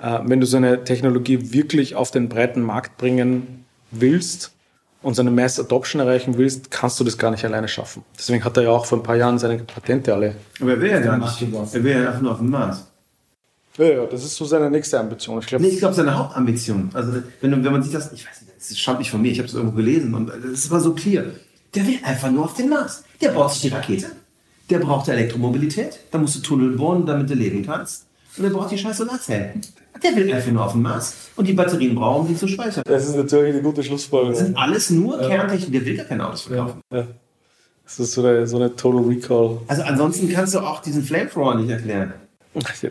Äh, 0.00 0.18
wenn 0.24 0.40
du 0.40 0.46
so 0.46 0.56
eine 0.56 0.82
Technologie 0.82 1.52
wirklich 1.52 1.94
auf 1.94 2.10
den 2.10 2.28
breiten 2.28 2.60
Markt 2.60 2.98
bringen 2.98 3.66
willst 3.92 4.50
und 5.00 5.14
so 5.14 5.22
eine 5.22 5.30
Mass 5.30 5.60
Adoption 5.60 6.00
erreichen 6.00 6.36
willst, 6.38 6.72
kannst 6.72 6.98
du 6.98 7.04
das 7.04 7.16
gar 7.18 7.30
nicht 7.30 7.44
alleine 7.44 7.68
schaffen. 7.68 8.02
Deswegen 8.18 8.44
hat 8.44 8.56
er 8.56 8.64
ja 8.64 8.70
auch 8.70 8.84
vor 8.84 8.98
ein 8.98 9.04
paar 9.04 9.14
Jahren 9.14 9.38
seine 9.38 9.58
Patente 9.58 10.12
alle. 10.12 10.34
Aber 10.60 10.72
er 10.72 10.80
will 10.80 10.90
ja 10.90 10.98
gar 10.98 11.18
nicht. 11.18 11.40
Er 11.40 11.84
will 11.84 11.92
ja 11.92 12.08
einfach 12.08 12.20
nur 12.20 12.32
auf 12.32 12.38
dem 12.38 12.50
Mars. 12.50 12.84
Ja, 13.78 13.84
ja, 13.84 14.06
das 14.06 14.24
ist 14.24 14.36
so 14.36 14.44
seine 14.44 14.70
nächste 14.70 14.98
Ambition. 14.98 15.38
Ich 15.38 15.46
glaube, 15.46 15.64
Nee, 15.64 15.70
ich 15.70 15.78
glaube, 15.78 15.94
seine 15.94 16.18
Hauptambition. 16.18 16.90
Also, 16.92 17.12
wenn, 17.40 17.64
wenn 17.64 17.72
man 17.72 17.82
sich 17.82 17.92
das, 17.92 18.12
ich 18.12 18.26
weiß 18.26 18.42
nicht, 18.42 18.52
das 18.58 18.76
stammt 18.78 18.98
nicht 18.98 19.10
von 19.10 19.22
mir, 19.22 19.30
ich 19.30 19.38
habe 19.38 19.48
es 19.48 19.54
irgendwo 19.54 19.76
gelesen 19.76 20.14
und 20.14 20.30
das 20.52 20.70
aber 20.70 20.80
so 20.80 20.94
clear. 20.94 21.24
Der 21.74 21.86
will 21.86 21.98
einfach 22.02 22.30
nur 22.30 22.44
auf 22.44 22.54
den 22.54 22.68
Mars. 22.68 23.04
Der 23.20 23.30
baut 23.30 23.52
sich 23.52 23.62
die 23.62 23.68
Rakete. 23.68 24.06
Der 24.70 24.78
braucht 24.80 25.08
Elektromobilität. 25.08 26.00
Da 26.10 26.18
musst 26.18 26.36
du 26.36 26.40
Tunnel 26.40 26.76
bohren, 26.76 27.06
damit 27.06 27.30
du 27.30 27.34
leben 27.34 27.64
kannst. 27.64 28.06
Und 28.36 28.42
der 28.44 28.50
braucht 28.50 28.70
die 28.70 28.78
scheiß 28.78 28.98
Solarzellen. 28.98 29.60
Der 30.02 30.14
will 30.14 30.32
einfach 30.32 30.50
nur 30.52 30.64
auf 30.64 30.72
den 30.72 30.82
Mars. 30.82 31.14
Und 31.36 31.46
die 31.48 31.52
Batterien 31.54 31.94
brauchen, 31.94 32.22
um 32.22 32.28
die 32.28 32.36
zu 32.36 32.46
speichern. 32.48 32.82
das 32.86 33.08
ist 33.08 33.16
natürlich 33.16 33.54
eine 33.54 33.62
gute 33.62 33.76
Das 33.78 33.86
Schlussfolgerung. 33.86 34.34
sind 34.36 34.56
alles 34.56 34.90
nur 34.90 35.18
Kerntechnik. 35.18 35.72
Der 35.72 35.84
will 35.86 35.96
gar 35.96 36.06
keine 36.06 36.26
Autos 36.26 36.42
verkaufen. 36.42 36.80
Ja. 36.92 37.06
Das 37.84 37.98
ist 38.00 38.12
so 38.12 38.24
eine, 38.24 38.46
so 38.46 38.56
eine 38.56 38.74
Total 38.76 39.02
Recall. 39.02 39.58
Also 39.66 39.82
ansonsten 39.82 40.28
kannst 40.28 40.54
du 40.54 40.60
auch 40.60 40.80
diesen 40.82 41.02
Flamethrower 41.02 41.54
nicht 41.56 41.70
erklären. 41.70 42.12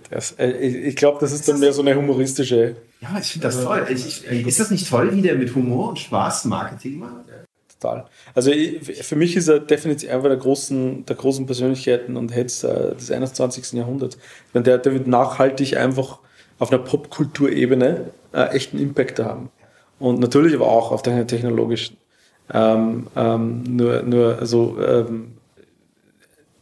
Das, 0.10 0.34
äh, 0.34 0.52
ich 0.52 0.96
glaube, 0.96 1.18
das 1.20 1.32
ist 1.32 1.48
dann 1.48 1.60
mehr 1.60 1.74
so 1.74 1.82
eine 1.82 1.96
humoristische, 1.96 2.76
Ja, 3.02 3.18
ich 3.20 3.32
finde 3.32 3.48
das 3.48 3.64
toll. 3.64 3.86
Ich, 3.90 4.26
ich, 4.30 4.48
ist 4.48 4.60
das 4.60 4.72
nicht 4.72 4.90
toll, 4.90 5.14
wie 5.14 5.22
der 5.22 5.36
mit 5.36 5.54
Humor 5.56 5.90
und 5.90 6.00
Spaß 6.00 6.46
Marketing 6.46 7.00
macht? 7.00 7.26
total. 7.80 8.06
Also 8.34 8.52
ich, 8.52 9.04
für 9.04 9.16
mich 9.16 9.36
ist 9.36 9.48
er 9.48 9.60
definitiv 9.60 10.10
einer 10.10 10.30
der 10.30 10.38
großen, 10.38 11.06
der 11.06 11.16
großen 11.16 11.46
Persönlichkeiten 11.46 12.18
und 12.18 12.34
Heads 12.34 12.64
äh, 12.64 12.96
des 12.96 13.12
21. 13.12 13.74
Jahrhunderts. 13.74 14.18
Meine, 14.54 14.64
Der, 14.64 14.78
der 14.78 14.94
wird 14.94 15.08
nachhaltig 15.08 15.78
einfach 15.78 16.20
auf 16.60 16.72
einer 16.72 16.82
Popkulturebene 16.82 18.12
äh, 18.34 18.50
echten 18.50 18.80
Impact 18.80 19.20
haben. 19.20 19.50
Und 20.00 20.20
natürlich 20.20 20.54
aber 20.54 20.68
auch 20.68 20.92
auf 20.92 21.02
der 21.02 21.26
technologischen. 21.28 21.98
Ähm, 22.54 23.08
ähm, 23.16 23.64
nur, 23.64 24.04
nur 24.04 24.40
also 24.40 24.78
ähm, 24.80 25.34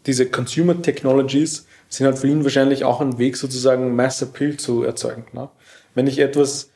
diese 0.06 0.26
Consumer 0.28 0.82
Technologies 0.82 1.68
sind 1.98 2.06
halt 2.08 2.18
für 2.18 2.28
ihn 2.28 2.44
wahrscheinlich 2.44 2.84
auch 2.84 3.02
ein 3.02 3.18
Weg, 3.18 3.38
sozusagen 3.38 3.96
Mass 3.96 4.22
Appeal 4.22 4.58
zu 4.58 4.84
erzeugen. 4.84 5.26
Ne? 5.34 5.50
Wenn 5.94 6.08
ich 6.08 6.20
etwas 6.20 6.70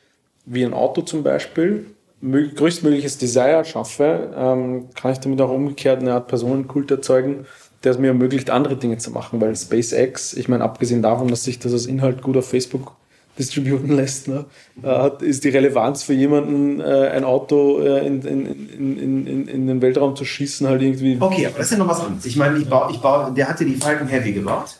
wie 0.46 0.64
ein 0.64 0.74
Auto 0.74 1.02
zum 1.02 1.22
Beispiel 1.22 1.86
mö- 2.24 2.54
größtmögliches 2.54 3.18
Desire 3.18 3.64
schaffe, 3.64 4.32
ähm, 4.36 4.88
kann 4.94 5.12
ich 5.12 5.18
damit 5.18 5.40
auch 5.40 5.50
umgekehrt 5.50 6.00
eine 6.00 6.14
Art 6.14 6.28
Personenkult 6.28 6.90
erzeugen, 6.90 7.46
der 7.84 7.92
es 7.92 7.98
mir 7.98 8.08
ermöglicht, 8.08 8.50
andere 8.50 8.76
Dinge 8.76 8.98
zu 8.98 9.10
machen, 9.10 9.40
weil 9.40 9.56
SpaceX, 9.56 10.34
ich 10.34 10.48
meine, 10.48 10.64
abgesehen 10.64 11.02
davon, 11.02 11.28
dass 11.28 11.44
sich 11.44 11.58
das 11.58 11.72
als 11.72 11.86
Inhalt 11.86 12.22
gut 12.22 12.36
auf 12.36 12.48
Facebook 12.48 12.92
distributen 13.38 13.96
lässt, 13.96 14.28
ne, 14.28 14.44
äh, 14.82 14.86
hat, 14.86 15.22
ist 15.22 15.44
die 15.44 15.48
Relevanz 15.48 16.02
für 16.02 16.12
jemanden, 16.12 16.80
äh, 16.80 16.84
ein 16.84 17.24
Auto 17.24 17.80
äh, 17.80 18.06
in, 18.06 18.20
in, 18.22 18.46
in, 18.46 19.26
in, 19.26 19.48
in 19.48 19.66
den 19.66 19.80
Weltraum 19.80 20.14
zu 20.14 20.26
schießen, 20.26 20.66
halt 20.66 20.82
irgendwie. 20.82 21.16
Okay, 21.18 21.46
aber 21.46 21.56
das 21.58 21.66
ist 21.66 21.72
ja 21.72 21.78
noch 21.78 21.88
was 21.88 22.00
anderes. 22.00 22.26
Ich 22.26 22.36
meine, 22.36 22.58
ich 22.58 22.68
baue, 22.68 22.90
ich 22.90 22.98
baue, 22.98 23.32
der 23.32 23.48
hatte 23.48 23.64
die 23.64 23.76
Falcon 23.76 24.08
Heavy 24.08 24.32
gebaut. 24.32 24.79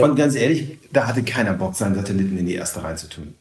Und 0.00 0.16
ganz 0.16 0.34
ehrlich, 0.34 0.78
da 0.92 1.06
hatte 1.06 1.22
keiner 1.22 1.52
Bock, 1.52 1.74
seinen 1.74 1.94
Satelliten 1.94 2.38
in 2.38 2.46
die 2.46 2.54
erste 2.54 2.82
reinzutun. 2.82 3.34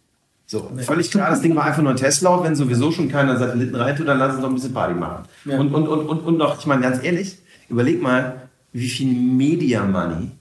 So, 0.45 0.69
völlig 0.79 1.09
klar, 1.09 1.29
das 1.29 1.41
Ding 1.41 1.55
war 1.55 1.63
einfach 1.63 1.81
nur 1.81 1.91
ein 1.91 1.97
Testlauf. 1.97 2.43
Wenn 2.43 2.55
sowieso 2.57 2.91
schon 2.91 3.07
keiner 3.07 3.37
Satelliten 3.37 3.73
reintut, 3.73 4.05
dann 4.05 4.19
lass 4.19 4.33
uns 4.33 4.41
doch 4.41 4.49
ein 4.49 4.55
bisschen 4.55 4.73
Party 4.73 4.93
machen. 4.93 5.23
Und, 5.45 5.73
und, 5.73 5.87
und, 5.87 6.09
und, 6.09 6.19
und 6.19 6.37
noch, 6.37 6.59
ich 6.59 6.65
meine, 6.65 6.81
ganz 6.81 7.01
ehrlich, 7.01 7.37
überleg 7.69 8.01
mal, 8.01 8.49
wie 8.73 8.89
viel 8.89 9.13
Media 9.13 9.85
Money 9.85 10.31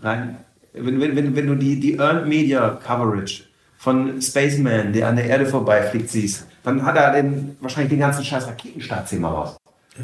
rein, 0.00 0.36
wenn, 0.72 0.98
wenn, 1.00 1.16
wenn, 1.16 1.36
wenn 1.36 1.46
du 1.46 1.54
die, 1.54 1.78
die 1.78 1.96
Earned 1.96 2.28
Media 2.28 2.70
Coverage 2.82 3.44
von 3.76 4.22
Spaceman, 4.22 4.92
der 4.94 5.08
an 5.08 5.16
der 5.16 5.26
Erde 5.26 5.44
vorbeifliegt, 5.44 6.08
siehst, 6.08 6.46
dann 6.64 6.82
hat 6.84 6.96
er 6.96 7.12
den, 7.12 7.56
wahrscheinlich 7.60 7.90
den 7.90 8.00
ganzen 8.00 8.24
scheiß 8.24 8.46
Raketenstartzimmer 8.46 9.28
raus. 9.28 9.56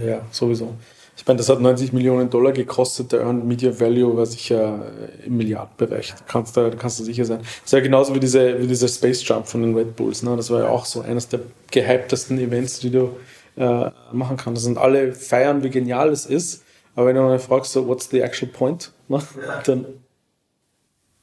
Ja, 0.05 0.21
sowieso. 0.31 0.75
Ich 1.17 1.27
meine, 1.27 1.39
das 1.39 1.49
hat 1.49 1.61
90 1.61 1.93
Millionen 1.93 2.29
Dollar 2.29 2.53
gekostet. 2.53 3.13
Der 3.13 3.21
Earned 3.21 3.47
Media 3.47 3.79
Value 3.79 4.17
war 4.17 4.27
sicher 4.27 4.91
im 5.25 5.37
Milliardenbereich. 5.37 6.11
Da 6.11 6.25
kannst 6.27 6.57
du, 6.57 6.71
da 6.71 6.77
kannst 6.77 6.99
du 6.99 7.05
sicher 7.05 7.25
sein. 7.25 7.39
Das 7.39 7.67
ist 7.67 7.73
ja 7.73 7.81
genauso 7.81 8.15
wie, 8.15 8.21
diese, 8.21 8.61
wie 8.61 8.67
dieser 8.67 8.89
Space 8.89 9.27
Jump 9.27 9.47
von 9.47 9.63
den 9.63 9.77
Red 9.77 9.95
Bulls. 9.97 10.23
Ne? 10.23 10.37
Das 10.37 10.51
war 10.51 10.63
ja 10.63 10.69
auch 10.69 10.85
so 10.85 11.03
eines 11.03 11.29
der 11.29 11.41
gehyptesten 11.71 12.39
Events, 12.39 12.81
die 12.81 12.91
du 12.91 13.17
äh, 13.57 13.91
machen 14.13 14.37
kannst. 14.37 14.67
Und 14.67 14.77
alle 14.77 15.13
feiern, 15.13 15.63
wie 15.63 15.71
genial 15.71 16.09
es 16.11 16.27
ist. 16.27 16.65
Aber 16.97 17.07
wenn 17.07 17.17
du 17.17 17.29
dann 17.29 17.39
fragst, 17.39 17.73
so, 17.73 17.87
what's 17.87 18.09
the 18.11 18.21
actual 18.21 18.51
point? 18.51 18.93
Ne? 19.09 19.21
Dann, 19.65 19.87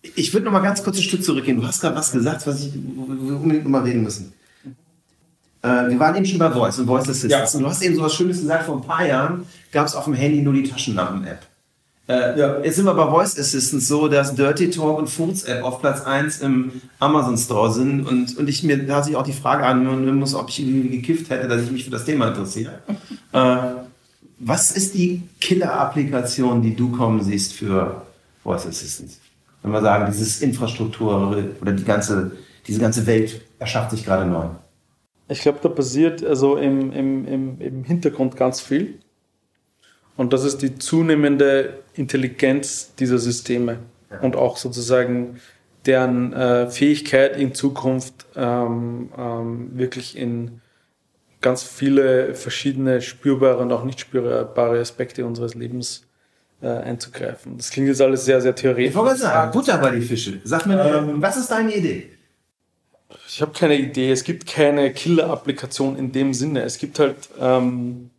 Ich 0.01 0.33
würde 0.33 0.45
noch 0.45 0.53
mal 0.53 0.61
ganz 0.61 0.83
kurz 0.83 0.97
ein 0.97 1.03
Stück 1.03 1.23
zurückgehen. 1.23 1.59
Du 1.59 1.67
hast 1.67 1.81
gerade 1.81 1.95
was 1.95 2.11
gesagt, 2.11 2.47
was 2.47 2.61
ich, 2.61 2.73
wir 2.73 3.35
unbedingt 3.35 3.65
noch 3.65 3.71
mal 3.71 3.83
reden 3.83 4.03
müssen. 4.03 4.33
Äh, 5.63 5.89
wir 5.89 5.99
waren 5.99 6.15
eben 6.15 6.25
schon 6.25 6.39
bei 6.39 6.49
Voice 6.49 6.79
und 6.79 6.87
Voice 6.87 7.09
Assistants. 7.09 7.53
Ja. 7.53 7.57
Und 7.57 7.63
du 7.63 7.69
hast 7.69 7.81
eben 7.83 7.95
so 7.95 8.01
was 8.01 8.15
Schönes 8.15 8.39
gesagt, 8.39 8.65
vor 8.65 8.77
ein 8.77 8.81
paar 8.81 9.05
Jahren 9.05 9.45
gab 9.71 9.87
es 9.87 9.95
auf 9.95 10.05
dem 10.05 10.13
Handy 10.13 10.41
nur 10.41 10.53
die 10.53 10.63
Taschenlampen-App. 10.63 11.45
Äh, 12.07 12.63
Jetzt 12.65 12.75
sind 12.75 12.85
wir 12.85 12.93
bei 12.93 13.09
Voice 13.09 13.39
Assistants 13.39 13.87
so, 13.87 14.07
dass 14.07 14.35
Dirty 14.35 14.69
Talk 14.69 14.97
und 14.97 15.07
Foods 15.07 15.43
App 15.43 15.63
auf 15.63 15.79
Platz 15.79 16.01
1 16.01 16.41
im 16.41 16.71
Amazon 16.99 17.37
Store 17.37 17.71
sind. 17.71 18.05
Und, 18.05 18.37
und 18.37 18.49
ich 18.49 18.63
mir 18.63 18.85
da 18.85 19.03
sich 19.03 19.15
auch 19.15 19.23
die 19.23 19.33
Frage 19.33 19.65
an 19.65 20.15
muss, 20.17 20.35
ob 20.35 20.49
ich 20.49 20.59
irgendwie 20.59 20.97
gekifft 20.97 21.29
hätte, 21.29 21.47
dass 21.47 21.61
ich 21.61 21.71
mich 21.71 21.85
für 21.85 21.91
das 21.91 22.05
Thema 22.05 22.27
interessiere. 22.27 22.79
äh, 23.33 23.57
was 24.39 24.71
ist 24.71 24.95
die 24.95 25.21
Killer-Applikation, 25.39 26.61
die 26.61 26.75
du 26.75 26.91
kommen 26.91 27.23
siehst 27.23 27.53
für 27.53 28.01
Voice 28.43 28.65
Assistants? 28.65 29.19
Wenn 29.61 29.71
wir 29.71 29.81
sagen, 29.81 30.11
dieses 30.11 30.41
Infrastruktur 30.41 31.29
oder 31.61 31.71
die 31.71 31.83
ganze, 31.83 32.31
diese 32.67 32.79
ganze 32.79 33.05
Welt 33.05 33.41
erschafft 33.59 33.91
sich 33.91 34.03
gerade 34.03 34.25
neu. 34.25 34.45
ich 35.29 35.41
glaube, 35.41 35.59
da 35.61 35.69
passiert 35.69 36.23
also 36.25 36.57
im, 36.57 36.91
im, 36.91 37.27
im, 37.27 37.61
im 37.61 37.83
Hintergrund 37.83 38.35
ganz 38.35 38.59
viel. 38.59 38.97
Und 40.21 40.33
das 40.33 40.43
ist 40.43 40.61
die 40.61 40.77
zunehmende 40.77 41.79
Intelligenz 41.95 42.93
dieser 42.93 43.17
Systeme 43.17 43.79
und 44.21 44.35
auch 44.35 44.55
sozusagen 44.55 45.41
deren 45.87 46.31
äh, 46.31 46.69
Fähigkeit 46.69 47.35
in 47.35 47.55
Zukunft 47.55 48.27
ähm, 48.35 49.09
ähm, 49.17 49.71
wirklich 49.73 50.15
in 50.15 50.61
ganz 51.41 51.63
viele 51.63 52.35
verschiedene 52.35 53.01
spürbare 53.01 53.63
und 53.63 53.71
auch 53.71 53.83
nicht 53.83 53.99
spürbare 53.99 54.79
Aspekte 54.79 55.25
unseres 55.25 55.55
Lebens 55.55 56.05
äh, 56.61 56.67
einzugreifen. 56.67 57.57
Das 57.57 57.71
klingt 57.71 57.87
jetzt 57.87 57.99
alles 57.99 58.23
sehr, 58.23 58.41
sehr 58.41 58.53
theoretisch. 58.53 58.91
Ich 58.91 58.95
wollte 58.95 59.21
sagen, 59.21 59.51
Butter 59.51 59.79
bei 59.79 59.89
die 59.89 60.01
Fische. 60.01 60.39
Sag 60.43 60.67
mir, 60.67 61.03
was 61.15 61.37
ist 61.37 61.49
deine 61.49 61.75
Idee? 61.75 62.11
Ich 63.27 63.41
habe 63.41 63.53
keine 63.53 63.75
Idee. 63.75 64.11
Es 64.11 64.23
gibt 64.23 64.45
keine 64.45 64.93
Killer-Applikation 64.93 65.97
in 65.97 66.11
dem 66.11 66.35
Sinne. 66.35 66.61
Es 66.61 66.77
gibt 66.77 66.99
halt, 66.99 67.15
ähm, 67.39 68.11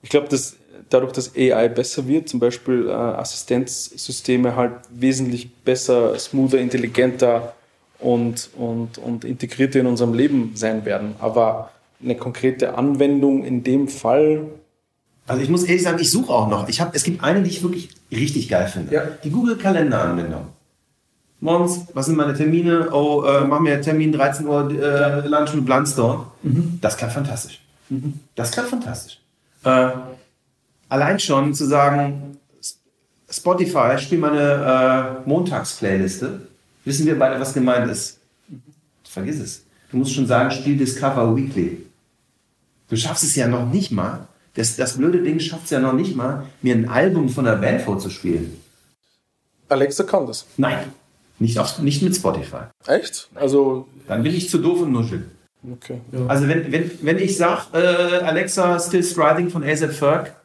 ich 0.00 0.08
glaube, 0.08 0.28
dass 0.28 0.56
dadurch, 0.90 1.12
dass 1.12 1.34
AI 1.36 1.68
besser 1.68 2.06
wird, 2.06 2.28
zum 2.28 2.40
Beispiel 2.40 2.88
äh, 2.88 2.92
Assistenzsysteme 2.92 4.56
halt 4.56 4.72
wesentlich 4.90 5.52
besser, 5.52 6.18
smoother, 6.18 6.58
intelligenter 6.58 7.54
und, 7.98 8.50
und, 8.56 8.98
und 8.98 9.24
integrierter 9.24 9.80
in 9.80 9.86
unserem 9.86 10.14
Leben 10.14 10.52
sein 10.54 10.84
werden. 10.84 11.14
Aber 11.20 11.70
eine 12.02 12.16
konkrete 12.16 12.76
Anwendung 12.76 13.44
in 13.44 13.64
dem 13.64 13.88
Fall, 13.88 14.46
Also 15.26 15.42
ich 15.42 15.48
muss 15.48 15.64
ehrlich 15.64 15.82
sagen, 15.82 15.98
ich 16.00 16.10
suche 16.10 16.32
auch 16.32 16.48
noch. 16.48 16.68
Ich 16.68 16.80
hab, 16.80 16.94
es 16.94 17.02
gibt 17.02 17.22
eine, 17.24 17.42
die 17.42 17.50
ich 17.50 17.62
wirklich 17.62 17.88
richtig 18.10 18.48
geil 18.48 18.68
finde. 18.68 18.94
Ja. 18.94 19.02
Die 19.22 19.30
Google 19.30 19.56
Kalender-Anwendung. 19.56 20.48
Morgens, 21.40 21.86
was 21.94 22.06
sind 22.06 22.16
meine 22.16 22.34
Termine? 22.34 22.90
Oh, 22.92 23.22
äh, 23.22 23.44
mach 23.44 23.60
mir 23.60 23.80
Termin 23.80 24.12
13 24.12 24.46
Uhr 24.46 24.70
äh, 24.70 25.26
Lunch 25.26 25.54
mit 25.54 25.64
Blunstone. 25.66 26.26
Das 26.80 26.96
klappt 26.96 27.12
fantastisch. 27.14 27.60
Das 28.34 28.50
klappt 28.50 28.68
fantastisch. 28.70 29.20
Äh, 29.64 29.88
allein 30.88 31.18
schon 31.18 31.54
zu 31.54 31.66
sagen, 31.66 32.38
Spotify, 33.30 33.98
spiel 33.98 34.18
mal 34.18 34.30
eine 34.32 35.22
äh, 35.24 35.28
Montags-Playliste, 35.28 36.40
wissen 36.84 37.06
wir 37.06 37.18
beide, 37.18 37.40
was 37.40 37.52
gemeint 37.54 37.90
ist. 37.90 38.18
Vergiss 39.04 39.40
es. 39.40 39.64
Du 39.90 39.96
musst 39.96 40.12
schon 40.14 40.26
sagen, 40.26 40.50
spiel 40.50 40.76
Discover 40.76 41.34
Weekly. 41.36 41.86
Du 42.88 42.96
schaffst 42.96 43.24
es 43.24 43.34
ja 43.34 43.48
noch 43.48 43.66
nicht 43.70 43.90
mal, 43.90 44.28
das, 44.54 44.76
das 44.76 44.96
blöde 44.96 45.22
Ding 45.22 45.40
schafft 45.40 45.64
es 45.64 45.70
ja 45.70 45.80
noch 45.80 45.94
nicht 45.94 46.14
mal, 46.14 46.46
mir 46.62 46.74
ein 46.74 46.88
Album 46.88 47.28
von 47.28 47.44
der 47.44 47.56
Band 47.56 47.82
vorzuspielen. 47.82 48.56
Alexa 49.68 50.04
kann 50.04 50.26
das. 50.26 50.46
Nein, 50.56 50.92
nicht, 51.38 51.58
auf, 51.58 51.78
nicht 51.80 52.02
mit 52.02 52.14
Spotify. 52.14 52.64
Echt? 52.86 53.28
Also, 53.34 53.88
Dann 54.06 54.22
bin 54.22 54.34
ich 54.34 54.48
zu 54.48 54.58
doof 54.58 54.82
und 54.82 54.92
nuschel. 54.92 55.24
okay. 55.72 56.00
Also 56.28 56.46
wenn, 56.46 56.70
wenn, 56.70 56.90
wenn 57.02 57.18
ich 57.18 57.36
sage, 57.36 57.62
äh, 57.72 58.22
Alexa, 58.22 58.78
Still 58.78 59.02
Striding 59.02 59.50
von 59.50 59.64
AZ 59.64 59.82
Ferg, 59.96 60.36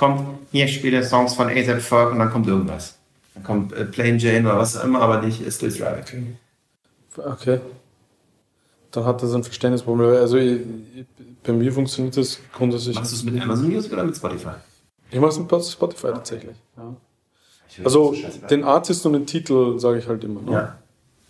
kommt, 0.00 0.38
hier 0.50 0.66
spiele 0.66 1.04
Songs 1.04 1.34
von 1.34 1.48
AZ 1.48 1.84
Ferg 1.84 2.12
und 2.12 2.18
dann 2.18 2.30
kommt 2.30 2.48
irgendwas. 2.48 2.96
Dann 3.34 3.44
kommt 3.44 3.72
äh, 3.74 3.84
Plain 3.84 4.18
Jane 4.18 4.48
oder 4.48 4.58
was 4.58 4.76
auch 4.76 4.84
immer, 4.84 5.02
aber 5.02 5.20
nicht 5.20 5.40
Still 5.52 5.70
Striding. 5.70 6.38
Okay. 7.16 7.60
Dann 8.90 9.04
hat 9.04 9.22
das 9.22 9.34
ein 9.34 9.44
Verständnisproblem. 9.44 10.16
Also 10.16 10.38
ich, 10.38 10.62
ich, 10.94 11.06
bei 11.42 11.52
mir 11.52 11.70
funktioniert 11.72 12.16
das 12.16 12.40
grundsätzlich. 12.52 12.96
Machst 12.96 13.12
du 13.12 13.16
es 13.16 13.24
mit 13.24 13.40
Amazon 13.40 13.68
Music 13.68 13.92
oder 13.92 14.04
mit 14.04 14.16
Spotify? 14.16 14.54
Ich 15.10 15.20
mache 15.20 15.30
es 15.30 15.38
mit 15.38 15.64
Spotify 15.64 16.08
tatsächlich. 16.08 16.56
Ja. 16.76 16.96
Also 17.84 18.16
den 18.48 18.64
Artist 18.64 19.04
und 19.06 19.12
den 19.12 19.26
Titel 19.26 19.78
sage 19.78 19.98
ich 19.98 20.08
halt 20.08 20.24
immer. 20.24 20.40
Ne? 20.40 20.52
Ja. 20.52 20.78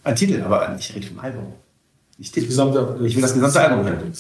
Ein 0.05 0.17
Titel, 0.17 0.41
aber 0.43 0.77
ich 0.79 0.95
rede 0.95 1.07
vom 1.07 1.19
Album. 1.19 1.53
Ich 2.19 2.35
will 2.35 2.43
das 2.43 3.35
gesamte 3.35 3.61
Album 3.61 3.85
hören. 3.85 4.13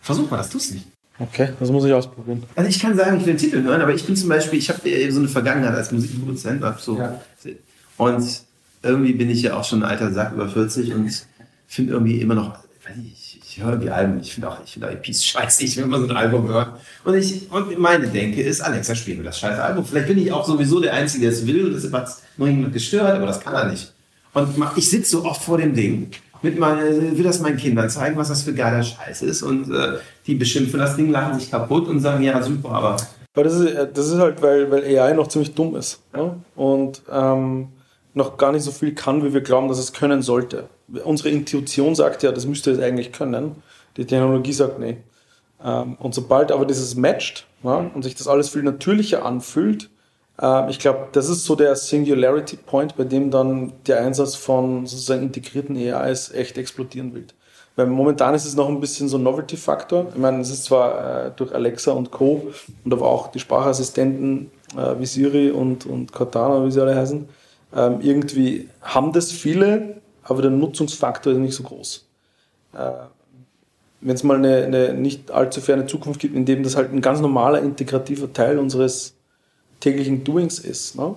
Versuch 0.00 0.30
mal, 0.30 0.36
das 0.36 0.50
tust 0.50 0.74
nicht. 0.74 0.86
Okay, 1.20 1.50
das 1.58 1.70
muss 1.70 1.84
ich 1.84 1.92
ausprobieren. 1.92 2.44
Also 2.54 2.70
ich 2.70 2.78
kann 2.78 2.96
sagen, 2.96 3.18
ich 3.18 3.26
will 3.26 3.34
den 3.34 3.38
Titel 3.38 3.62
hören, 3.62 3.80
aber 3.80 3.92
ich 3.92 4.04
bin 4.04 4.14
zum 4.14 4.28
Beispiel, 4.28 4.58
ich 4.58 4.68
habe 4.68 4.80
so 5.10 5.18
eine 5.18 5.28
Vergangenheit 5.28 5.74
als 5.74 5.90
Musikproduzent. 5.90 6.62
So, 6.78 6.98
Ja. 6.98 7.20
Und 7.96 8.24
irgendwie 8.82 9.12
bin 9.12 9.28
ich 9.28 9.42
ja 9.42 9.56
auch 9.56 9.64
schon 9.64 9.82
ein 9.82 9.90
alter 9.90 10.12
Sack 10.12 10.32
über 10.32 10.48
40 10.48 10.94
und 10.94 11.10
finde 11.66 11.92
irgendwie 11.92 12.20
immer 12.20 12.34
noch, 12.34 12.58
ich, 13.04 13.40
ich 13.44 13.62
höre 13.62 13.72
irgendwie 13.72 13.90
Alben, 13.90 14.20
ich 14.20 14.32
finde 14.32 14.48
auch, 14.48 14.58
ich 14.64 14.72
finde 14.74 14.90
EPs 14.90 15.24
scheiße, 15.24 15.64
ich 15.64 15.76
will 15.76 15.84
immer 15.84 15.98
so 15.98 16.06
ein 16.08 16.16
Album 16.16 16.46
hören. 16.46 16.74
Und 17.04 17.14
ich, 17.14 17.50
und 17.50 17.76
meine 17.78 18.06
Denke 18.06 18.40
ist, 18.40 18.60
Alexa, 18.60 18.94
spiel 18.94 19.16
mir 19.16 19.24
das 19.24 19.40
scheiße 19.40 19.62
Album. 19.62 19.84
Vielleicht 19.84 20.06
bin 20.06 20.18
ich 20.18 20.30
auch 20.30 20.46
sowieso 20.46 20.80
der 20.80 20.94
Einzige, 20.94 21.22
der 21.24 21.32
es 21.32 21.44
will 21.46 21.66
und 21.66 21.74
deshalb 21.74 21.92
hat 21.94 22.08
noch 22.36 22.46
jemand 22.46 22.72
gestört, 22.72 23.16
aber 23.16 23.26
das 23.26 23.40
kann 23.40 23.54
er 23.54 23.68
nicht. 23.68 23.92
Und 24.34 24.54
ich 24.76 24.88
sitze 24.88 25.10
so 25.10 25.24
oft 25.24 25.42
vor 25.42 25.58
dem 25.58 25.74
Ding, 25.74 26.10
mit 26.42 26.58
meine, 26.58 27.16
will 27.16 27.24
das 27.24 27.40
meinen 27.40 27.56
Kindern 27.56 27.90
zeigen, 27.90 28.16
was 28.16 28.28
das 28.28 28.42
für 28.42 28.54
geiler 28.54 28.82
Scheiß 28.82 29.22
ist 29.22 29.42
und 29.42 29.74
äh, 29.74 29.98
die 30.26 30.34
beschimpfen 30.34 30.78
das 30.78 30.96
Ding, 30.96 31.10
lachen 31.10 31.38
sich 31.38 31.50
kaputt 31.50 31.88
und 31.88 32.00
sagen, 32.00 32.22
ja 32.22 32.42
super, 32.42 32.70
aber 32.70 32.96
Aber 33.34 33.44
das 33.44 33.54
ist, 33.54 33.72
äh, 33.72 33.88
das 33.92 34.08
ist 34.08 34.18
halt, 34.18 34.42
weil, 34.42 34.70
weil 34.70 34.84
AI 34.84 35.12
noch 35.14 35.28
ziemlich 35.28 35.54
dumm 35.54 35.76
ist. 35.76 36.00
Ne? 36.12 36.36
Und 36.56 37.02
ähm, 37.10 37.68
noch 38.14 38.36
gar 38.36 38.52
nicht 38.52 38.62
so 38.62 38.70
viel 38.70 38.94
kann, 38.94 39.24
wie 39.24 39.32
wir 39.32 39.40
glauben, 39.40 39.68
dass 39.68 39.78
es 39.78 39.92
können 39.92 40.22
sollte. 40.22 40.68
Unsere 41.04 41.30
Intuition 41.30 41.94
sagt 41.94 42.22
ja, 42.22 42.32
das 42.32 42.46
müsste 42.46 42.70
es 42.72 42.80
eigentlich 42.80 43.12
können. 43.12 43.62
Die 43.96 44.04
Technologie 44.04 44.52
sagt, 44.52 44.78
nee. 44.78 44.98
Ähm, 45.64 45.96
und 45.98 46.14
sobald 46.14 46.52
aber 46.52 46.66
dieses 46.66 46.94
matcht 46.96 47.46
ja, 47.62 47.90
und 47.94 48.02
sich 48.02 48.14
das 48.14 48.28
alles 48.28 48.48
viel 48.48 48.62
natürlicher 48.62 49.24
anfühlt, 49.24 49.90
ich 50.68 50.78
glaube, 50.78 51.08
das 51.12 51.28
ist 51.28 51.44
so 51.44 51.56
der 51.56 51.74
Singularity 51.74 52.56
Point, 52.56 52.96
bei 52.96 53.02
dem 53.04 53.30
dann 53.30 53.72
der 53.86 54.00
Einsatz 54.02 54.36
von 54.36 54.86
sozusagen 54.86 55.22
integrierten 55.22 55.76
AIs 55.76 56.30
echt 56.32 56.58
explodieren 56.58 57.12
wird. 57.12 57.34
Weil 57.78 57.86
momentan 57.86 58.34
ist 58.34 58.44
es 58.44 58.56
noch 58.56 58.68
ein 58.68 58.80
bisschen 58.80 59.08
so 59.08 59.18
ein 59.18 59.22
Novelty-Faktor. 59.22 60.08
Ich 60.10 60.18
meine, 60.18 60.40
es 60.40 60.50
ist 60.50 60.64
zwar 60.64 61.26
äh, 61.26 61.30
durch 61.36 61.54
Alexa 61.54 61.92
und 61.92 62.10
Co. 62.10 62.48
und 62.84 62.92
aber 62.92 63.06
auch 63.06 63.28
die 63.28 63.38
Sprachassistenten 63.38 64.50
äh, 64.76 64.98
wie 64.98 65.06
Siri 65.06 65.50
und, 65.50 65.86
und 65.86 66.12
Cortana, 66.12 66.64
wie 66.64 66.70
sie 66.70 66.80
alle 66.80 66.96
heißen, 66.96 67.28
ähm, 67.76 68.00
irgendwie 68.00 68.68
haben 68.82 69.12
das 69.12 69.30
viele, 69.30 70.00
aber 70.24 70.42
der 70.42 70.50
Nutzungsfaktor 70.50 71.32
ist 71.32 71.38
nicht 71.38 71.54
so 71.54 71.62
groß. 71.62 72.06
Äh, 72.74 72.90
Wenn 74.00 74.14
es 74.14 74.24
mal 74.24 74.38
eine, 74.38 74.64
eine 74.64 74.94
nicht 74.94 75.30
allzu 75.30 75.60
ferne 75.60 75.86
Zukunft 75.86 76.20
gibt, 76.20 76.34
in 76.34 76.46
dem 76.46 76.62
das 76.62 76.76
halt 76.76 76.92
ein 76.92 77.00
ganz 77.00 77.20
normaler 77.20 77.60
integrativer 77.60 78.32
Teil 78.32 78.58
unseres 78.58 79.14
täglichen 79.80 80.24
Doings 80.24 80.58
ist, 80.58 80.96
ne? 80.96 81.16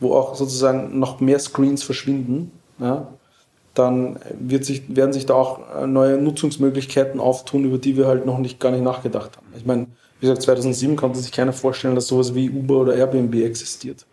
wo 0.00 0.14
auch 0.14 0.34
sozusagen 0.34 0.98
noch 0.98 1.20
mehr 1.20 1.38
Screens 1.38 1.82
verschwinden, 1.82 2.50
ja? 2.78 3.08
dann 3.74 4.18
sich, 4.60 4.94
werden 4.94 5.12
sich 5.12 5.26
da 5.26 5.34
auch 5.34 5.60
äh, 5.76 5.86
neue 5.86 6.16
Nutzungsmöglichkeiten 6.16 7.20
auftun, 7.20 7.64
über 7.64 7.78
die 7.78 7.96
wir 7.96 8.06
halt 8.06 8.26
noch 8.26 8.38
nicht 8.38 8.58
gar 8.58 8.72
nicht 8.72 8.82
nachgedacht 8.82 9.36
haben. 9.36 9.46
Ich 9.56 9.66
meine, 9.66 9.86
wie 10.20 10.26
gesagt, 10.26 10.42
2007 10.42 10.96
konnte 10.96 11.18
sich 11.18 11.32
keiner 11.32 11.52
vorstellen, 11.52 11.94
dass 11.94 12.08
sowas 12.08 12.34
wie 12.34 12.50
Uber 12.50 12.78
oder 12.78 12.94
Airbnb 12.94 13.34
existiert. 13.34 14.06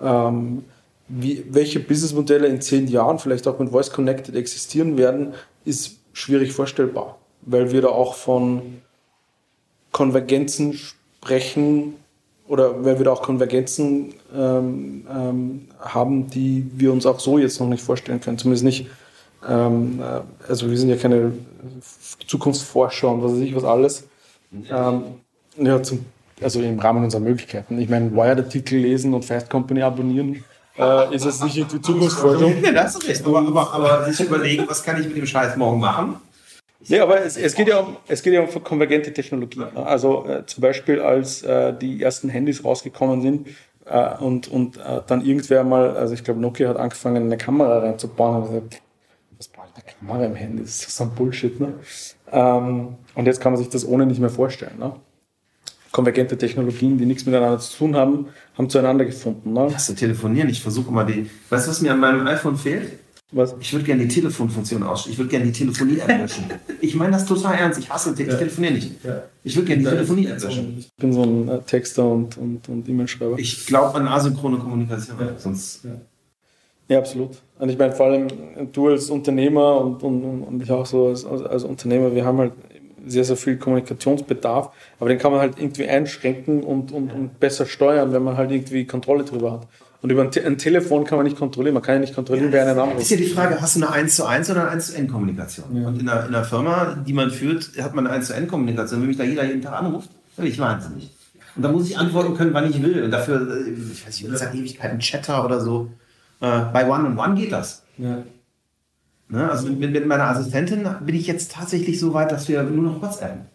Ähm, 0.00 0.64
wie, 1.08 1.44
welche 1.50 1.80
Businessmodelle 1.80 2.46
in 2.46 2.60
zehn 2.60 2.86
Jahren 2.86 3.18
vielleicht 3.18 3.48
auch 3.48 3.58
mit 3.58 3.70
Voice 3.70 3.90
Connected 3.90 4.36
existieren 4.36 4.96
werden, 4.96 5.34
ist 5.64 5.96
schwierig 6.12 6.52
vorstellbar, 6.52 7.18
weil 7.42 7.72
wir 7.72 7.82
da 7.82 7.88
auch 7.88 8.14
von 8.14 8.80
Konvergenzen 9.90 10.74
sprechen 10.74 11.94
oder 12.50 12.84
weil 12.84 12.98
wir 12.98 13.04
da 13.04 13.12
auch 13.12 13.22
Konvergenzen 13.22 14.12
ähm, 14.36 15.06
ähm, 15.08 15.68
haben, 15.78 16.28
die 16.30 16.68
wir 16.74 16.92
uns 16.92 17.06
auch 17.06 17.20
so 17.20 17.38
jetzt 17.38 17.60
noch 17.60 17.68
nicht 17.68 17.82
vorstellen 17.82 18.20
können. 18.20 18.38
Zumindest 18.38 18.64
nicht, 18.64 18.88
ähm, 19.48 20.00
äh, 20.00 20.48
also 20.50 20.68
wir 20.68 20.76
sind 20.76 20.88
ja 20.88 20.96
keine 20.96 21.32
Zukunftsforscher 22.26 23.08
und 23.08 23.22
was 23.22 23.32
weiß 23.34 23.38
ich 23.38 23.54
was 23.54 23.62
alles. 23.62 24.08
Ähm, 24.68 25.02
ja, 25.58 25.80
zum, 25.80 26.04
also 26.42 26.60
im 26.60 26.80
Rahmen 26.80 27.04
unserer 27.04 27.20
Möglichkeiten. 27.20 27.80
Ich 27.80 27.88
meine, 27.88 28.10
Wired-Artikel 28.10 28.80
lesen 28.80 29.14
und 29.14 29.24
Fast 29.24 29.48
Company 29.48 29.82
abonnieren 29.82 30.42
äh, 30.76 31.14
ist 31.14 31.26
jetzt 31.26 31.44
nicht 31.44 31.56
irgendwie 31.56 31.80
Zukunftsforschung. 31.80 32.54
Ja, 32.64 32.72
da 32.72 32.82
hast 32.82 33.00
du 33.00 33.06
recht. 33.06 33.24
Aber, 33.24 33.38
aber, 33.38 33.72
aber 33.72 34.12
sich 34.12 34.26
überlegen, 34.26 34.64
was 34.66 34.82
kann 34.82 35.00
ich 35.00 35.06
mit 35.06 35.16
dem 35.16 35.26
Scheiß 35.26 35.56
morgen 35.56 35.78
machen? 35.78 36.16
Nee, 36.88 37.00
aber 37.00 37.22
es, 37.22 37.36
es, 37.36 37.54
geht 37.54 37.68
ja 37.68 37.78
um, 37.78 37.96
es 38.08 38.22
geht 38.22 38.32
ja 38.32 38.40
um 38.40 38.64
konvergente 38.64 39.12
Technologien. 39.12 39.66
ne? 39.74 39.86
Also 39.86 40.26
äh, 40.26 40.46
zum 40.46 40.62
Beispiel, 40.62 41.00
als 41.00 41.42
äh, 41.42 41.74
die 41.76 42.02
ersten 42.02 42.28
Handys 42.28 42.64
rausgekommen 42.64 43.20
sind 43.20 43.48
äh, 43.84 44.16
und, 44.16 44.48
und 44.48 44.78
äh, 44.78 45.02
dann 45.06 45.24
irgendwer 45.24 45.62
mal, 45.64 45.96
also 45.96 46.14
ich 46.14 46.24
glaube, 46.24 46.40
Nokia 46.40 46.68
hat 46.68 46.78
angefangen, 46.78 47.24
eine 47.24 47.36
Kamera 47.36 47.78
reinzubauen 47.80 48.42
und 48.42 48.48
gesagt, 48.48 48.82
was 49.36 49.48
braucht 49.48 49.70
eine 49.74 49.84
Kamera 49.84 50.26
im 50.26 50.34
Handy? 50.34 50.62
Das 50.62 50.76
ist 50.76 50.84
doch 50.84 50.90
so 50.90 51.04
ein 51.04 51.10
Bullshit. 51.14 51.60
Ne? 51.60 51.74
Ähm, 52.32 52.96
und 53.14 53.26
jetzt 53.26 53.40
kann 53.40 53.52
man 53.52 53.58
sich 53.58 53.68
das 53.68 53.86
ohne 53.86 54.06
nicht 54.06 54.20
mehr 54.20 54.30
vorstellen. 54.30 54.78
Ne? 54.78 54.94
Konvergente 55.92 56.38
Technologien, 56.38 56.98
die 56.98 57.04
nichts 57.04 57.26
miteinander 57.26 57.58
zu 57.58 57.76
tun 57.76 57.96
haben, 57.96 58.28
haben 58.56 58.70
zueinander 58.70 59.04
gefunden. 59.04 59.52
Ne? 59.52 59.68
Lass 59.70 59.86
du 59.86 59.94
telefonieren, 59.94 60.48
ich 60.48 60.62
versuche 60.62 60.88
immer 60.88 61.04
die. 61.04 61.28
Weißt 61.50 61.66
du, 61.66 61.70
was 61.70 61.80
mir 61.82 61.92
an 61.92 62.00
meinem 62.00 62.26
iPhone 62.26 62.56
fehlt? 62.56 62.98
Was? 63.32 63.54
Ich 63.60 63.72
würde 63.72 63.84
gerne 63.84 64.02
die 64.02 64.08
Telefonfunktion 64.08 64.82
ausstellen. 64.82 65.12
Ich 65.12 65.18
würde 65.18 65.30
gerne 65.30 65.46
die 65.46 65.52
Telefonie-App 65.52 66.08
löschen. 66.08 66.44
Ich 66.80 66.94
meine 66.94 67.12
das 67.12 67.26
total 67.26 67.54
ernst. 67.54 67.78
Ich 67.78 67.90
hasse, 67.90 68.10
ich 68.10 68.16
telefoniere 68.16 68.72
nicht. 68.72 68.92
Ich 69.44 69.54
würde 69.54 69.68
gerne 69.68 69.82
die 69.82 69.88
Telefonie-App 69.88 70.42
löschen. 70.42 70.76
Ich 70.78 70.90
bin 70.96 71.12
so 71.12 71.22
ein 71.22 71.48
äh, 71.48 71.60
Texter 71.60 72.06
und, 72.08 72.36
und, 72.38 72.68
und 72.68 72.88
E-Mail-Schreiber. 72.88 73.38
Ich 73.38 73.66
glaube 73.66 73.94
an 73.94 74.08
asynchrone 74.08 74.58
Kommunikation. 74.58 75.16
Sonst. 75.36 75.86
Ja, 76.88 76.98
absolut. 76.98 77.36
Und 77.58 77.68
ich 77.68 77.78
meine, 77.78 77.92
vor 77.92 78.06
allem 78.06 78.26
du 78.72 78.88
als 78.88 79.10
Unternehmer 79.10 79.80
und, 79.80 80.02
und, 80.02 80.42
und 80.42 80.62
ich 80.62 80.70
auch 80.72 80.86
so 80.86 81.08
als, 81.08 81.24
als 81.24 81.42
als 81.42 81.62
Unternehmer, 81.62 82.12
wir 82.14 82.24
haben 82.24 82.38
halt 82.38 82.52
sehr, 83.06 83.24
sehr 83.24 83.36
viel 83.36 83.56
Kommunikationsbedarf, 83.56 84.70
aber 84.98 85.08
den 85.08 85.18
kann 85.18 85.32
man 85.32 85.40
halt 85.40 85.58
irgendwie 85.58 85.86
einschränken 85.86 86.62
und, 86.62 86.92
und, 86.92 87.12
und 87.12 87.40
besser 87.40 87.66
steuern, 87.66 88.12
wenn 88.12 88.22
man 88.22 88.36
halt 88.36 88.50
irgendwie 88.50 88.86
Kontrolle 88.86 89.24
drüber 89.24 89.52
hat. 89.52 89.68
Und 90.02 90.10
über 90.10 90.22
ein, 90.22 90.30
Te 90.30 90.44
ein 90.44 90.56
Telefon 90.56 91.04
kann 91.04 91.18
man 91.18 91.26
nicht 91.26 91.36
kontrollieren, 91.36 91.74
man 91.74 91.82
kann 91.82 91.96
ja 91.96 92.00
nicht 92.00 92.14
kontrollieren, 92.14 92.52
wer 92.52 92.62
einen 92.62 92.76
Ist 92.76 92.82
anruft. 92.82 93.10
ja 93.10 93.16
die 93.18 93.26
Frage, 93.26 93.60
hast 93.60 93.76
du 93.76 93.80
eine 93.82 93.92
1 93.92 94.16
zu 94.16 94.24
1 94.24 94.50
oder 94.50 94.62
eine 94.62 94.70
1 94.70 94.86
zu 94.86 94.96
N 94.96 95.08
Kommunikation? 95.08 95.84
Und 95.84 96.00
in 96.00 96.08
einer, 96.08 96.26
in 96.26 96.34
einer 96.34 96.44
Firma, 96.44 96.96
die 97.06 97.12
man 97.12 97.30
führt, 97.30 97.70
hat 97.80 97.94
man 97.94 98.06
eine 98.06 98.16
1 98.16 98.28
zu 98.28 98.34
N 98.34 98.48
Kommunikation. 98.48 99.00
Wenn 99.00 99.08
mich 99.08 99.18
da 99.18 99.24
jeder 99.24 99.44
jeden 99.44 99.60
Tag 99.60 99.74
anruft, 99.74 100.08
dann 100.36 100.44
bin 100.44 100.52
ich 100.52 100.58
wahnsinnig. 100.58 101.10
Und 101.56 101.62
da 101.62 101.70
muss 101.70 101.88
ich 101.88 101.98
antworten 101.98 102.34
können, 102.34 102.54
wann 102.54 102.70
ich 102.70 102.82
will. 102.82 103.02
Und 103.02 103.10
dafür, 103.10 103.66
äh, 103.66 103.70
ich 103.70 104.06
weiß 104.06 104.22
nicht, 104.22 104.38
seit 104.38 104.54
Ewigkeiten 104.54 105.00
Chatter 105.00 105.44
oder 105.44 105.60
so. 105.60 105.90
Äh, 106.40 106.60
bei 106.72 106.88
One 106.88 107.08
on 107.08 107.18
One 107.18 107.34
geht 107.34 107.52
das. 107.52 107.82
Ja. 107.98 108.22
Ne? 109.28 109.50
Also 109.50 109.68
mit, 109.68 109.92
mit 109.92 110.06
meiner 110.06 110.24
Assistentin 110.24 110.88
bin 111.04 111.14
ich 111.14 111.26
jetzt 111.26 111.52
tatsächlich 111.52 112.00
so 112.00 112.14
weit, 112.14 112.32
dass 112.32 112.48
wir 112.48 112.62
nur 112.62 112.84
noch 112.84 113.02
WhatsApp. 113.02 113.46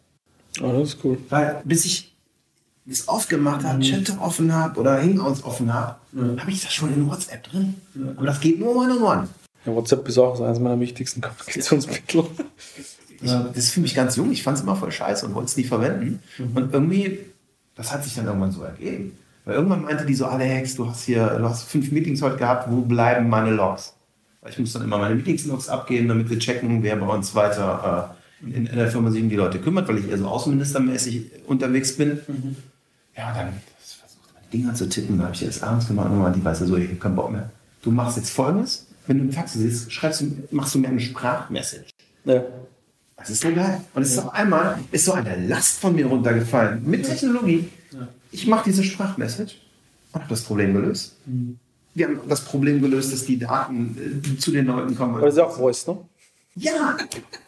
Oh, 0.61 0.71
das 0.71 0.89
ist 0.89 1.03
cool. 1.03 1.17
Weil 1.29 1.61
bis 1.65 1.85
ich 1.85 2.14
das 2.85 3.07
aufgemacht 3.07 3.63
habe, 3.63 3.79
Chat 3.81 4.17
offen 4.19 4.53
habe 4.53 4.79
oder 4.79 5.01
Hangouts 5.01 5.43
offen 5.43 5.73
habe, 5.73 5.95
habe 6.37 6.51
ich 6.51 6.61
das 6.61 6.73
schon 6.73 6.93
in 6.93 7.09
WhatsApp 7.09 7.43
drin. 7.43 7.75
Aber 8.15 8.27
das 8.27 8.39
geht 8.39 8.59
nur 8.59 8.75
One 8.75 8.93
on 8.93 9.03
One. 9.03 9.27
Ja, 9.65 9.73
WhatsApp 9.73 10.07
ist 10.07 10.17
auch 10.19 10.35
so 10.35 10.43
eines 10.43 10.59
meiner 10.59 10.79
wichtigsten 10.79 11.21
Kommunikationsmittel. 11.21 12.25
Ich, 13.21 13.31
das 13.31 13.57
ist 13.57 13.71
für 13.71 13.79
mich 13.79 13.95
ganz 13.95 14.15
jung. 14.17 14.31
Ich 14.31 14.43
fand 14.43 14.57
es 14.57 14.63
immer 14.63 14.75
voll 14.75 14.91
scheiße 14.91 15.25
und 15.25 15.33
wollte 15.33 15.47
es 15.47 15.57
nie 15.57 15.63
verwenden. 15.63 16.19
Und 16.53 16.73
irgendwie, 16.73 17.19
das 17.75 17.91
hat 17.91 18.03
sich 18.03 18.13
dann 18.13 18.27
irgendwann 18.27 18.51
so 18.51 18.61
ergeben. 18.61 19.17
Weil 19.45 19.55
irgendwann 19.55 19.83
meinte 19.83 20.05
die 20.05 20.13
so, 20.13 20.25
Alex, 20.25 20.75
du 20.75 20.87
hast 20.87 21.03
hier, 21.05 21.27
du 21.27 21.43
hast 21.43 21.63
fünf 21.63 21.91
Meetings 21.91 22.21
heute 22.21 22.37
gehabt, 22.37 22.69
wo 22.69 22.81
bleiben 22.81 23.29
meine 23.29 23.51
Logs? 23.51 23.93
Weil 24.41 24.51
ich 24.51 24.59
muss 24.59 24.73
dann 24.73 24.83
immer 24.83 24.99
meine 24.99 25.15
Meetingslogs 25.15 25.69
abgeben, 25.69 26.07
damit 26.07 26.29
wir 26.29 26.37
checken, 26.37 26.83
wer 26.83 26.95
bei 26.97 27.07
uns 27.07 27.33
weiter 27.33 28.15
äh, 28.43 28.45
in, 28.45 28.67
in 28.67 28.75
der 28.75 28.91
Firma 28.91 29.09
sich 29.09 29.23
um 29.23 29.29
die 29.29 29.35
Leute 29.35 29.59
kümmert, 29.59 29.87
weil 29.87 29.97
ich 29.97 30.09
eher 30.09 30.17
so 30.17 30.27
außenministermäßig 30.27 31.31
unterwegs 31.47 31.95
bin. 31.97 32.19
Ja, 33.17 33.33
dann 33.33 33.53
versucht 33.77 34.33
man 34.33 34.43
Dinger 34.51 34.73
zu 34.73 34.89
tippen. 34.89 35.17
Da 35.17 35.25
habe 35.25 35.35
ich 35.35 35.41
jetzt 35.41 35.63
abends 35.63 35.87
gemacht 35.87 36.11
und 36.11 36.35
die 36.35 36.43
weiß 36.43 36.59
so, 36.59 36.77
ich 36.77 36.89
habe 36.89 36.97
keinen 36.97 37.15
Bock 37.15 37.31
mehr. 37.31 37.49
Du 37.81 37.91
machst 37.91 38.17
jetzt 38.17 38.31
folgendes, 38.31 38.87
wenn 39.07 39.19
du 39.19 39.23
im 39.25 39.31
Taxi 39.31 39.59
sitzt, 39.59 39.93
schreibst 39.93 40.21
du, 40.21 40.31
machst 40.51 40.75
du 40.75 40.79
mir 40.79 40.89
eine 40.89 40.99
Sprachmessage. 40.99 41.91
Ja. 42.25 42.43
Das 43.17 43.29
ist 43.29 43.41
so 43.41 43.51
geil. 43.53 43.81
Und 43.93 44.01
es 44.01 44.11
ist 44.11 44.19
auf 44.19 44.33
einmal 44.33 44.79
ist 44.91 45.05
so 45.05 45.13
eine 45.13 45.47
Last 45.47 45.79
von 45.79 45.95
mir 45.95 46.05
runtergefallen. 46.05 46.81
Mit 46.85 47.05
Technologie. 47.05 47.69
Ich 48.31 48.45
mache 48.47 48.65
diese 48.65 48.83
Sprachmessage 48.83 49.55
und 50.11 50.21
habe 50.21 50.29
das 50.29 50.41
Problem 50.41 50.73
gelöst. 50.73 51.15
Wir 51.93 52.07
haben 52.07 52.19
das 52.27 52.41
Problem 52.41 52.81
gelöst, 52.81 53.13
dass 53.13 53.25
die 53.25 53.39
Daten 53.39 54.21
äh, 54.25 54.37
zu 54.37 54.51
den 54.51 54.65
Leuten 54.65 54.95
kommen. 54.95 55.15
Aber 55.15 55.25
das 55.25 55.35
ist 55.35 55.37
ja 55.37 55.45
auch 55.45 55.55
Voice, 55.55 55.87
ne? 55.87 55.97
Ja, 56.55 56.97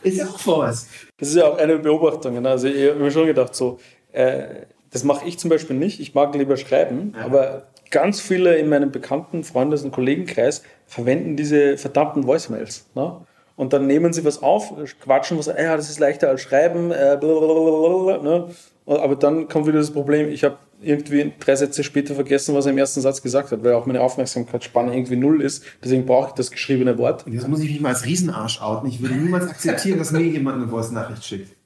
ist 0.04 0.18
ja 0.18 0.28
auch 0.28 0.40
Voice. 0.40 0.88
Das 1.18 1.30
ist 1.30 1.36
ja 1.36 1.46
auch 1.46 1.58
eine 1.58 1.78
Beobachtung. 1.80 2.42
Ne? 2.42 2.50
Also 2.50 2.68
ich 2.68 2.90
habe 2.90 3.00
mir 3.00 3.12
schon 3.12 3.26
gedacht, 3.26 3.56
so, 3.56 3.80
äh, 4.12 4.66
das 4.92 5.04
mache 5.04 5.28
ich 5.28 5.38
zum 5.38 5.50
Beispiel 5.50 5.76
nicht. 5.76 6.00
Ich 6.00 6.14
mag 6.14 6.34
lieber 6.36 6.58
schreiben, 6.58 7.14
aber 7.22 7.68
ganz 7.92 8.20
viele 8.20 8.58
in 8.58 8.70
meinem 8.70 8.92
bekannten 8.92 9.44
Freundes- 9.44 9.84
und 9.84 9.92
Kollegenkreis 9.92 10.64
verwenden 10.86 11.36
diese 11.36 11.78
verdammten 11.78 12.26
Voicemails. 12.26 12.86
Ne? 12.96 13.22
Und 13.56 13.74
dann 13.74 13.88
nehmen 13.88 14.14
sie 14.14 14.24
was 14.24 14.42
auf, 14.44 14.74
quatschen 15.02 15.38
was, 15.38 15.48
ja, 15.48 15.76
das 15.76 15.90
ist 15.90 16.00
leichter 16.00 16.30
als 16.30 16.42
schreiben, 16.42 16.92
äh, 16.92 17.18
ne? 17.18 18.50
aber 18.86 19.16
dann 19.16 19.48
kommt 19.48 19.68
wieder 19.68 19.80
das 19.80 19.92
Problem, 19.92 20.30
ich 20.30 20.44
habe 20.44 20.58
irgendwie 20.82 21.34
drei 21.40 21.56
Sätze 21.56 21.84
später 21.84 22.14
vergessen, 22.14 22.54
was 22.54 22.68
er 22.68 22.72
im 22.72 22.78
ersten 22.78 23.02
Satz 23.02 23.22
gesagt 23.22 23.52
hat, 23.52 23.64
weil 23.64 23.74
auch 23.74 23.88
meine 23.88 24.02
Aufmerksamkeitsspanne 24.02 24.94
irgendwie 24.96 25.16
null 25.16 25.42
ist. 25.42 25.64
Deswegen 25.84 26.06
brauche 26.06 26.30
ich 26.30 26.34
das 26.34 26.52
geschriebene 26.52 26.98
Wort. 27.00 27.26
Und 27.26 27.34
jetzt 27.34 27.48
muss 27.48 27.62
ich 27.62 27.72
mich 27.72 27.82
mal 27.82 27.90
als 27.90 28.06
Riesenarsch 28.06 28.62
outen. 28.62 28.88
Ich 28.88 29.02
würde 29.02 29.16
niemals 29.16 29.48
akzeptieren, 29.48 29.98
dass 29.98 30.12
mir 30.12 30.22
jemand 30.22 30.58
eine 30.58 30.68
Voice-Nachricht 30.68 31.26
schickt. 31.26 31.57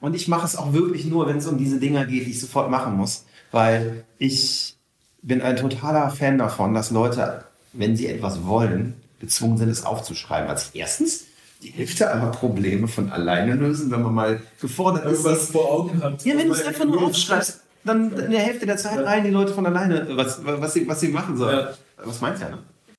Und 0.00 0.14
ich 0.14 0.28
mache 0.28 0.46
es 0.46 0.56
auch 0.56 0.72
wirklich 0.72 1.04
nur, 1.04 1.26
wenn 1.28 1.36
es 1.38 1.46
um 1.46 1.58
diese 1.58 1.78
Dinger 1.78 2.06
geht, 2.06 2.26
die 2.26 2.30
ich 2.30 2.40
sofort 2.40 2.70
machen 2.70 2.96
muss. 2.96 3.24
Weil 3.52 4.04
ich 4.18 4.76
bin 5.22 5.42
ein 5.42 5.56
totaler 5.56 6.10
Fan 6.10 6.38
davon, 6.38 6.72
dass 6.74 6.90
Leute, 6.90 7.44
wenn 7.72 7.96
sie 7.96 8.06
etwas 8.06 8.44
wollen, 8.46 8.94
gezwungen 9.20 9.58
sind, 9.58 9.68
es 9.68 9.84
aufzuschreiben. 9.84 10.48
Als 10.48 10.70
erstens, 10.72 11.24
die 11.62 11.70
Hälfte 11.70 12.10
aller 12.10 12.30
Probleme 12.30 12.88
von 12.88 13.10
alleine 13.10 13.54
lösen, 13.54 13.90
wenn 13.90 14.02
man 14.02 14.14
mal 14.14 14.40
gefordert 14.60 15.04
ist. 15.12 15.24
was 15.24 15.50
vor 15.50 15.70
Augen 15.70 16.02
hat. 16.02 16.24
Ja, 16.24 16.38
wenn 16.38 16.48
du 16.48 16.54
es 16.54 16.64
einfach 16.64 16.86
nur 16.86 17.02
aufschreibst, 17.02 17.60
dann 17.84 18.12
in 18.12 18.30
der 18.30 18.40
Hälfte 18.40 18.66
der 18.66 18.76
Zeit 18.76 18.98
rein 19.04 19.24
die 19.24 19.30
Leute 19.30 19.52
von 19.52 19.66
alleine, 19.66 20.06
was, 20.16 20.40
was, 20.44 20.72
sie, 20.72 20.88
was 20.88 21.00
sie 21.00 21.08
machen 21.08 21.36
sollen. 21.36 21.58
Ja. 21.58 21.74
Was 22.04 22.20
meint 22.20 22.40
er? 22.40 22.50
Ne? 22.50 22.58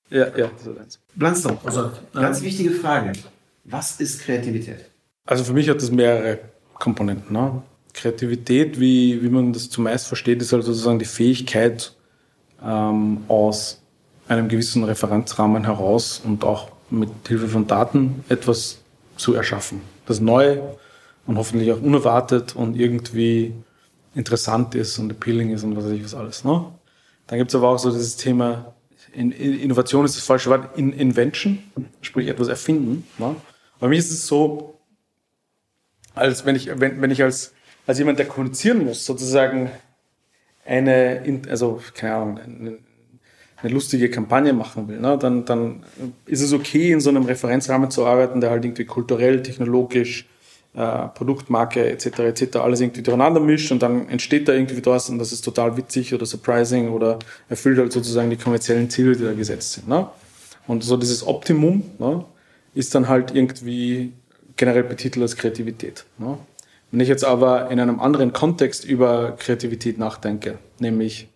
Ja, 0.09 0.27
ja, 0.37 0.51
eins. 0.79 0.99
Blunstone, 1.15 1.57
Also, 1.63 1.91
ganz 2.13 2.41
wichtige 2.41 2.71
Frage. 2.71 3.13
Was 3.63 3.99
ist 3.99 4.21
Kreativität? 4.21 4.85
Also 5.25 5.43
für 5.43 5.53
mich 5.53 5.69
hat 5.69 5.77
das 5.77 5.91
mehrere 5.91 6.39
Komponenten. 6.81 7.33
Ne? 7.33 7.61
Kreativität, 7.93 8.79
wie, 8.79 9.21
wie 9.23 9.29
man 9.29 9.53
das 9.53 9.69
zumeist 9.69 10.07
versteht, 10.07 10.41
ist 10.41 10.51
halt 10.51 10.63
sozusagen 10.63 10.99
die 10.99 11.05
Fähigkeit, 11.05 11.93
ähm, 12.63 13.23
aus 13.27 13.81
einem 14.27 14.49
gewissen 14.49 14.83
Referenzrahmen 14.83 15.63
heraus 15.65 16.21
und 16.23 16.43
auch 16.43 16.69
mit 16.89 17.09
Hilfe 17.27 17.47
von 17.47 17.67
Daten 17.67 18.23
etwas 18.29 18.79
zu 19.17 19.33
erschaffen. 19.33 19.81
Das 20.05 20.19
neu 20.19 20.59
und 21.27 21.37
hoffentlich 21.37 21.71
auch 21.71 21.81
unerwartet 21.81 22.55
und 22.55 22.75
irgendwie 22.75 23.53
interessant 24.15 24.75
ist 24.75 24.97
und 24.99 25.11
appealing 25.11 25.51
ist 25.51 25.63
und 25.63 25.75
was 25.75 25.85
weiß 25.85 25.91
ich 25.91 26.03
was 26.03 26.15
alles. 26.15 26.43
Ne? 26.43 26.65
Dann 27.27 27.37
gibt 27.39 27.51
es 27.51 27.55
aber 27.55 27.69
auch 27.69 27.77
so 27.77 27.91
dieses 27.91 28.17
Thema, 28.17 28.73
in, 29.13 29.31
in, 29.31 29.59
Innovation 29.59 30.05
ist 30.05 30.17
das 30.17 30.23
falsche 30.23 30.49
Wort, 30.49 30.77
in, 30.77 30.93
Invention, 30.93 31.59
sprich 32.01 32.27
etwas 32.27 32.47
erfinden. 32.47 33.05
Ne? 33.17 33.35
Bei 33.79 33.87
mir 33.87 33.99
ist 33.99 34.11
es 34.11 34.27
so, 34.27 34.80
als 36.15 36.45
wenn 36.45 36.55
ich, 36.55 36.69
wenn, 36.79 37.01
wenn 37.01 37.11
ich 37.11 37.23
als, 37.23 37.53
als 37.87 37.99
jemand, 37.99 38.19
der 38.19 38.27
kommunizieren 38.27 38.85
muss, 38.85 39.05
sozusagen 39.05 39.71
eine, 40.65 41.23
in- 41.25 41.49
also 41.49 41.81
keine 41.93 42.15
Ahnung, 42.15 42.39
eine, 42.39 42.77
eine 43.57 43.73
lustige 43.73 44.09
Kampagne 44.09 44.53
machen 44.53 44.87
will, 44.87 44.99
ne, 44.99 45.17
dann, 45.17 45.45
dann 45.45 45.83
ist 46.25 46.41
es 46.41 46.53
okay, 46.53 46.91
in 46.91 46.99
so 46.99 47.09
einem 47.09 47.25
Referenzrahmen 47.25 47.91
zu 47.91 48.05
arbeiten, 48.05 48.41
der 48.41 48.49
halt 48.49 48.65
irgendwie 48.65 48.85
kulturell, 48.85 49.41
technologisch, 49.43 50.27
äh, 50.73 51.07
Produktmarke 51.09 51.89
etc. 51.91 52.19
etc. 52.19 52.57
alles 52.57 52.79
irgendwie 52.81 53.01
durcheinander 53.01 53.39
mischt 53.41 53.71
und 53.71 53.81
dann 53.81 54.07
entsteht 54.09 54.47
da 54.47 54.53
irgendwie 54.53 54.83
was 54.85 55.09
und 55.09 55.19
das 55.19 55.31
ist 55.31 55.41
total 55.41 55.75
witzig 55.77 56.13
oder 56.13 56.25
surprising 56.25 56.89
oder 56.89 57.19
erfüllt 57.49 57.77
halt 57.77 57.91
sozusagen 57.91 58.29
die 58.29 58.37
kommerziellen 58.37 58.89
Ziele, 58.89 59.15
die 59.15 59.23
da 59.25 59.33
gesetzt 59.33 59.73
sind. 59.73 59.87
Ne? 59.89 60.07
Und 60.67 60.83
so 60.83 60.95
dieses 60.97 61.27
Optimum 61.27 61.83
ne, 61.99 62.23
ist 62.73 62.95
dann 62.95 63.09
halt 63.09 63.35
irgendwie 63.35 64.13
generell 64.61 64.83
betitelt 64.83 65.23
als 65.23 65.35
Kreativität. 65.35 66.05
Ne? 66.19 66.37
Wenn 66.91 66.99
ich 66.99 67.07
jetzt 67.07 67.25
aber 67.25 67.71
in 67.71 67.79
einem 67.79 67.99
anderen 67.99 68.31
Kontext 68.31 68.85
über 68.85 69.35
Kreativität 69.39 69.97
nachdenke, 69.97 70.59
nämlich 70.77 71.29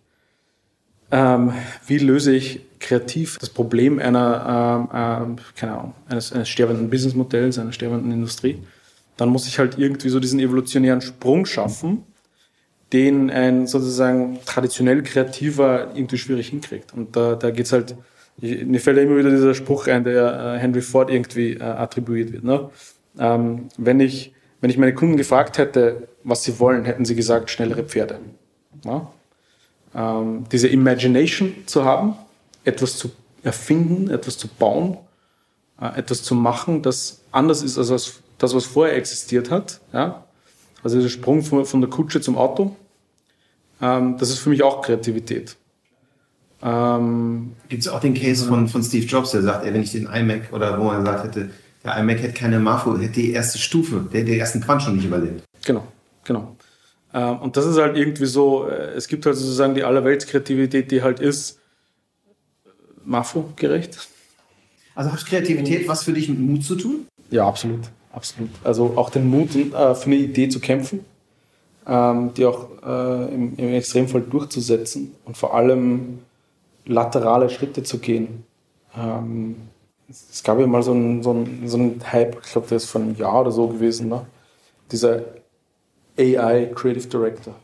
ähm, 1.10 1.52
wie 1.88 1.98
löse 1.98 2.32
ich 2.32 2.60
kreativ 2.78 3.38
das 3.40 3.50
Problem 3.50 3.98
einer, 3.98 4.88
ähm, 4.92 5.30
ähm, 5.32 5.36
keine 5.56 5.72
Ahnung, 5.72 5.94
eines, 6.08 6.32
eines 6.32 6.48
sterbenden 6.48 6.88
Businessmodells, 6.88 7.58
einer 7.58 7.72
sterbenden 7.72 8.12
Industrie, 8.12 8.62
dann 9.16 9.30
muss 9.30 9.48
ich 9.48 9.58
halt 9.58 9.76
irgendwie 9.76 10.08
so 10.08 10.20
diesen 10.20 10.38
evolutionären 10.38 11.00
Sprung 11.00 11.46
schaffen, 11.46 12.04
den 12.92 13.30
ein 13.30 13.66
sozusagen 13.66 14.38
traditionell 14.46 15.02
Kreativer 15.02 15.92
irgendwie 15.96 16.18
schwierig 16.18 16.48
hinkriegt. 16.50 16.94
Und 16.94 17.16
da, 17.16 17.34
da 17.34 17.50
geht's 17.50 17.72
halt, 17.72 17.96
ich, 18.40 18.64
mir 18.64 18.78
fällt 18.78 18.98
ja 18.98 19.02
immer 19.02 19.16
wieder 19.16 19.30
dieser 19.30 19.54
Spruch 19.54 19.88
ein, 19.88 20.04
der 20.04 20.54
äh, 20.54 20.58
Henry 20.60 20.82
Ford 20.82 21.10
irgendwie 21.10 21.54
äh, 21.54 21.62
attribuiert 21.62 22.32
wird. 22.32 22.44
Ne? 22.44 22.70
Ähm, 23.18 23.68
wenn, 23.76 24.00
ich, 24.00 24.32
wenn 24.60 24.70
ich 24.70 24.78
meine 24.78 24.94
Kunden 24.94 25.16
gefragt 25.16 25.58
hätte, 25.58 26.08
was 26.24 26.44
sie 26.44 26.58
wollen, 26.58 26.84
hätten 26.84 27.04
sie 27.04 27.14
gesagt, 27.14 27.50
schnellere 27.50 27.84
Pferde. 27.84 28.18
Ja? 28.84 29.10
ähm, 29.96 30.44
diese 30.52 30.68
Imagination 30.68 31.54
zu 31.66 31.84
haben, 31.84 32.14
etwas 32.64 32.96
zu 32.96 33.10
erfinden, 33.42 34.10
etwas 34.10 34.36
zu 34.36 34.46
bauen, 34.46 34.98
äh, 35.80 35.98
etwas 35.98 36.22
zu 36.22 36.34
machen, 36.34 36.82
das 36.82 37.22
anders 37.32 37.62
ist 37.62 37.78
als 37.78 38.20
das, 38.38 38.54
was 38.54 38.66
vorher 38.66 38.96
existiert 38.96 39.50
hat. 39.50 39.80
Ja? 39.92 40.24
Also 40.82 41.00
der 41.00 41.08
Sprung 41.08 41.42
von, 41.42 41.64
von 41.64 41.80
der 41.80 41.88
Kutsche 41.88 42.20
zum 42.20 42.36
Auto, 42.36 42.76
ähm, 43.80 44.18
das 44.18 44.28
ist 44.28 44.38
für 44.38 44.50
mich 44.50 44.62
auch 44.62 44.82
Kreativität. 44.82 45.56
Ähm, 46.62 47.52
Gibt 47.68 47.82
es 47.82 47.88
auch 47.88 48.00
den 48.00 48.14
Case 48.14 48.46
von, 48.46 48.68
von 48.68 48.82
Steve 48.82 49.06
Jobs, 49.06 49.30
der 49.30 49.42
sagt, 49.42 49.64
ey, 49.64 49.72
wenn 49.72 49.82
ich 49.82 49.92
den 49.92 50.06
iMac 50.06 50.52
oder 50.52 50.80
wo 50.80 50.90
er 50.90 50.98
gesagt 50.98 51.24
hätte, 51.24 51.50
der 51.86 51.96
iMac 51.98 52.18
hätte 52.18 52.34
keine 52.34 52.58
Marfo, 52.58 52.98
hätte 52.98 53.12
die 53.12 53.32
erste 53.32 53.58
Stufe, 53.58 54.06
der 54.12 54.20
hätte 54.20 54.32
den 54.32 54.40
ersten 54.40 54.60
Quant 54.60 54.82
schon 54.82 54.96
nicht 54.96 55.06
überlebt. 55.06 55.42
Genau, 55.64 55.86
genau. 56.24 56.56
Ähm, 57.14 57.38
und 57.38 57.56
das 57.56 57.64
ist 57.64 57.78
halt 57.78 57.96
irgendwie 57.96 58.26
so, 58.26 58.68
äh, 58.68 58.92
es 58.94 59.06
gibt 59.06 59.24
halt 59.24 59.36
sozusagen 59.36 59.74
die 59.74 59.84
Allerweltskreativität, 59.84 60.90
die 60.90 61.02
halt 61.02 61.20
ist 61.20 61.60
äh, 62.64 62.70
Mafo-gerecht. 63.04 64.08
Also 64.94 65.12
hat 65.12 65.24
Kreativität 65.26 65.86
was 65.88 66.04
für 66.04 66.12
dich 66.12 66.28
mit 66.28 66.40
Mut 66.40 66.64
zu 66.64 66.74
tun? 66.74 67.06
Ja, 67.30 67.46
absolut, 67.46 67.88
absolut. 68.12 68.50
Also 68.64 68.94
auch 68.96 69.10
den 69.10 69.28
Mut, 69.28 69.54
äh, 69.54 69.94
für 69.94 70.06
eine 70.06 70.16
Idee 70.16 70.48
zu 70.48 70.58
kämpfen, 70.58 71.00
ähm, 71.86 72.34
die 72.34 72.44
auch 72.44 72.70
im, 72.82 73.54
im 73.56 73.74
Extremfall 73.74 74.22
durchzusetzen 74.22 75.12
und 75.24 75.36
vor 75.36 75.54
allem 75.54 76.20
laterale 76.84 77.50
Schritte 77.50 77.82
zu 77.82 77.98
gehen. 77.98 78.44
Es 80.08 80.42
gab 80.42 80.58
ja 80.58 80.66
mal 80.66 80.82
so 80.82 80.92
einen, 80.92 81.22
so 81.22 81.30
einen, 81.30 81.68
so 81.68 81.78
einen 81.78 82.00
Hype, 82.12 82.38
ich 82.44 82.52
glaube, 82.52 82.68
der 82.68 82.76
ist 82.76 82.88
vor 82.88 83.00
einem 83.00 83.16
Jahr 83.16 83.40
oder 83.40 83.50
so 83.50 83.66
gewesen, 83.66 84.08
ne? 84.08 84.26
dieser 84.90 85.22
AI 86.18 86.70
Creative 86.74 87.06
Director. 87.08 87.54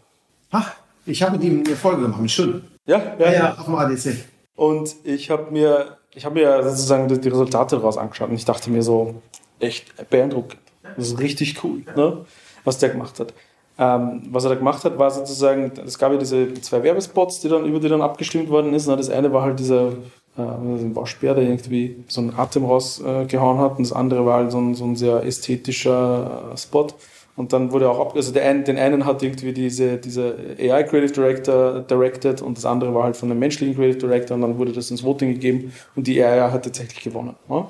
Ach, 0.51 0.75
ich 1.07 1.23
habe 1.23 1.33
mit 1.39 1.45
ihm 1.45 1.63
eine 1.65 1.77
Folge 1.77 2.03
gemacht, 2.03 2.31
schon. 2.31 2.65
Ja, 2.87 3.17
Ja, 3.19 3.33
ja, 3.33 3.55
auf 3.55 3.65
dem 3.65 3.75
ADC. 3.75 4.17
Und 4.57 4.97
ich 5.05 5.31
habe 5.31 5.51
mir, 5.51 5.97
ich 6.15 6.25
habe 6.25 6.35
mir 6.35 6.63
sozusagen 6.63 7.09
die, 7.09 7.21
die 7.21 7.29
Resultate 7.29 7.77
daraus 7.77 7.97
angeschaut 7.97 8.29
und 8.29 8.35
ich 8.35 8.45
dachte 8.45 8.71
mir 8.71 8.83
so, 8.83 9.23
echt 9.61 10.11
beeindruckend. 10.11 10.61
Das 10.97 11.09
ist 11.09 11.19
richtig 11.19 11.63
cool, 11.65 11.83
ne? 11.97 12.25
was 12.65 12.79
der 12.79 12.91
gemacht 12.91 13.19
hat. 13.21 13.33
Ähm, 13.79 14.23
was 14.31 14.45
er 14.45 14.51
da 14.51 14.57
gemacht 14.57 14.85
hat, 14.85 14.99
war 14.99 15.11
sozusagen, 15.11 15.73
es 15.87 15.99
gab 15.99 16.13
ja 16.13 16.19
diese 16.19 16.53
zwei 16.55 16.83
Werbespots, 16.83 17.41
die 17.41 17.49
dann 17.49 17.65
über 17.65 17.81
die 17.81 17.89
dann 17.89 18.03
abgestimmt 18.03 18.51
worden 18.51 18.75
ist. 18.75 18.87
Ne? 18.87 18.97
Das 18.97 19.09
eine 19.09 19.33
war 19.33 19.43
halt 19.43 19.59
dieser 19.59 19.93
äh, 20.37 20.43
ein 20.43 20.97
Waschbär, 20.97 21.35
der 21.35 21.45
irgendwie 21.45 22.05
so 22.09 22.21
einen 22.21 22.35
Atem 22.37 22.65
rausgehauen 22.65 23.59
hat 23.59 23.79
und 23.79 23.87
das 23.87 23.93
andere 23.93 24.25
war 24.25 24.39
halt 24.39 24.53
so 24.53 24.59
ein, 24.59 24.75
so 24.75 24.85
ein 24.85 24.97
sehr 24.97 25.25
ästhetischer 25.25 26.53
äh, 26.53 26.57
Spot. 26.57 26.89
Und 27.35 27.55
dann 27.55 27.73
wurde 27.73 27.89
auch 27.89 27.99
ab, 27.99 28.13
also 28.15 28.31
der 28.31 28.45
ein, 28.45 28.65
den 28.65 28.77
einen 28.77 29.07
hat 29.07 29.23
irgendwie 29.23 29.53
diese, 29.53 29.97
diese 29.97 30.37
AI 30.59 30.83
Creative 30.83 31.13
Director 31.13 31.81
directed 31.81 32.43
und 32.43 32.59
das 32.59 32.67
andere 32.67 32.95
war 32.95 33.05
halt 33.05 33.17
von 33.17 33.31
einem 33.31 33.41
menschlichen 33.41 33.75
Creative 33.75 33.99
Director 33.99 34.35
und 34.35 34.43
dann 34.43 34.59
wurde 34.59 34.73
das 34.73 34.91
ins 34.91 35.03
Voting 35.03 35.33
gegeben 35.33 35.73
und 35.97 36.07
die 36.07 36.23
AI 36.23 36.51
hat 36.51 36.65
tatsächlich 36.65 37.03
gewonnen. 37.03 37.35
Ne? 37.49 37.67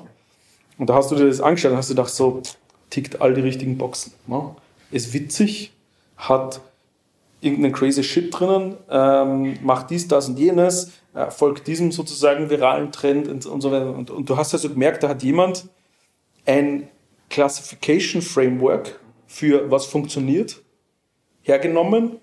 Und 0.77 0.89
da 0.89 0.95
hast 0.95 1.11
du 1.11 1.15
dir 1.15 1.27
das 1.27 1.39
angeschaut 1.39 1.71
und 1.71 1.77
hast 1.77 1.89
du 1.89 1.95
gedacht, 1.95 2.09
so 2.09 2.41
tickt 2.89 3.21
all 3.21 3.33
die 3.33 3.41
richtigen 3.41 3.77
Boxen. 3.77 4.13
Ne? 4.27 4.53
Ist 4.91 5.13
witzig, 5.13 5.71
hat 6.17 6.59
irgendeinen 7.43 7.73
crazy 7.73 8.03
Shit 8.03 8.33
drinnen, 8.37 8.77
ähm, 8.89 9.57
macht 9.61 9.89
dies, 9.89 10.07
das 10.07 10.29
und 10.29 10.39
jenes, 10.39 10.91
äh, 11.13 11.29
folgt 11.29 11.67
diesem 11.67 11.91
sozusagen 11.91 12.49
viralen 12.49 12.91
Trend 12.91 13.27
und, 13.27 13.45
und 13.45 13.61
so 13.61 13.71
weiter. 13.71 13.93
Und, 13.93 14.09
und 14.09 14.29
du 14.29 14.37
hast 14.37 14.53
also 14.53 14.69
gemerkt, 14.69 15.03
da 15.03 15.09
hat 15.09 15.23
jemand 15.23 15.67
ein 16.45 16.87
Classification 17.29 18.21
Framework 18.21 18.99
für 19.27 19.69
was 19.69 19.85
funktioniert 19.85 20.61
hergenommen 21.41 22.19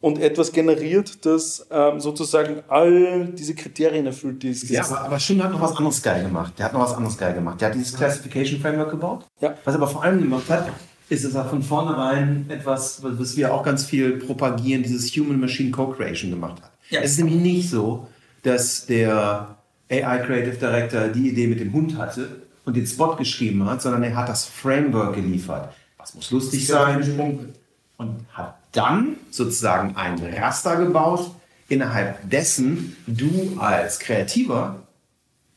und 0.00 0.18
etwas 0.18 0.52
generiert, 0.52 1.24
das 1.24 1.66
ähm, 1.70 1.98
sozusagen 1.98 2.62
all 2.68 3.26
diese 3.28 3.54
Kriterien 3.54 4.04
erfüllt, 4.04 4.42
die 4.42 4.50
es 4.50 4.68
Ja, 4.68 4.84
aber, 4.84 5.00
aber 5.00 5.18
Shin 5.18 5.42
hat 5.42 5.50
noch 5.50 5.62
was 5.62 5.76
anderes 5.76 6.02
geil 6.02 6.24
gemacht. 6.24 6.52
Der 6.58 6.66
hat 6.66 6.74
noch 6.74 6.80
was 6.80 6.94
anderes 6.94 7.16
geil 7.16 7.32
gemacht. 7.32 7.58
Der 7.60 7.68
hat 7.68 7.74
dieses 7.74 7.96
Classification 7.96 8.60
Framework 8.60 8.90
gebaut. 8.90 9.24
Ja. 9.40 9.54
Was 9.64 9.74
er 9.74 9.80
aber 9.80 9.90
vor 9.90 10.02
allem 10.02 10.20
gemacht 10.20 10.48
hat, 10.50 10.68
ist, 11.08 11.24
dass 11.24 11.34
er 11.34 11.44
von 11.44 11.62
vornherein 11.62 12.46
etwas, 12.48 13.02
was 13.02 13.36
wir 13.36 13.52
auch 13.52 13.62
ganz 13.62 13.84
viel 13.84 14.18
propagieren, 14.18 14.82
dieses 14.82 15.10
Human-Machine 15.16 15.70
Co-Creation 15.70 16.30
gemacht 16.30 16.62
hat. 16.62 16.72
Ja. 16.90 17.00
Es 17.00 17.12
ist 17.12 17.18
nämlich 17.18 17.40
nicht 17.40 17.70
so, 17.70 18.08
dass 18.42 18.86
der 18.86 19.56
AI 19.90 20.18
Creative 20.18 20.56
Director 20.56 21.08
die 21.08 21.30
Idee 21.30 21.46
mit 21.46 21.60
dem 21.60 21.72
Hund 21.72 21.96
hatte 21.96 22.42
und 22.64 22.76
den 22.76 22.86
Spot 22.86 23.16
geschrieben 23.16 23.64
hat, 23.64 23.82
sondern 23.82 24.02
er 24.02 24.16
hat 24.16 24.28
das 24.28 24.46
Framework 24.46 25.14
geliefert. 25.14 25.74
Was 25.98 26.14
muss 26.14 26.30
lustig 26.30 26.66
sein? 26.66 27.52
Und 27.96 28.26
hat 28.32 28.56
dann 28.72 29.16
sozusagen 29.30 29.94
ein 29.96 30.18
Raster 30.18 30.76
gebaut, 30.76 31.30
innerhalb 31.68 32.28
dessen 32.28 32.96
du 33.06 33.56
als 33.58 34.00
Kreativer 34.00 34.82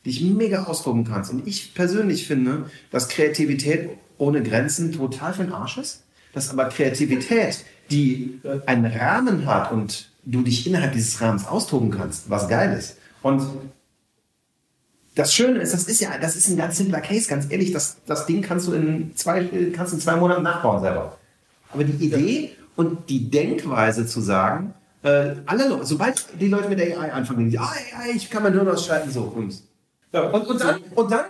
dich 0.06 0.22
mega 0.22 0.64
austoben 0.64 1.04
kannst. 1.04 1.32
Und 1.32 1.46
ich 1.46 1.74
persönlich 1.74 2.26
finde, 2.26 2.70
dass 2.90 3.08
Kreativität 3.08 3.90
ohne 4.18 4.42
Grenzen 4.42 4.92
total 4.92 5.32
für 5.32 5.44
den 5.44 5.52
Arsch 5.52 5.78
ist. 5.78 6.04
Dass 6.34 6.50
aber 6.50 6.66
Kreativität, 6.66 7.64
die 7.90 8.40
einen 8.66 8.84
Rahmen 8.84 9.46
hat 9.46 9.72
und 9.72 10.10
du 10.24 10.42
dich 10.42 10.66
innerhalb 10.66 10.92
dieses 10.92 11.20
Rahmens 11.20 11.46
austoben 11.46 11.90
kannst, 11.90 12.28
was 12.28 12.48
geil 12.48 12.76
ist. 12.76 12.98
Und 13.22 13.42
das 15.14 15.34
Schöne 15.34 15.58
ist, 15.60 15.74
das 15.74 15.84
ist 15.84 16.00
ja, 16.00 16.10
das 16.20 16.36
ist 16.36 16.48
ein 16.48 16.56
ganz 16.56 16.76
simpler 16.76 17.00
Case, 17.00 17.28
ganz 17.28 17.50
ehrlich, 17.50 17.72
das, 17.72 17.96
das 18.06 18.26
Ding 18.26 18.42
kannst 18.42 18.68
du 18.68 18.72
in 18.72 19.16
zwei, 19.16 19.44
kannst 19.74 19.94
in 19.94 20.00
zwei 20.00 20.16
Monaten 20.16 20.42
nachbauen 20.42 20.80
selber. 20.80 21.18
Aber 21.72 21.82
die 21.82 22.04
Idee 22.04 22.52
und 22.76 23.08
die 23.08 23.28
Denkweise 23.28 24.06
zu 24.06 24.20
sagen, 24.20 24.74
äh, 25.02 25.34
alle 25.46 25.68
Leute, 25.68 25.86
sobald 25.86 26.26
die 26.40 26.48
Leute 26.48 26.68
mit 26.68 26.80
AI 26.80 27.12
anfangen, 27.12 27.50
die, 27.50 27.58
ah, 27.58 27.64
AI, 27.64 28.10
ich 28.14 28.30
kann 28.30 28.42
mein 28.42 28.52
Hirn 28.52 28.68
ausschalten, 28.68 29.10
so, 29.10 29.22
und, 29.22 29.60
und, 30.12 30.46
und, 30.46 30.60
dann, 30.60 30.80
und 30.94 31.10
dann 31.10 31.24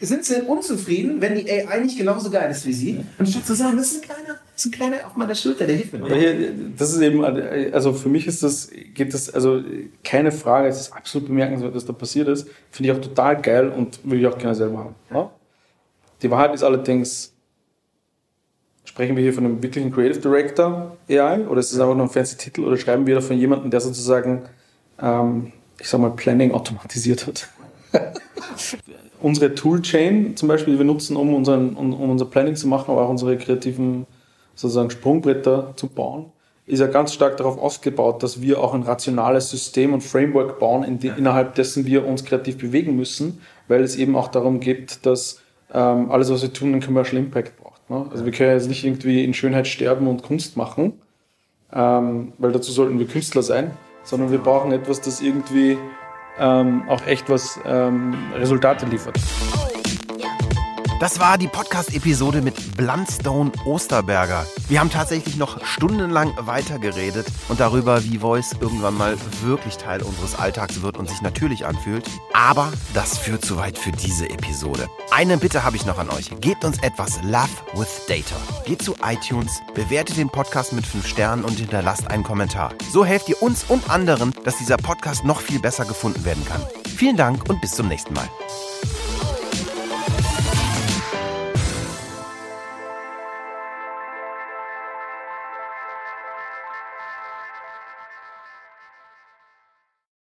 sind 0.00 0.24
sie 0.24 0.42
unzufrieden, 0.42 1.22
wenn 1.22 1.34
die 1.34 1.50
AI 1.50 1.80
nicht 1.80 1.96
genauso 1.96 2.30
geil 2.30 2.50
ist 2.50 2.66
wie 2.66 2.72
sie, 2.72 3.00
anstatt 3.18 3.46
zu 3.46 3.54
sagen, 3.54 3.78
das 3.78 3.92
ist 3.92 4.02
ein 4.02 4.02
kleiner, 4.02 4.38
das 4.52 4.64
ist 4.64 4.66
ein 4.66 4.72
kleiner 4.72 5.06
auf 5.06 5.16
meiner 5.16 5.34
Schulter, 5.34 5.66
der 5.66 5.76
hilft 5.76 5.94
mir. 5.94 6.14
Hier, 6.14 6.52
das 6.76 6.92
ist 6.92 7.00
eben, 7.00 7.24
also 7.72 7.94
für 7.94 8.10
mich 8.10 8.26
ist 8.26 8.42
das, 8.42 8.70
geht 8.94 9.14
das, 9.14 9.30
also 9.30 9.62
keine 10.04 10.32
Frage, 10.32 10.68
es 10.68 10.80
ist 10.80 10.92
absolut 10.92 11.28
bemerkenswert, 11.28 11.74
was 11.74 11.86
da 11.86 11.94
passiert 11.94 12.28
ist. 12.28 12.46
Finde 12.70 12.90
ich 12.90 12.96
auch 12.96 13.00
total 13.00 13.40
geil 13.40 13.70
und 13.70 14.00
will 14.04 14.20
ich 14.20 14.26
auch 14.26 14.36
gerne 14.36 14.54
selber 14.54 14.78
haben. 14.78 14.94
Ja? 15.10 15.30
Die 16.20 16.30
Wahrheit 16.30 16.54
ist 16.54 16.62
allerdings, 16.62 17.32
sprechen 18.84 19.16
wir 19.16 19.22
hier 19.22 19.32
von 19.32 19.46
einem 19.46 19.62
wirklichen 19.62 19.92
Creative 19.92 20.20
Director 20.20 20.96
AI 21.08 21.46
oder 21.46 21.60
ist 21.60 21.72
es 21.72 21.80
einfach 21.80 21.94
nur 21.94 22.04
ein 22.04 22.10
fancy 22.10 22.36
Titel 22.36 22.64
oder 22.64 22.76
schreiben 22.76 23.06
wir 23.06 23.14
da 23.14 23.20
von 23.22 23.38
jemandem, 23.38 23.70
der 23.70 23.80
sozusagen, 23.80 24.42
ähm, 25.00 25.52
ich 25.80 25.88
sag 25.88 26.00
mal, 26.00 26.10
Planning 26.10 26.52
automatisiert 26.52 27.26
hat? 27.26 27.48
unsere 29.20 29.54
Toolchain 29.54 30.36
zum 30.36 30.48
Beispiel, 30.48 30.74
die 30.74 30.80
wir 30.80 30.86
nutzen, 30.86 31.16
um, 31.16 31.34
unseren, 31.34 31.74
um, 31.74 31.92
um 31.94 32.10
unser 32.10 32.26
Planning 32.26 32.56
zu 32.56 32.68
machen, 32.68 32.90
aber 32.90 33.02
auch 33.02 33.10
unsere 33.10 33.36
kreativen 33.36 34.06
sozusagen 34.54 34.90
Sprungbretter 34.90 35.74
zu 35.76 35.88
bauen, 35.88 36.26
ist 36.66 36.80
ja 36.80 36.86
ganz 36.88 37.12
stark 37.12 37.36
darauf 37.36 37.58
ausgebaut, 37.58 38.22
dass 38.22 38.40
wir 38.40 38.60
auch 38.60 38.74
ein 38.74 38.82
rationales 38.82 39.50
System 39.50 39.94
und 39.94 40.02
Framework 40.02 40.58
bauen, 40.58 40.82
in 40.82 40.98
die, 40.98 41.08
innerhalb 41.08 41.54
dessen 41.54 41.86
wir 41.86 42.06
uns 42.06 42.24
kreativ 42.24 42.58
bewegen 42.58 42.96
müssen, 42.96 43.40
weil 43.68 43.82
es 43.82 43.96
eben 43.96 44.16
auch 44.16 44.28
darum 44.28 44.58
geht, 44.58 45.06
dass 45.06 45.40
ähm, 45.72 46.10
alles, 46.10 46.30
was 46.30 46.42
wir 46.42 46.52
tun, 46.52 46.72
einen 46.72 46.82
Commercial 46.82 47.22
Impact 47.22 47.56
braucht. 47.56 47.88
Ne? 47.88 48.06
Also 48.10 48.24
wir 48.24 48.32
können 48.32 48.52
jetzt 48.52 48.68
nicht 48.68 48.84
irgendwie 48.84 49.24
in 49.24 49.32
Schönheit 49.34 49.68
sterben 49.68 50.08
und 50.08 50.22
Kunst 50.22 50.56
machen, 50.56 50.94
ähm, 51.72 52.32
weil 52.38 52.52
dazu 52.52 52.72
sollten 52.72 52.98
wir 52.98 53.06
Künstler 53.06 53.42
sein, 53.42 53.70
sondern 54.02 54.32
wir 54.32 54.38
brauchen 54.38 54.72
etwas, 54.72 55.00
das 55.00 55.20
irgendwie 55.20 55.76
ähm, 56.38 56.88
auch 56.88 57.06
echt 57.06 57.28
was 57.28 57.60
ähm, 57.64 58.14
Resultate 58.34 58.86
liefert. 58.86 59.18
Das 60.98 61.20
war 61.20 61.36
die 61.36 61.46
Podcast-Episode 61.46 62.40
mit 62.40 62.74
Blundstone 62.74 63.52
Osterberger. 63.66 64.46
Wir 64.68 64.80
haben 64.80 64.88
tatsächlich 64.88 65.36
noch 65.36 65.62
stundenlang 65.62 66.32
weitergeredet 66.38 67.26
und 67.50 67.60
darüber, 67.60 68.02
wie 68.04 68.16
Voice 68.16 68.54
irgendwann 68.58 68.96
mal 68.96 69.18
wirklich 69.42 69.76
Teil 69.76 70.02
unseres 70.02 70.34
Alltags 70.36 70.80
wird 70.80 70.96
und 70.96 71.10
sich 71.10 71.20
natürlich 71.20 71.66
anfühlt. 71.66 72.08
Aber 72.32 72.72
das 72.94 73.18
führt 73.18 73.44
zu 73.44 73.58
weit 73.58 73.76
für 73.76 73.92
diese 73.92 74.30
Episode. 74.30 74.88
Eine 75.10 75.36
Bitte 75.36 75.64
habe 75.64 75.76
ich 75.76 75.84
noch 75.84 75.98
an 75.98 76.08
euch. 76.08 76.30
Gebt 76.40 76.64
uns 76.64 76.78
etwas 76.78 77.22
Love 77.22 77.50
with 77.74 78.06
Data. 78.08 78.36
Geht 78.64 78.80
zu 78.80 78.96
iTunes, 79.04 79.60
bewertet 79.74 80.16
den 80.16 80.30
Podcast 80.30 80.72
mit 80.72 80.86
5 80.86 81.06
Sternen 81.06 81.44
und 81.44 81.58
hinterlasst 81.58 82.10
einen 82.10 82.24
Kommentar. 82.24 82.72
So 82.90 83.04
helft 83.04 83.28
ihr 83.28 83.42
uns 83.42 83.64
und 83.68 83.90
anderen, 83.90 84.32
dass 84.44 84.56
dieser 84.56 84.78
Podcast 84.78 85.26
noch 85.26 85.42
viel 85.42 85.60
besser 85.60 85.84
gefunden 85.84 86.24
werden 86.24 86.46
kann. 86.46 86.62
Vielen 86.96 87.18
Dank 87.18 87.50
und 87.50 87.60
bis 87.60 87.72
zum 87.72 87.88
nächsten 87.88 88.14
Mal. 88.14 88.30